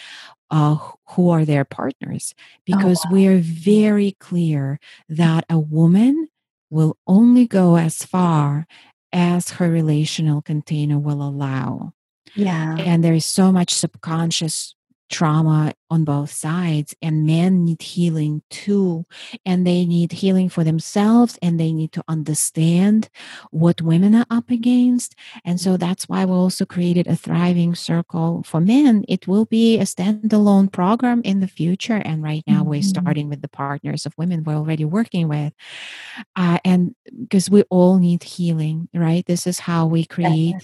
uh, 0.51 0.77
who 1.11 1.31
are 1.31 1.45
their 1.45 1.65
partners 1.65 2.35
because 2.65 3.01
we 3.11 3.27
are 3.27 3.39
very 3.39 4.13
clear 4.19 4.79
that 5.09 5.45
a 5.49 5.59
woman 5.59 6.29
will 6.69 6.97
only 7.07 7.47
go 7.47 7.77
as 7.77 8.05
far 8.05 8.67
as 9.15 9.51
her 9.51 9.71
relational 9.71 10.43
container 10.43 10.99
will 10.99 11.27
allow. 11.27 11.95
Yeah. 12.35 12.77
And 12.79 13.03
there 13.03 13.15
is 13.15 13.25
so 13.25 13.53
much 13.53 13.73
subconscious 13.73 14.75
trauma 15.11 15.73
on 15.91 16.05
both 16.05 16.31
sides, 16.31 16.95
and 17.01 17.27
men 17.27 17.65
need 17.65 17.83
healing 17.83 18.43
too. 18.51 19.05
And 19.45 19.67
they 19.67 19.87
need 19.87 20.13
healing 20.13 20.49
for 20.49 20.65
themselves, 20.65 21.39
and 21.43 21.59
they 21.61 21.73
need 21.73 21.93
to 21.93 22.05
understand 22.09 23.09
what 23.51 23.81
women 23.83 24.15
are 24.15 24.27
up 24.31 24.51
against. 24.51 25.15
And 25.45 25.61
so 25.61 25.77
that's 25.77 26.09
why 26.09 26.25
we 26.25 26.33
also 26.33 26.65
created 26.65 27.07
a 27.07 27.17
thriving 27.17 27.75
circle 27.75 28.43
for 28.45 28.61
men. 28.61 29.05
It 29.09 29.29
will 29.29 29.45
be 29.45 29.79
a 29.79 29.85
standalone 29.85 30.73
program 30.73 31.21
in 31.25 31.41
the 31.41 31.49
future. 31.49 32.01
And 32.05 32.23
right 32.23 32.43
now, 32.47 32.65
we're 32.65 32.81
Mhm. 32.81 32.85
starting 32.85 33.29
with 33.29 33.43
the 33.43 33.49
partners 33.49 34.07
of 34.07 34.15
women 34.19 34.43
we're 34.43 34.57
already 34.57 34.85
working 34.85 35.29
with. 35.29 35.53
Uh, 36.37 36.59
and 36.65 36.95
because 37.21 37.51
we 37.51 37.63
all 37.71 37.99
need 37.99 38.23
healing, 38.23 38.89
right? 38.95 39.25
This 39.27 39.47
is 39.47 39.61
how 39.61 39.87
we 39.87 40.05
create 40.05 40.57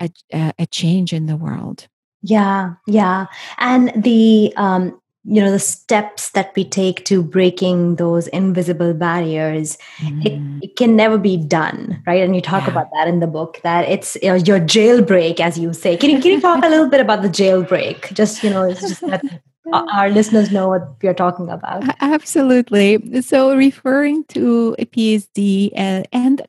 a, 0.00 0.10
a, 0.32 0.52
a 0.58 0.66
change 0.66 1.12
in 1.12 1.26
the 1.26 1.36
world. 1.36 1.88
Yeah, 2.22 2.74
yeah. 2.86 3.26
And 3.58 3.92
the 3.96 4.52
um 4.56 5.00
you 5.24 5.42
know 5.42 5.50
the 5.50 5.58
steps 5.58 6.30
that 6.30 6.50
we 6.56 6.64
take 6.64 7.04
to 7.04 7.22
breaking 7.22 7.96
those 7.96 8.26
invisible 8.28 8.94
barriers 8.94 9.76
it, 10.24 10.32
Mm. 10.32 10.62
it 10.62 10.76
can 10.76 10.96
never 10.96 11.18
be 11.18 11.36
done 11.36 12.02
right 12.06 12.22
and 12.22 12.34
you 12.34 12.40
talk 12.40 12.64
Yeah. 12.64 12.70
about 12.70 12.86
that 12.94 13.06
in 13.06 13.20
the 13.20 13.26
book 13.26 13.60
that 13.62 13.86
it's 13.86 14.16
you 14.22 14.28
know, 14.30 14.36
your 14.36 14.58
jailbreak 14.58 15.38
as 15.38 15.58
you 15.58 15.74
say 15.74 15.94
can 15.98 16.08
you 16.08 16.20
can 16.22 16.32
you 16.32 16.40
talk 16.40 16.64
a 16.64 16.68
little 16.70 16.88
bit 16.88 17.00
about 17.00 17.20
the 17.20 17.28
jailbreak 17.28 18.10
just 18.14 18.42
you 18.42 18.48
know 18.48 18.62
it's 18.62 18.80
just 18.80 19.02
that 19.02 19.22
our 19.72 19.84
our 19.92 20.10
listeners 20.10 20.50
know 20.50 20.68
what 20.68 20.82
we 21.02 21.08
are 21.08 21.14
talking 21.14 21.48
about 21.48 21.84
Absolutely. 22.00 23.22
So, 23.22 23.54
referring 23.56 24.24
to 24.24 24.74
a 24.78 24.86
PSD 24.86 25.70
and, 25.76 26.06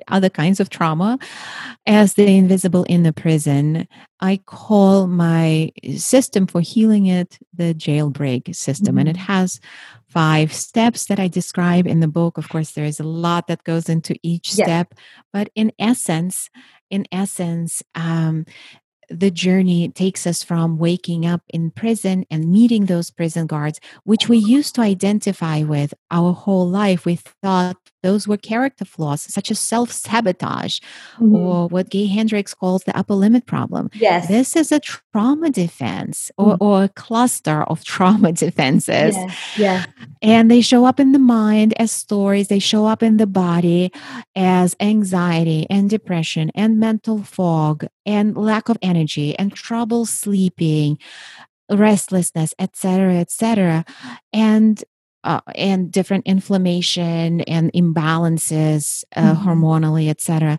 other 0.07 0.29
kinds 0.29 0.59
of 0.59 0.69
trauma 0.69 1.17
as 1.85 2.15
the 2.15 2.25
invisible 2.25 2.83
in 2.85 3.03
the 3.03 3.13
prison, 3.13 3.87
I 4.19 4.37
call 4.45 5.07
my 5.07 5.71
system 5.95 6.47
for 6.47 6.61
healing 6.61 7.05
it 7.05 7.39
the 7.53 7.73
jailbreak 7.73 8.55
system. 8.55 8.97
And 8.97 9.07
it 9.09 9.17
has 9.17 9.59
five 10.07 10.51
steps 10.53 11.05
that 11.05 11.19
I 11.19 11.27
describe 11.27 11.87
in 11.87 11.99
the 12.01 12.07
book. 12.07 12.37
Of 12.37 12.49
course, 12.49 12.71
there 12.71 12.85
is 12.85 12.99
a 12.99 13.03
lot 13.03 13.47
that 13.47 13.63
goes 13.63 13.87
into 13.89 14.15
each 14.23 14.53
Yes. 14.53 14.65
step, 14.65 14.93
but 15.31 15.49
in 15.55 15.71
essence, 15.79 16.49
in 16.89 17.05
essence, 17.11 17.81
um, 17.95 18.45
the 19.11 19.31
journey 19.31 19.89
takes 19.89 20.25
us 20.25 20.43
from 20.43 20.77
waking 20.77 21.25
up 21.25 21.41
in 21.49 21.71
prison 21.71 22.25
and 22.31 22.51
meeting 22.51 22.85
those 22.85 23.11
prison 23.11 23.47
guards, 23.47 23.79
which 24.03 24.29
we 24.29 24.37
used 24.37 24.75
to 24.75 24.81
identify 24.81 25.63
with 25.63 25.93
our 26.09 26.33
whole 26.33 26.67
life. 26.67 27.05
We 27.05 27.15
thought 27.15 27.77
those 28.03 28.27
were 28.27 28.37
character 28.37 28.85
flaws, 28.85 29.21
such 29.21 29.51
as 29.51 29.59
self 29.59 29.91
sabotage 29.91 30.79
mm-hmm. 31.15 31.35
or 31.35 31.67
what 31.67 31.89
Gay 31.89 32.07
Hendricks 32.07 32.53
calls 32.53 32.83
the 32.83 32.97
upper 32.97 33.13
limit 33.13 33.45
problem. 33.45 33.89
Yes. 33.93 34.27
This 34.27 34.55
is 34.55 34.71
a 34.71 34.79
trauma 34.79 35.49
defense 35.51 36.31
or, 36.37 36.53
mm-hmm. 36.53 36.63
or 36.63 36.83
a 36.85 36.89
cluster 36.89 37.63
of 37.63 37.83
trauma 37.85 38.31
defenses. 38.31 39.15
Yeah. 39.15 39.33
yeah. 39.57 39.85
And 40.21 40.49
they 40.49 40.61
show 40.61 40.85
up 40.85 40.99
in 40.99 41.11
the 41.11 41.19
mind 41.19 41.73
as 41.79 41.91
stories, 41.91 42.47
they 42.47 42.59
show 42.59 42.85
up 42.85 43.03
in 43.03 43.17
the 43.17 43.27
body 43.27 43.91
as 44.35 44.75
anxiety 44.79 45.67
and 45.69 45.89
depression 45.89 46.51
and 46.55 46.79
mental 46.79 47.23
fog 47.23 47.85
and 48.05 48.35
lack 48.37 48.69
of 48.69 48.77
energy 48.81 49.37
and 49.37 49.53
trouble 49.53 50.05
sleeping 50.05 50.97
restlessness 51.69 52.53
etc 52.59 53.15
etc 53.17 53.85
and 54.33 54.83
uh, 55.23 55.39
and 55.55 55.91
different 55.91 56.25
inflammation 56.25 57.41
and 57.41 57.71
imbalances 57.73 59.03
uh, 59.15 59.33
mm-hmm. 59.33 59.47
hormonally 59.47 60.09
etc 60.09 60.57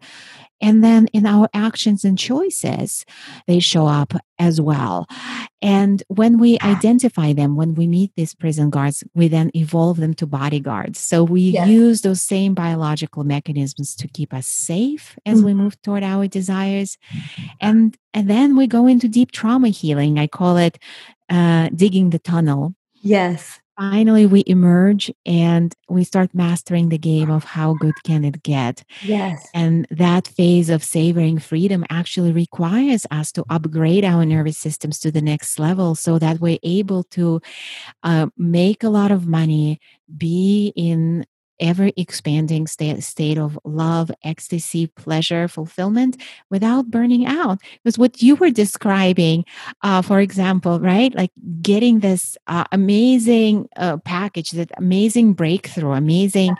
and 0.62 0.82
then 0.82 1.08
in 1.08 1.26
our 1.26 1.48
actions 1.52 2.04
and 2.04 2.18
choices 2.18 3.04
they 3.46 3.58
show 3.58 3.86
up 3.86 4.14
as 4.38 4.60
well. 4.60 5.06
And 5.60 6.02
when 6.08 6.38
we 6.38 6.58
identify 6.60 7.32
them 7.32 7.56
when 7.56 7.74
we 7.74 7.86
meet 7.86 8.12
these 8.16 8.34
prison 8.34 8.70
guards 8.70 9.04
we 9.14 9.28
then 9.28 9.50
evolve 9.54 9.98
them 9.98 10.14
to 10.14 10.26
bodyguards. 10.26 10.98
So 10.98 11.24
we 11.24 11.42
yes. 11.42 11.68
use 11.68 12.00
those 12.02 12.22
same 12.22 12.54
biological 12.54 13.24
mechanisms 13.24 13.94
to 13.96 14.08
keep 14.08 14.32
us 14.32 14.46
safe 14.46 15.18
as 15.26 15.38
mm-hmm. 15.38 15.46
we 15.46 15.54
move 15.54 15.80
toward 15.82 16.02
our 16.02 16.26
desires. 16.28 16.96
And 17.60 17.96
and 18.14 18.30
then 18.30 18.56
we 18.56 18.66
go 18.66 18.86
into 18.86 19.08
deep 19.08 19.32
trauma 19.32 19.68
healing. 19.68 20.18
I 20.18 20.26
call 20.26 20.56
it 20.56 20.78
uh, 21.28 21.70
digging 21.74 22.10
the 22.10 22.18
tunnel. 22.18 22.74
Yes 23.00 23.61
finally 23.90 24.26
we 24.26 24.44
emerge 24.46 25.10
and 25.26 25.74
we 25.88 26.04
start 26.04 26.30
mastering 26.32 26.88
the 26.88 26.98
game 26.98 27.30
of 27.30 27.42
how 27.42 27.74
good 27.74 27.94
can 28.04 28.24
it 28.24 28.42
get. 28.44 28.84
Yes. 29.02 29.48
And 29.54 29.88
that 29.90 30.28
phase 30.28 30.70
of 30.70 30.84
savoring 30.84 31.38
freedom 31.40 31.84
actually 31.90 32.30
requires 32.30 33.06
us 33.10 33.32
to 33.32 33.44
upgrade 33.50 34.04
our 34.04 34.24
nervous 34.24 34.56
systems 34.56 35.00
to 35.00 35.10
the 35.10 35.20
next 35.20 35.58
level 35.58 35.96
so 35.96 36.18
that 36.20 36.38
we're 36.38 36.60
able 36.62 37.02
to 37.04 37.40
uh, 38.04 38.28
make 38.36 38.84
a 38.84 38.88
lot 38.88 39.10
of 39.10 39.26
money 39.26 39.80
be 40.16 40.72
in 40.76 41.26
ever 41.62 41.90
expanding 41.96 42.66
state, 42.66 43.02
state 43.02 43.38
of 43.38 43.58
love, 43.64 44.10
ecstasy, 44.24 44.88
pleasure, 44.88 45.48
fulfillment 45.48 46.20
without 46.50 46.90
burning 46.90 47.24
out. 47.24 47.60
Because 47.82 47.98
what 47.98 48.20
you 48.20 48.34
were 48.34 48.50
describing, 48.50 49.44
uh, 49.82 50.02
for 50.02 50.20
example, 50.20 50.80
right? 50.80 51.14
Like 51.14 51.30
getting 51.62 52.00
this 52.00 52.36
uh, 52.48 52.64
amazing 52.72 53.68
uh, 53.76 53.98
package, 53.98 54.50
that 54.50 54.70
amazing 54.76 55.32
breakthrough, 55.34 55.92
amazing 55.92 56.56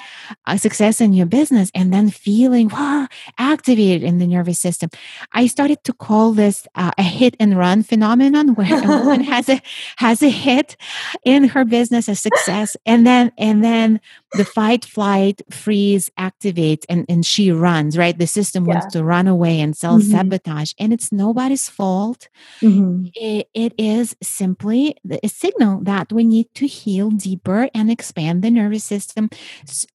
uh, 0.47 0.57
success 0.57 1.01
in 1.01 1.13
your 1.13 1.27
business, 1.27 1.71
and 1.75 1.93
then 1.93 2.09
feeling 2.09 2.69
wow, 2.69 3.09
activated 3.39 4.05
in 4.05 4.19
the 4.19 4.27
nervous 4.27 4.61
system. 4.61 4.89
I 5.33 5.49
started 5.49 5.83
to 5.85 5.93
call 5.93 6.33
this 6.33 6.67
uh, 6.77 6.93
a 6.97 7.03
hit 7.03 7.37
and 7.41 7.59
run 7.59 7.83
phenomenon 7.83 8.49
where 8.55 8.79
a 8.79 8.87
woman 8.87 9.21
has 9.35 9.49
a 9.49 9.61
has 9.97 10.23
a 10.23 10.31
hit 10.31 10.77
in 11.25 11.49
her 11.49 11.65
business, 11.65 12.09
a 12.09 12.15
success, 12.15 12.77
and 12.87 13.05
then 13.05 13.33
and 13.37 13.65
then 13.65 14.01
the 14.35 14.45
fight 14.45 14.85
flight 14.85 15.43
freeze 15.51 16.11
activates 16.19 16.85
and, 16.89 17.05
and 17.09 17.27
she 17.27 17.53
runs 17.53 17.99
right 17.99 18.19
the 18.19 18.27
system 18.27 18.65
yeah. 18.65 18.75
wants 18.75 18.93
to 18.93 19.05
run 19.05 19.27
away 19.27 19.61
and 19.61 19.77
self 19.77 20.03
sabotage 20.03 20.73
mm-hmm. 20.73 20.85
and 20.85 20.93
it's 20.93 21.13
nobody's 21.13 21.69
fault 21.69 22.29
mm-hmm. 22.61 23.07
it, 23.15 23.49
it 23.55 23.75
is 23.79 24.17
simply 24.23 24.97
a 25.23 25.29
signal 25.29 25.81
that 25.83 26.13
we 26.13 26.25
need 26.25 26.53
to 26.55 26.67
heal 26.67 27.11
deeper 27.11 27.69
and 27.75 27.91
expand 27.91 28.43
the 28.43 28.51
nervous 28.51 28.85
system 28.85 29.29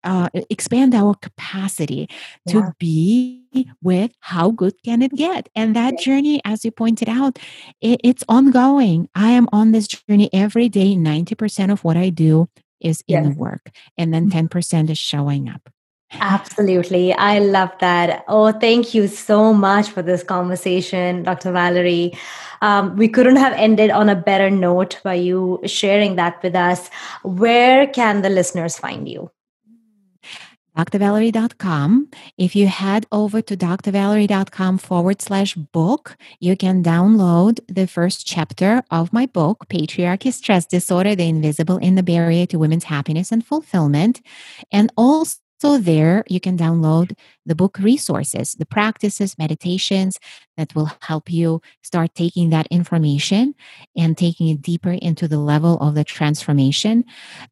uh, 0.03 0.29
expand 0.49 0.93
our 0.93 1.15
capacity 1.15 2.09
yeah. 2.45 2.53
to 2.53 2.73
be 2.79 3.43
with 3.81 4.11
how 4.19 4.51
good 4.51 4.73
can 4.83 5.01
it 5.01 5.13
get 5.15 5.49
and 5.55 5.75
that 5.75 5.97
journey 5.99 6.39
as 6.45 6.63
you 6.63 6.71
pointed 6.71 7.09
out 7.09 7.39
it, 7.81 7.99
it's 8.03 8.23
ongoing 8.29 9.09
i 9.15 9.29
am 9.29 9.47
on 9.51 9.71
this 9.71 9.87
journey 9.87 10.29
every 10.31 10.69
day 10.69 10.95
90% 10.95 11.71
of 11.71 11.83
what 11.83 11.97
i 11.97 12.09
do 12.09 12.47
is 12.79 13.03
in 13.07 13.23
yes. 13.23 13.33
the 13.33 13.39
work 13.39 13.71
and 13.97 14.13
then 14.13 14.29
10% 14.29 14.49
mm-hmm. 14.49 14.91
is 14.91 14.97
showing 14.97 15.49
up 15.49 15.69
Absolutely. 16.11 17.13
I 17.13 17.39
love 17.39 17.71
that. 17.79 18.23
Oh, 18.27 18.51
thank 18.51 18.93
you 18.93 19.07
so 19.07 19.53
much 19.53 19.89
for 19.89 20.01
this 20.01 20.23
conversation, 20.23 21.23
Dr. 21.23 21.51
Valerie. 21.51 22.17
Um, 22.61 22.95
we 22.95 23.09
couldn't 23.09 23.35
have 23.35 23.53
ended 23.53 23.91
on 23.91 24.07
a 24.07 24.15
better 24.15 24.49
note 24.49 24.99
by 25.03 25.15
you 25.15 25.59
sharing 25.65 26.15
that 26.15 26.41
with 26.41 26.55
us. 26.55 26.89
Where 27.23 27.87
can 27.87 28.21
the 28.21 28.29
listeners 28.29 28.77
find 28.77 29.07
you? 29.07 29.29
drvalerie.com. 30.85 32.09
If 32.37 32.55
you 32.55 32.67
head 32.67 33.05
over 33.11 33.41
to 33.41 33.57
drvalerie.com 33.57 34.77
forward 34.77 35.21
slash 35.21 35.55
book, 35.55 36.17
you 36.39 36.55
can 36.55 36.83
download 36.83 37.59
the 37.67 37.87
first 37.87 38.27
chapter 38.27 38.83
of 38.91 39.11
my 39.11 39.25
book, 39.25 39.65
Patriarchy 39.69 40.31
Stress 40.31 40.65
Disorder 40.65 41.15
The 41.15 41.27
Invisible 41.27 41.79
Inner 41.81 42.03
Barrier 42.03 42.45
to 42.47 42.59
Women's 42.59 42.85
Happiness 42.85 43.31
and 43.31 43.45
Fulfillment. 43.45 44.21
And 44.71 44.91
also, 44.95 45.39
there 45.79 46.23
you 46.27 46.39
can 46.39 46.57
download 46.57 47.17
the 47.47 47.55
book 47.55 47.79
resources, 47.79 48.53
the 48.53 48.65
practices, 48.65 49.37
meditations 49.37 50.19
that 50.57 50.75
will 50.75 50.91
help 51.01 51.31
you 51.31 51.61
start 51.83 52.13
taking 52.15 52.49
that 52.49 52.67
information 52.67 53.55
and 53.95 54.17
taking 54.17 54.49
it 54.49 54.61
deeper 54.61 54.91
into 54.91 55.27
the 55.27 55.37
level 55.37 55.77
of 55.77 55.95
the 55.95 56.03
transformation. 56.03 57.05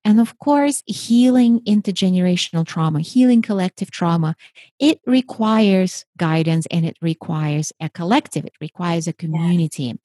And 0.04 0.20
of 0.20 0.38
course, 0.40 0.84
healing 0.86 1.62
intergenerational 1.62 2.66
trauma, 2.66 3.00
healing 3.02 3.42
collective 3.42 3.92
trauma, 3.92 4.36
it 4.80 5.00
requires 5.06 6.06
guidance 6.18 6.66
and 6.72 6.86
it 6.86 6.98
requires 7.02 7.72
a 7.80 7.90
collective, 7.90 8.46
it 8.46 8.56
requires 8.60 9.08
a 9.08 9.14
community. 9.14 9.98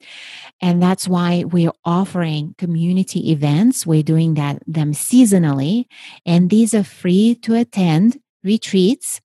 And 0.61 0.81
that's 0.81 1.07
why 1.07 1.43
we're 1.45 1.73
offering 1.83 2.55
community 2.57 3.31
events. 3.31 3.85
We're 3.85 4.03
doing 4.03 4.35
that 4.35 4.61
them 4.67 4.93
seasonally, 4.93 5.85
and 6.25 6.49
these 6.49 6.73
are 6.73 6.83
free 6.83 7.35
to 7.43 7.55
attend 7.55 8.19
retreats 8.43 9.21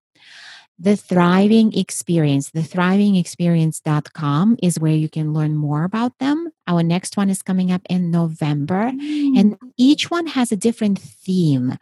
the 0.78 0.96
thriving 0.96 1.76
experience 1.76 2.50
the 2.50 2.60
thrivingexperience.com 2.60 4.56
is 4.62 4.78
where 4.78 4.94
you 4.94 5.08
can 5.08 5.32
learn 5.32 5.54
more 5.54 5.84
about 5.84 6.18
them 6.18 6.48
our 6.66 6.82
next 6.82 7.16
one 7.16 7.30
is 7.30 7.42
coming 7.42 7.70
up 7.70 7.82
in 7.88 8.10
november 8.10 8.90
mm. 8.92 9.38
and 9.38 9.56
each 9.76 10.10
one 10.10 10.26
has 10.26 10.52
a 10.52 10.56
different 10.56 10.98
theme 10.98 11.76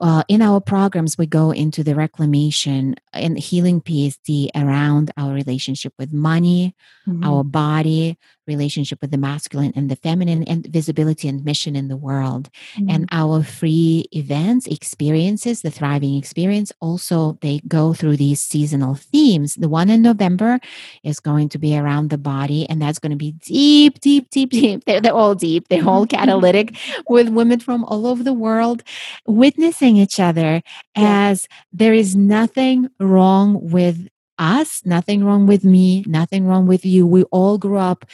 uh, 0.00 0.22
in 0.28 0.42
our 0.42 0.60
programs 0.60 1.16
we 1.18 1.26
go 1.26 1.50
into 1.50 1.84
the 1.84 1.94
reclamation 1.94 2.94
and 3.12 3.38
healing 3.38 3.80
psd 3.80 4.50
around 4.54 5.10
our 5.16 5.32
relationship 5.32 5.92
with 5.98 6.12
money 6.12 6.74
mm. 7.06 7.24
our 7.24 7.44
body 7.44 8.16
relationship 8.46 9.00
with 9.00 9.10
the 9.10 9.18
masculine 9.18 9.72
and 9.76 9.90
the 9.90 9.96
feminine 9.96 10.42
and 10.44 10.66
visibility 10.66 11.28
and 11.28 11.44
mission 11.44 11.76
in 11.76 11.88
the 11.88 11.96
world 11.96 12.50
mm-hmm. 12.74 12.90
and 12.90 13.08
our 13.12 13.42
free 13.42 14.06
events 14.12 14.66
experiences 14.66 15.62
the 15.62 15.70
thriving 15.70 16.16
experience 16.16 16.72
also 16.80 17.38
they 17.40 17.60
go 17.68 17.94
through 17.94 18.16
these 18.16 18.40
seasonal 18.42 18.94
themes 18.94 19.54
the 19.54 19.68
one 19.68 19.88
in 19.88 20.02
november 20.02 20.58
is 21.04 21.20
going 21.20 21.48
to 21.48 21.58
be 21.58 21.78
around 21.78 22.10
the 22.10 22.18
body 22.18 22.68
and 22.68 22.82
that's 22.82 22.98
going 22.98 23.10
to 23.10 23.16
be 23.16 23.32
deep 23.32 24.00
deep 24.00 24.11
deep 24.20 24.50
deep 24.50 24.84
they're, 24.84 25.00
they're 25.00 25.14
all 25.14 25.34
deep. 25.34 25.68
They're 25.68 25.88
all 25.88 26.06
catalytic 26.18 26.76
with 27.08 27.28
women 27.28 27.60
from 27.60 27.84
all 27.84 28.06
over 28.06 28.22
the 28.22 28.32
world 28.32 28.82
witnessing 29.26 29.96
each 29.96 30.20
other 30.20 30.62
as 30.94 31.48
there 31.72 31.94
is 31.94 32.14
nothing 32.16 32.88
wrong 32.98 33.70
with 33.70 34.08
us, 34.38 34.84
nothing 34.84 35.24
wrong 35.24 35.46
with 35.46 35.64
me, 35.64 36.04
nothing 36.06 36.46
wrong 36.46 36.66
with 36.66 36.84
you. 36.84 37.06
We 37.06 37.22
all 37.24 37.58
grew 37.58 37.78
up 37.78 38.04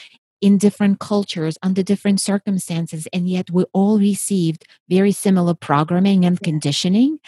in 0.41 0.59
different 0.59 1.01
cultures 1.01 1.59
under 1.63 1.83
different 1.83 2.21
circumstances 2.21 3.09
and 3.13 3.29
yet 3.29 3.51
we 3.51 3.65
all 3.73 3.99
received 3.99 4.65
very 4.89 5.13
similar 5.13 5.55
programming 5.55 6.25
and 6.25 6.41
conditioning 6.41 7.19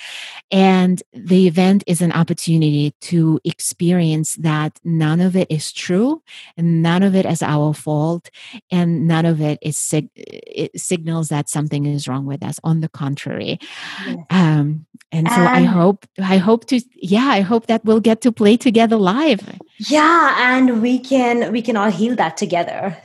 and 0.51 1.03
the 1.13 1.47
event 1.47 1.83
is 1.87 2.01
an 2.01 2.13
opportunity 2.13 2.95
to 3.01 3.41
experience 3.45 4.35
that 4.37 4.79
none 4.85 5.21
of 5.21 5.37
it 5.37 5.51
is 5.51 5.73
true 5.73 6.23
and 6.57 6.83
none 6.83 7.03
of 7.03 7.15
it 7.15 7.27
is 7.27 7.43
our 7.43 7.75
fault 7.75 8.31
and 8.71 9.07
none 9.07 9.27
of 9.27 9.41
it 9.41 9.59
is 9.63 9.77
sig- 9.77 10.11
it 10.17 10.79
signals 10.79 11.29
that 11.29 11.49
something 11.49 11.87
is 11.87 12.09
wrong 12.09 12.27
with 12.27 12.43
us. 12.43 12.59
On 12.63 12.81
the 12.81 12.89
contrary 12.89 13.59
yes. 14.07 14.19
um, 14.31 14.87
and 15.13 15.29
so 15.29 15.41
i 15.41 15.63
hope 15.63 16.07
i 16.21 16.37
hope 16.37 16.67
to 16.67 16.81
yeah 16.97 17.27
i 17.27 17.41
hope 17.41 17.67
that 17.67 17.85
we'll 17.85 18.01
get 18.01 18.21
to 18.21 18.33
play 18.33 18.57
together 18.57 18.97
live. 18.97 19.41
Yeah 19.79 20.57
and 20.57 20.83
we 20.83 20.99
can 20.99 21.53
we 21.53 21.63
can 21.63 21.77
all 21.77 21.91
heal 21.91 22.15
that 22.17 22.37
together 22.37 22.97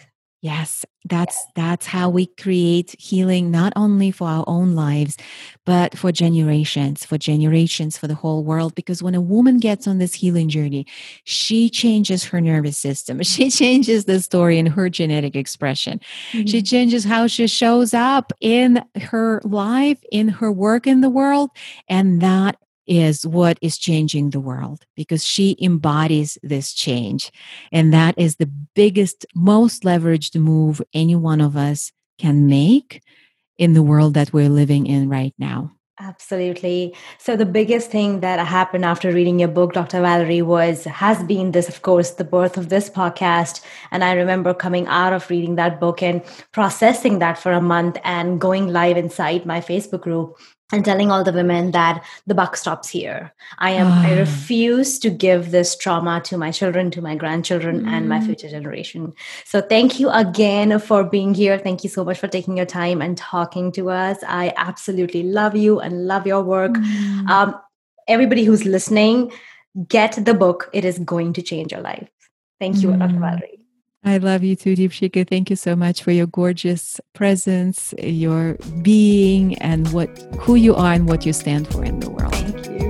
Yes, 0.46 0.86
that's 1.06 1.44
that's 1.56 1.88
how 1.88 2.08
we 2.08 2.28
create 2.28 2.96
healing 3.00 3.50
not 3.50 3.74
only 3.76 4.12
for 4.12 4.28
our 4.28 4.44
own 4.46 4.76
lives 4.76 5.18
but 5.66 5.98
for 5.98 6.12
generations, 6.12 7.04
for 7.04 7.18
generations 7.18 7.98
for 7.98 8.06
the 8.06 8.14
whole 8.14 8.44
world 8.44 8.76
because 8.76 9.02
when 9.02 9.16
a 9.16 9.22
woman 9.22 9.58
gets 9.58 9.88
on 9.88 9.98
this 9.98 10.14
healing 10.14 10.48
journey, 10.48 10.86
she 11.24 11.68
changes 11.68 12.26
her 12.26 12.40
nervous 12.40 12.78
system. 12.78 13.24
She 13.24 13.50
changes 13.50 14.06
the 14.06 14.22
story 14.22 14.60
in 14.60 14.68
her 14.68 14.88
genetic 14.88 15.36
expression. 15.36 16.00
Mm-hmm. 16.32 16.46
She 16.46 16.62
changes 16.62 17.04
how 17.04 17.26
she 17.26 17.48
shows 17.48 17.96
up 17.96 18.32
in 18.40 18.86
her 19.02 19.42
life, 19.44 19.98
in 20.12 20.28
her 20.28 20.52
work 20.52 20.86
in 20.86 21.02
the 21.02 21.10
world, 21.10 21.50
and 21.90 22.22
that 22.22 22.58
is 22.88 23.26
what 23.26 23.58
is 23.62 23.78
changing 23.78 24.30
the 24.30 24.40
world 24.40 24.86
because 24.96 25.26
she 25.26 25.58
embodies 25.62 26.38
this 26.44 26.74
change. 26.74 27.32
And 27.72 27.94
that 27.94 28.16
is 28.18 28.36
the 28.36 28.52
biggest, 28.76 29.26
most 29.36 29.84
leveraged 29.84 30.40
move 30.40 30.82
any 30.94 31.16
one 31.16 31.42
of 31.42 31.56
us 31.58 31.92
can 32.20 32.48
make 32.48 33.02
in 33.58 33.74
the 33.74 33.84
world 33.84 34.14
that 34.14 34.34
we're 34.34 34.50
living 34.50 34.86
in 34.86 35.10
right 35.10 35.34
now. 35.38 35.76
Absolutely. 35.98 36.94
So 37.20 37.38
the 37.38 37.46
biggest 37.46 37.90
thing 37.90 38.20
that 38.20 38.46
happened 38.46 38.84
after 38.84 39.14
reading 39.14 39.40
your 39.40 39.48
book, 39.48 39.72
Dr. 39.72 40.02
Valerie, 40.02 40.42
was 40.42 40.84
has 40.84 41.24
been 41.24 41.54
this, 41.54 41.70
of 41.70 41.84
course, 41.84 42.12
the 42.12 42.26
birth 42.26 42.58
of 42.58 42.68
this 42.68 42.90
podcast. 42.90 43.62
And 43.92 44.04
I 44.04 44.12
remember 44.12 44.54
coming 44.54 44.88
out 44.88 45.14
of 45.14 45.30
reading 45.30 45.56
that 45.56 45.80
book 45.80 46.04
and 46.04 46.22
processing 46.52 47.20
that 47.20 47.38
for 47.38 47.54
a 47.54 47.62
month 47.62 47.98
and 48.04 48.42
going 48.42 48.68
live 48.68 48.98
inside 48.98 49.46
my 49.46 49.62
Facebook 49.62 50.02
group 50.02 50.38
and 50.72 50.84
telling 50.84 51.12
all 51.12 51.24
the 51.24 51.32
women 51.32 51.72
that 51.72 52.04
the 52.26 52.34
buck 52.34 52.58
stops 52.58 52.90
here. 52.90 53.34
I 53.60 53.72
am 53.72 53.88
I 53.88 54.16
ah. 54.16 54.20
refuse 54.20 54.98
to 55.00 55.12
give 55.12 55.52
this 55.52 55.76
trauma 55.76 56.22
to 56.26 56.38
my 56.38 56.52
children, 56.52 56.90
to 56.92 57.02
my 57.02 57.16
grandchildren 57.16 57.82
mm. 57.82 57.88
and 57.88 58.10
my 58.10 58.20
mm. 58.20 58.26
future 58.26 58.50
generation. 58.50 59.14
So 59.44 59.62
thank 59.62 60.00
you 60.00 60.10
again 60.10 60.80
for 60.80 61.04
being 61.04 61.36
here. 61.36 61.60
Thank 61.60 61.84
you 61.84 61.90
so 61.90 62.04
much 62.04 62.18
for 62.18 62.28
taking 62.28 62.58
your 62.58 62.66
time 62.66 63.02
and 63.02 63.16
talking 63.16 63.72
to 63.74 63.92
us. 63.92 64.18
I 64.28 64.54
absolutely 64.58 65.24
love 65.24 65.56
you 65.56 65.80
and 65.80 66.08
love 66.08 66.26
your 66.26 66.42
work. 66.42 66.72
Mm. 66.72 67.30
Um, 67.30 67.56
everybody 68.08 68.44
who's 68.44 68.66
listening, 68.66 69.32
get 69.88 70.18
the 70.26 70.34
book. 70.34 70.70
It 70.74 70.84
is 70.84 70.98
going 70.98 71.34
to 71.34 71.44
change 71.44 71.72
your 71.72 71.82
life. 71.82 72.10
Thank 72.60 72.82
you, 72.82 72.90
mm. 72.90 73.00
Dr. 73.00 73.20
Valerie. 73.20 73.65
I 74.06 74.18
love 74.18 74.44
you 74.44 74.56
too, 74.56 74.76
Deepshikha. 74.76 75.28
Thank 75.28 75.50
you 75.50 75.56
so 75.56 75.76
much 75.76 76.04
for 76.04 76.12
your 76.12 76.28
gorgeous 76.28 77.02
presence, 77.14 77.94
your 77.98 78.54
being, 78.84 79.58
and 79.58 79.92
what 79.92 80.10
who 80.40 80.54
you 80.54 80.76
are 80.76 80.94
and 80.94 81.10
what 81.10 81.26
you 81.26 81.34
stand 81.34 81.68
for 81.68 81.84
in 81.84 82.00
the 82.00 82.12
world. 82.12 82.36
Thank 82.36 82.82
you. 82.82 82.85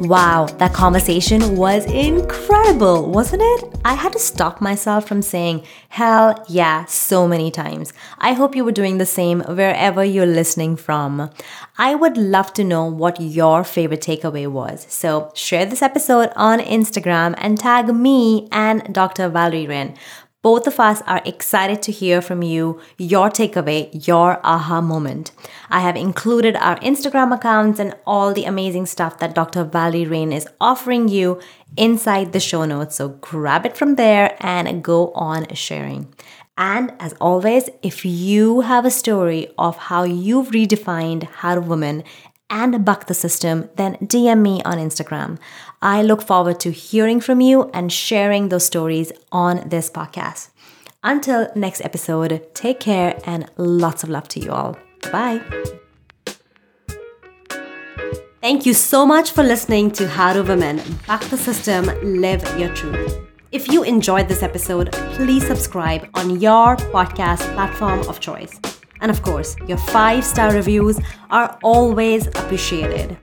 Wow, 0.00 0.46
that 0.58 0.74
conversation 0.74 1.56
was 1.56 1.84
incredible, 1.86 3.10
wasn't 3.10 3.42
it? 3.42 3.74
I 3.84 3.94
had 3.94 4.12
to 4.12 4.20
stop 4.20 4.60
myself 4.60 5.08
from 5.08 5.22
saying 5.22 5.64
hell 5.88 6.44
yeah 6.48 6.84
so 6.84 7.26
many 7.26 7.50
times. 7.50 7.92
I 8.18 8.32
hope 8.32 8.54
you 8.54 8.64
were 8.64 8.70
doing 8.70 8.98
the 8.98 9.06
same 9.06 9.40
wherever 9.40 10.04
you're 10.04 10.24
listening 10.24 10.76
from. 10.76 11.30
I 11.78 11.96
would 11.96 12.16
love 12.16 12.52
to 12.54 12.64
know 12.64 12.84
what 12.84 13.20
your 13.20 13.64
favorite 13.64 14.00
takeaway 14.00 14.46
was. 14.46 14.86
So 14.88 15.32
share 15.34 15.66
this 15.66 15.82
episode 15.82 16.30
on 16.36 16.60
Instagram 16.60 17.34
and 17.36 17.58
tag 17.58 17.92
me 17.92 18.48
and 18.52 18.94
Dr. 18.94 19.28
Valerie 19.28 19.66
Rein. 19.66 19.96
Both 20.40 20.68
of 20.68 20.78
us 20.78 21.02
are 21.02 21.20
excited 21.24 21.82
to 21.82 21.90
hear 21.90 22.22
from 22.22 22.42
you, 22.42 22.80
your 22.96 23.28
takeaway, 23.28 24.06
your 24.06 24.38
aha 24.44 24.80
moment. 24.80 25.32
I 25.68 25.80
have 25.80 25.96
included 25.96 26.54
our 26.54 26.78
Instagram 26.78 27.34
accounts 27.34 27.80
and 27.80 27.96
all 28.06 28.32
the 28.32 28.44
amazing 28.44 28.86
stuff 28.86 29.18
that 29.18 29.34
Dr. 29.34 29.64
Valerie 29.64 30.06
Rein 30.06 30.32
is 30.32 30.46
offering 30.60 31.08
you 31.08 31.40
inside 31.76 32.32
the 32.32 32.38
show 32.38 32.64
notes. 32.64 32.94
So 32.94 33.08
grab 33.08 33.66
it 33.66 33.76
from 33.76 33.96
there 33.96 34.36
and 34.38 34.84
go 34.84 35.10
on 35.12 35.52
sharing. 35.54 36.14
And 36.56 36.92
as 37.00 37.14
always, 37.20 37.70
if 37.82 38.04
you 38.04 38.62
have 38.62 38.84
a 38.84 38.90
story 38.90 39.48
of 39.58 39.76
how 39.76 40.04
you've 40.04 40.48
redefined 40.48 41.22
how 41.24 41.56
a 41.56 41.60
woman 41.60 42.04
and 42.50 42.84
buck 42.84 43.06
the 43.06 43.14
system, 43.14 43.68
then 43.76 43.96
DM 43.96 44.40
me 44.40 44.62
on 44.64 44.78
Instagram. 44.78 45.38
I 45.82 46.02
look 46.02 46.22
forward 46.22 46.60
to 46.60 46.70
hearing 46.70 47.20
from 47.20 47.40
you 47.40 47.70
and 47.74 47.92
sharing 47.92 48.48
those 48.48 48.64
stories 48.64 49.12
on 49.30 49.68
this 49.68 49.90
podcast. 49.90 50.50
Until 51.02 51.50
next 51.54 51.80
episode, 51.84 52.48
take 52.54 52.80
care 52.80 53.20
and 53.24 53.50
lots 53.56 54.02
of 54.02 54.08
love 54.08 54.28
to 54.28 54.40
you 54.40 54.50
all. 54.50 54.76
Bye. 55.12 55.40
Thank 58.40 58.66
you 58.66 58.74
so 58.74 59.04
much 59.04 59.32
for 59.32 59.42
listening 59.42 59.90
to 59.92 60.08
How 60.08 60.40
Women 60.42 60.80
Buck 61.06 61.22
the 61.24 61.36
System, 61.36 61.86
Live 62.02 62.42
Your 62.58 62.74
Truth. 62.74 63.18
If 63.50 63.68
you 63.68 63.82
enjoyed 63.82 64.28
this 64.28 64.42
episode, 64.42 64.92
please 65.14 65.46
subscribe 65.46 66.08
on 66.14 66.40
your 66.40 66.76
podcast 66.76 67.40
platform 67.54 68.00
of 68.08 68.20
choice. 68.20 68.60
And 69.00 69.10
of 69.10 69.22
course, 69.22 69.56
your 69.66 69.78
five 69.78 70.24
star 70.24 70.52
reviews 70.52 70.98
are 71.30 71.58
always 71.62 72.26
appreciated. 72.28 73.16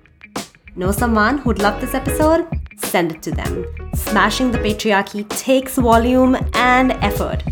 Know 0.75 0.91
someone 0.91 1.37
who'd 1.37 1.59
love 1.59 1.79
this 1.79 1.93
episode? 1.93 2.47
Send 2.77 3.11
it 3.13 3.21
to 3.23 3.31
them. 3.31 3.65
Smashing 3.93 4.51
the 4.51 4.57
patriarchy 4.59 5.27
takes 5.29 5.77
volume 5.77 6.35
and 6.53 6.91
effort. 7.03 7.43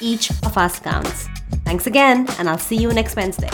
Each 0.00 0.30
of 0.30 0.56
us 0.56 0.78
counts. 0.78 1.28
Thanks 1.64 1.86
again, 1.86 2.26
and 2.38 2.48
I'll 2.48 2.58
see 2.58 2.76
you 2.76 2.92
next 2.92 3.16
Wednesday. 3.16 3.50